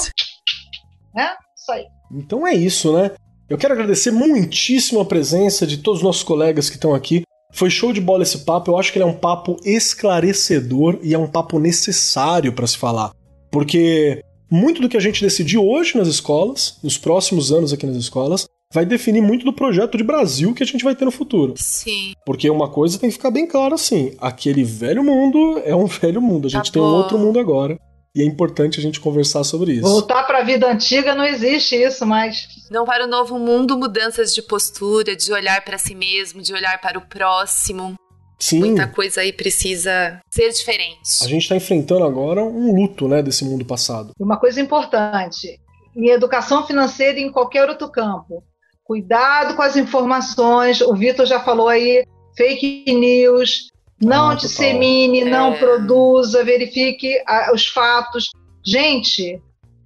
Né? 1.16 1.34
Isso 1.56 1.72
aí. 1.72 1.86
Então 2.12 2.46
é 2.46 2.54
isso, 2.54 2.92
né? 2.92 3.12
Eu 3.50 3.58
quero 3.58 3.74
agradecer 3.74 4.12
muitíssimo 4.12 5.00
a 5.00 5.06
presença 5.06 5.66
de 5.66 5.78
todos 5.78 6.02
os 6.02 6.06
nossos 6.06 6.24
colegas 6.24 6.70
que 6.70 6.76
estão 6.76 6.94
aqui. 6.94 7.24
Foi 7.52 7.70
show 7.70 7.92
de 7.92 8.00
bola 8.00 8.24
esse 8.24 8.40
papo. 8.40 8.72
Eu 8.72 8.78
acho 8.78 8.92
que 8.92 8.98
ele 8.98 9.04
é 9.04 9.08
um 9.08 9.14
papo 9.14 9.58
esclarecedor 9.64 11.00
e 11.02 11.14
é 11.14 11.18
um 11.18 11.28
papo 11.28 11.60
necessário 11.60 12.54
para 12.54 12.68
se 12.68 12.78
falar. 12.78 13.12
Porque 13.52 14.22
muito 14.50 14.82
do 14.82 14.90
que 14.90 14.98
a 14.98 15.02
gente 15.02 15.22
decidiu 15.22 15.68
hoje 15.68 15.98
nas 15.98 16.08
escolas, 16.08 16.78
nos 16.84 16.98
próximos 16.98 17.52
anos 17.52 17.74
aqui 17.74 17.86
nas 17.86 17.98
escolas, 17.98 18.48
vai 18.74 18.86
definir 18.86 19.22
muito 19.22 19.46
do 19.46 19.54
projeto 19.54 19.98
de 19.98 20.04
Brasil 20.04 20.54
que 20.54 20.64
a 20.64 20.66
gente 20.66 20.84
vai 20.84 20.96
ter 20.96 21.06
no 21.06 21.12
futuro. 21.12 21.54
Sim. 21.58 22.14
Porque 22.26 22.50
uma 22.50 22.70
coisa 22.70 23.00
tem 23.00 23.10
que 23.10 23.16
ficar 23.16 23.32
bem 23.32 23.48
clara 23.48 23.76
assim: 23.76 24.14
aquele 24.20 24.64
velho 24.64 25.04
mundo 25.04 25.60
é 25.66 25.76
um 25.76 25.86
velho 25.88 26.22
mundo, 26.22 26.48
a 26.48 26.50
gente 26.50 26.72
tá 26.72 26.74
tem 26.74 26.82
um 26.82 26.86
outro 26.86 27.18
mundo 27.18 27.40
agora. 27.40 27.80
E 28.16 28.22
é 28.22 28.26
importante 28.26 28.80
a 28.80 28.82
gente 28.82 29.00
conversar 29.00 29.44
sobre 29.44 29.74
isso. 29.74 29.84
Voltar 29.84 30.24
para 30.24 30.40
a 30.40 30.44
vida 30.44 30.70
antiga 30.70 31.14
não 31.14 31.24
existe 31.24 31.76
isso 31.76 32.06
mais. 32.06 32.48
Não 32.72 32.86
para 32.86 33.06
o 33.06 33.08
novo 33.08 33.38
mundo, 33.38 33.78
mudanças 33.78 34.34
de 34.34 34.42
postura, 34.42 35.16
de 35.16 35.32
olhar 35.32 35.64
para 35.64 35.78
si 35.78 35.94
mesmo, 35.94 36.42
de 36.42 36.54
olhar 36.54 36.80
para 36.82 36.98
o 36.98 37.08
próximo. 37.08 37.96
Sim. 38.40 38.60
Muita 38.60 38.88
coisa 38.88 39.22
aí 39.22 39.34
precisa 39.34 40.20
ser 40.30 40.50
diferente. 40.50 41.22
A 41.22 41.28
gente 41.28 41.44
está 41.44 41.56
enfrentando 41.56 42.04
agora 42.04 42.42
um 42.42 42.74
luto, 42.74 43.08
né, 43.08 43.22
desse 43.22 43.44
mundo 43.44 43.66
passado. 43.66 44.12
Uma 44.20 44.40
coisa 44.40 44.62
importante, 44.62 45.60
em 45.96 46.10
educação 46.10 46.66
financeira 46.66 47.20
e 47.20 47.24
em 47.24 47.32
qualquer 47.32 47.70
outro 47.70 47.90
campo, 47.92 48.44
Cuidado 48.90 49.56
com 49.56 49.62
as 49.62 49.78
informações. 49.78 50.82
O 50.82 50.96
Vitor 50.96 51.24
já 51.28 51.40
falou 51.40 51.68
aí, 51.68 52.04
fake 52.36 52.92
news. 52.92 53.68
Não 54.02 54.30
ah, 54.30 54.36
dissemine, 54.36 55.26
total. 55.26 55.32
não 55.32 55.54
é. 55.54 55.58
produza, 55.58 56.44
verifique 56.44 57.22
a, 57.28 57.52
os 57.54 57.68
fatos. 57.68 58.30
Gente, 58.66 59.42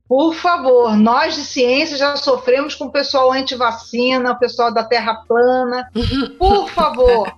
por 0.07 0.35
favor, 0.35 0.95
nós 0.95 1.35
de 1.35 1.41
ciência 1.41 1.98
já 1.98 2.15
sofremos 2.15 2.76
com 2.76 2.85
o 2.85 2.91
pessoal 2.91 3.31
anti-vacina, 3.31 4.31
o 4.31 4.40
pessoal 4.40 4.72
da 4.72 4.84
Terra 4.84 5.23
plana. 5.27 5.90
Por 6.38 6.69
favor, 6.69 7.34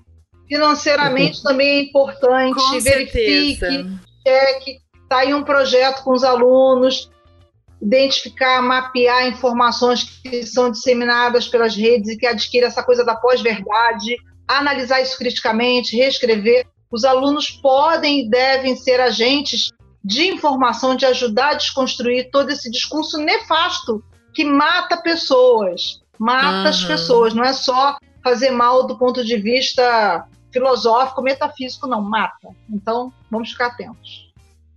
financeiramente 0.47 1.41
também 1.41 1.67
é 1.67 1.81
importante. 1.83 2.55
Com 2.55 2.79
verifique, 2.81 3.57
certeza. 3.57 3.99
cheque. 4.27 4.79
Está 5.03 5.19
aí 5.19 5.33
um 5.33 5.43
projeto 5.43 6.03
com 6.03 6.11
os 6.11 6.23
alunos 6.23 7.09
identificar, 7.81 8.61
mapear 8.61 9.27
informações 9.27 10.03
que 10.03 10.45
são 10.45 10.71
disseminadas 10.71 11.47
pelas 11.47 11.75
redes 11.75 12.09
e 12.09 12.17
que 12.17 12.25
adquire 12.25 12.65
essa 12.65 12.83
coisa 12.83 13.03
da 13.03 13.15
pós-verdade, 13.15 14.17
analisar 14.47 15.01
isso 15.01 15.17
criticamente, 15.17 15.95
reescrever. 15.95 16.65
Os 16.91 17.03
alunos 17.03 17.49
podem 17.49 18.21
e 18.21 18.29
devem 18.29 18.75
ser 18.75 18.99
agentes 18.99 19.71
de 20.03 20.27
informação, 20.27 20.95
de 20.95 21.05
ajudar 21.05 21.51
a 21.51 21.55
desconstruir 21.55 22.29
todo 22.31 22.51
esse 22.51 22.69
discurso 22.69 23.17
nefasto 23.17 24.03
que 24.33 24.45
mata 24.45 24.97
pessoas, 24.97 26.01
mata 26.19 26.63
uhum. 26.63 26.67
as 26.67 26.83
pessoas, 26.83 27.33
não 27.33 27.43
é 27.43 27.53
só 27.53 27.97
fazer 28.23 28.51
mal 28.51 28.85
do 28.85 28.97
ponto 28.97 29.23
de 29.23 29.37
vista 29.37 30.27
filosófico, 30.51 31.21
metafísico, 31.21 31.87
não, 31.87 32.01
mata. 32.01 32.49
Então, 32.69 33.11
vamos 33.31 33.51
ficar 33.51 33.67
atentos. 33.67 34.31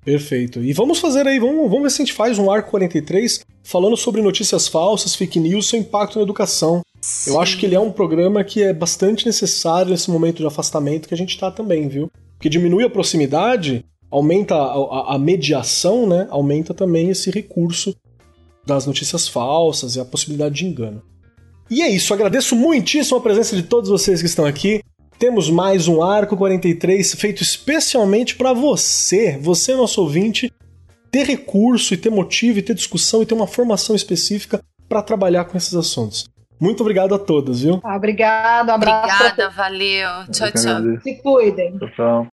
Perfeito. 0.05 0.61
E 0.61 0.73
vamos 0.73 0.99
fazer 0.99 1.27
aí, 1.27 1.39
vamos, 1.39 1.69
vamos 1.69 1.83
ver 1.83 1.91
se 1.91 2.03
a 2.03 2.05
gente 2.05 2.15
faz 2.15 2.39
um 2.39 2.51
arco 2.51 2.71
43 2.71 3.45
falando 3.69 3.99
sobre 3.99 4.23
notícias 4.23 4.67
falsas, 4.67 5.15
fake 5.15 5.39
news, 5.39 5.69
seu 5.69 5.79
impacto 5.79 6.17
na 6.17 6.23
educação. 6.23 6.81
Sim. 7.03 7.31
Eu 7.31 7.41
acho 7.41 7.59
que 7.59 7.67
ele 7.67 7.75
é 7.75 7.81
um 7.81 7.93
programa 7.93 8.43
que 8.43 8.63
é 8.63 8.73
bastante 8.73 9.27
necessário 9.27 9.91
nesse 9.91 10.11
momento 10.11 10.39
de 10.39 10.47
afastamento 10.47 11.07
que 11.07 11.13
a 11.13 11.17
gente 11.17 11.35
está 11.35 11.51
também, 11.51 11.87
viu? 11.87 12.11
Porque 12.35 12.49
diminui 12.49 12.83
a 12.83 12.91
proximidade, 12.91 13.85
aumenta 14.11 14.55
a, 14.55 14.73
a, 14.73 15.15
a, 15.15 15.19
mediação, 15.19 16.07
né? 16.09 16.27
Aumenta 16.31 16.73
também 16.73 17.11
esse 17.11 17.31
recurso 17.31 17.95
das 18.67 18.87
notícias 18.87 19.29
falsas 19.29 19.97
e 19.97 20.01
a 20.01 20.05
possibilidade 20.05 20.55
de 20.55 20.65
engano. 20.65 21.03
E 21.71 21.83
é 21.83 21.91
isso, 21.91 22.15
agradeço 22.15 22.57
muitíssimo 22.57 23.19
a 23.19 23.21
presença 23.21 23.55
de 23.55 23.65
todos 23.65 23.91
vocês 23.91 24.21
que 24.21 24.27
estão 24.27 24.47
aqui. 24.47 24.83
Temos 25.19 25.51
mais 25.51 25.87
um 25.89 26.03
Arco 26.03 26.39
43 26.39 27.15
feito 27.17 27.43
especialmente 27.43 28.35
para 28.35 28.55
você, 28.55 29.37
você 29.37 29.77
nosso 29.77 30.01
ouvinte, 30.01 30.51
ter 31.11 31.25
recurso 31.27 31.95
e 31.95 31.97
ter 31.97 32.11
motivo 32.11 32.59
e 32.59 32.63
ter 32.63 32.75
discussão 32.75 33.23
e 33.23 33.27
ter 33.27 33.35
uma 33.35 33.47
formação 33.47 33.95
específica 33.95 34.61
para 34.89 35.03
trabalhar 35.03 35.45
com 35.45 35.57
esses 35.57 35.75
assuntos. 35.75 36.29
Muito 36.61 36.81
obrigado 36.81 37.15
a 37.15 37.19
todos, 37.19 37.63
viu? 37.63 37.81
Ah, 37.85 37.97
obrigado, 37.97 38.69
um 38.71 38.73
abraço. 38.73 39.15
Obrigada, 39.15 39.51
valeu. 39.51 40.09
Tchau, 40.33 40.51
tchau. 40.51 41.01
Se 41.03 41.15
cuidem. 41.23 41.79
Tchau, 41.79 41.91
tchau. 41.91 42.27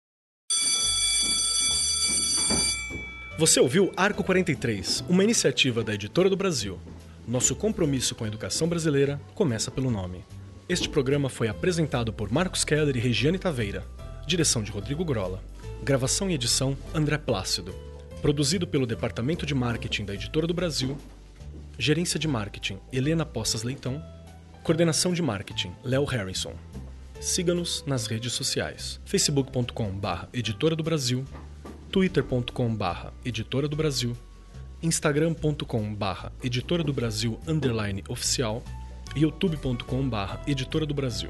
Você 3.37 3.59
ouviu 3.59 3.91
Arco 3.97 4.23
43, 4.23 5.03
uma 5.09 5.23
iniciativa 5.23 5.83
da 5.83 5.93
Editora 5.93 6.29
do 6.29 6.37
Brasil. 6.37 6.79
Nosso 7.27 7.55
compromisso 7.55 8.15
com 8.15 8.23
a 8.23 8.27
educação 8.27 8.67
brasileira 8.67 9.19
começa 9.35 9.69
pelo 9.69 9.91
nome. 9.91 10.23
Este 10.69 10.87
programa 10.87 11.29
foi 11.29 11.47
apresentado 11.47 12.13
por 12.13 12.31
Marcos 12.31 12.63
Keller 12.63 12.95
e 12.95 12.99
Regiane 12.99 13.37
Taveira. 13.37 13.83
Direção 14.25 14.63
de 14.63 14.71
Rodrigo 14.71 15.03
Grola. 15.03 15.43
Gravação 15.83 16.29
e 16.29 16.33
edição 16.33 16.75
André 16.93 17.17
Plácido. 17.17 17.84
Produzido 18.25 18.65
pelo 18.65 18.87
Departamento 18.87 19.45
de 19.45 19.53
Marketing 19.53 20.03
da 20.03 20.15
Editora 20.15 20.47
do 20.47 20.53
Brasil. 20.55 20.97
Gerência 21.77 22.19
de 22.19 22.27
Marketing 22.27 22.79
Helena 22.91 23.23
Poças 23.23 23.61
Leitão. 23.61 24.03
Coordenação 24.63 25.13
de 25.13 25.21
Marketing 25.21 25.71
Léo 25.83 26.05
Harrison. 26.05 26.55
Siga-nos 27.21 27.83
nas 27.85 28.07
redes 28.07 28.33
sociais: 28.33 28.99
facebook.com/barra 29.05 30.27
Editora 30.33 30.75
do 30.75 30.81
Brasil, 30.81 31.23
twitter.com/barra 31.91 33.13
Editora 33.23 33.67
do 33.67 33.75
Brasil, 33.75 34.17
instagram.com/barra 34.81 36.31
Editora 36.43 36.83
do 36.83 36.93
Brasil 36.93 37.39
underline 37.47 38.03
oficial 38.09 38.63
youtube.com/barra 39.15 40.41
Editora 40.47 40.87
do 40.87 40.95
Brasil. 40.95 41.29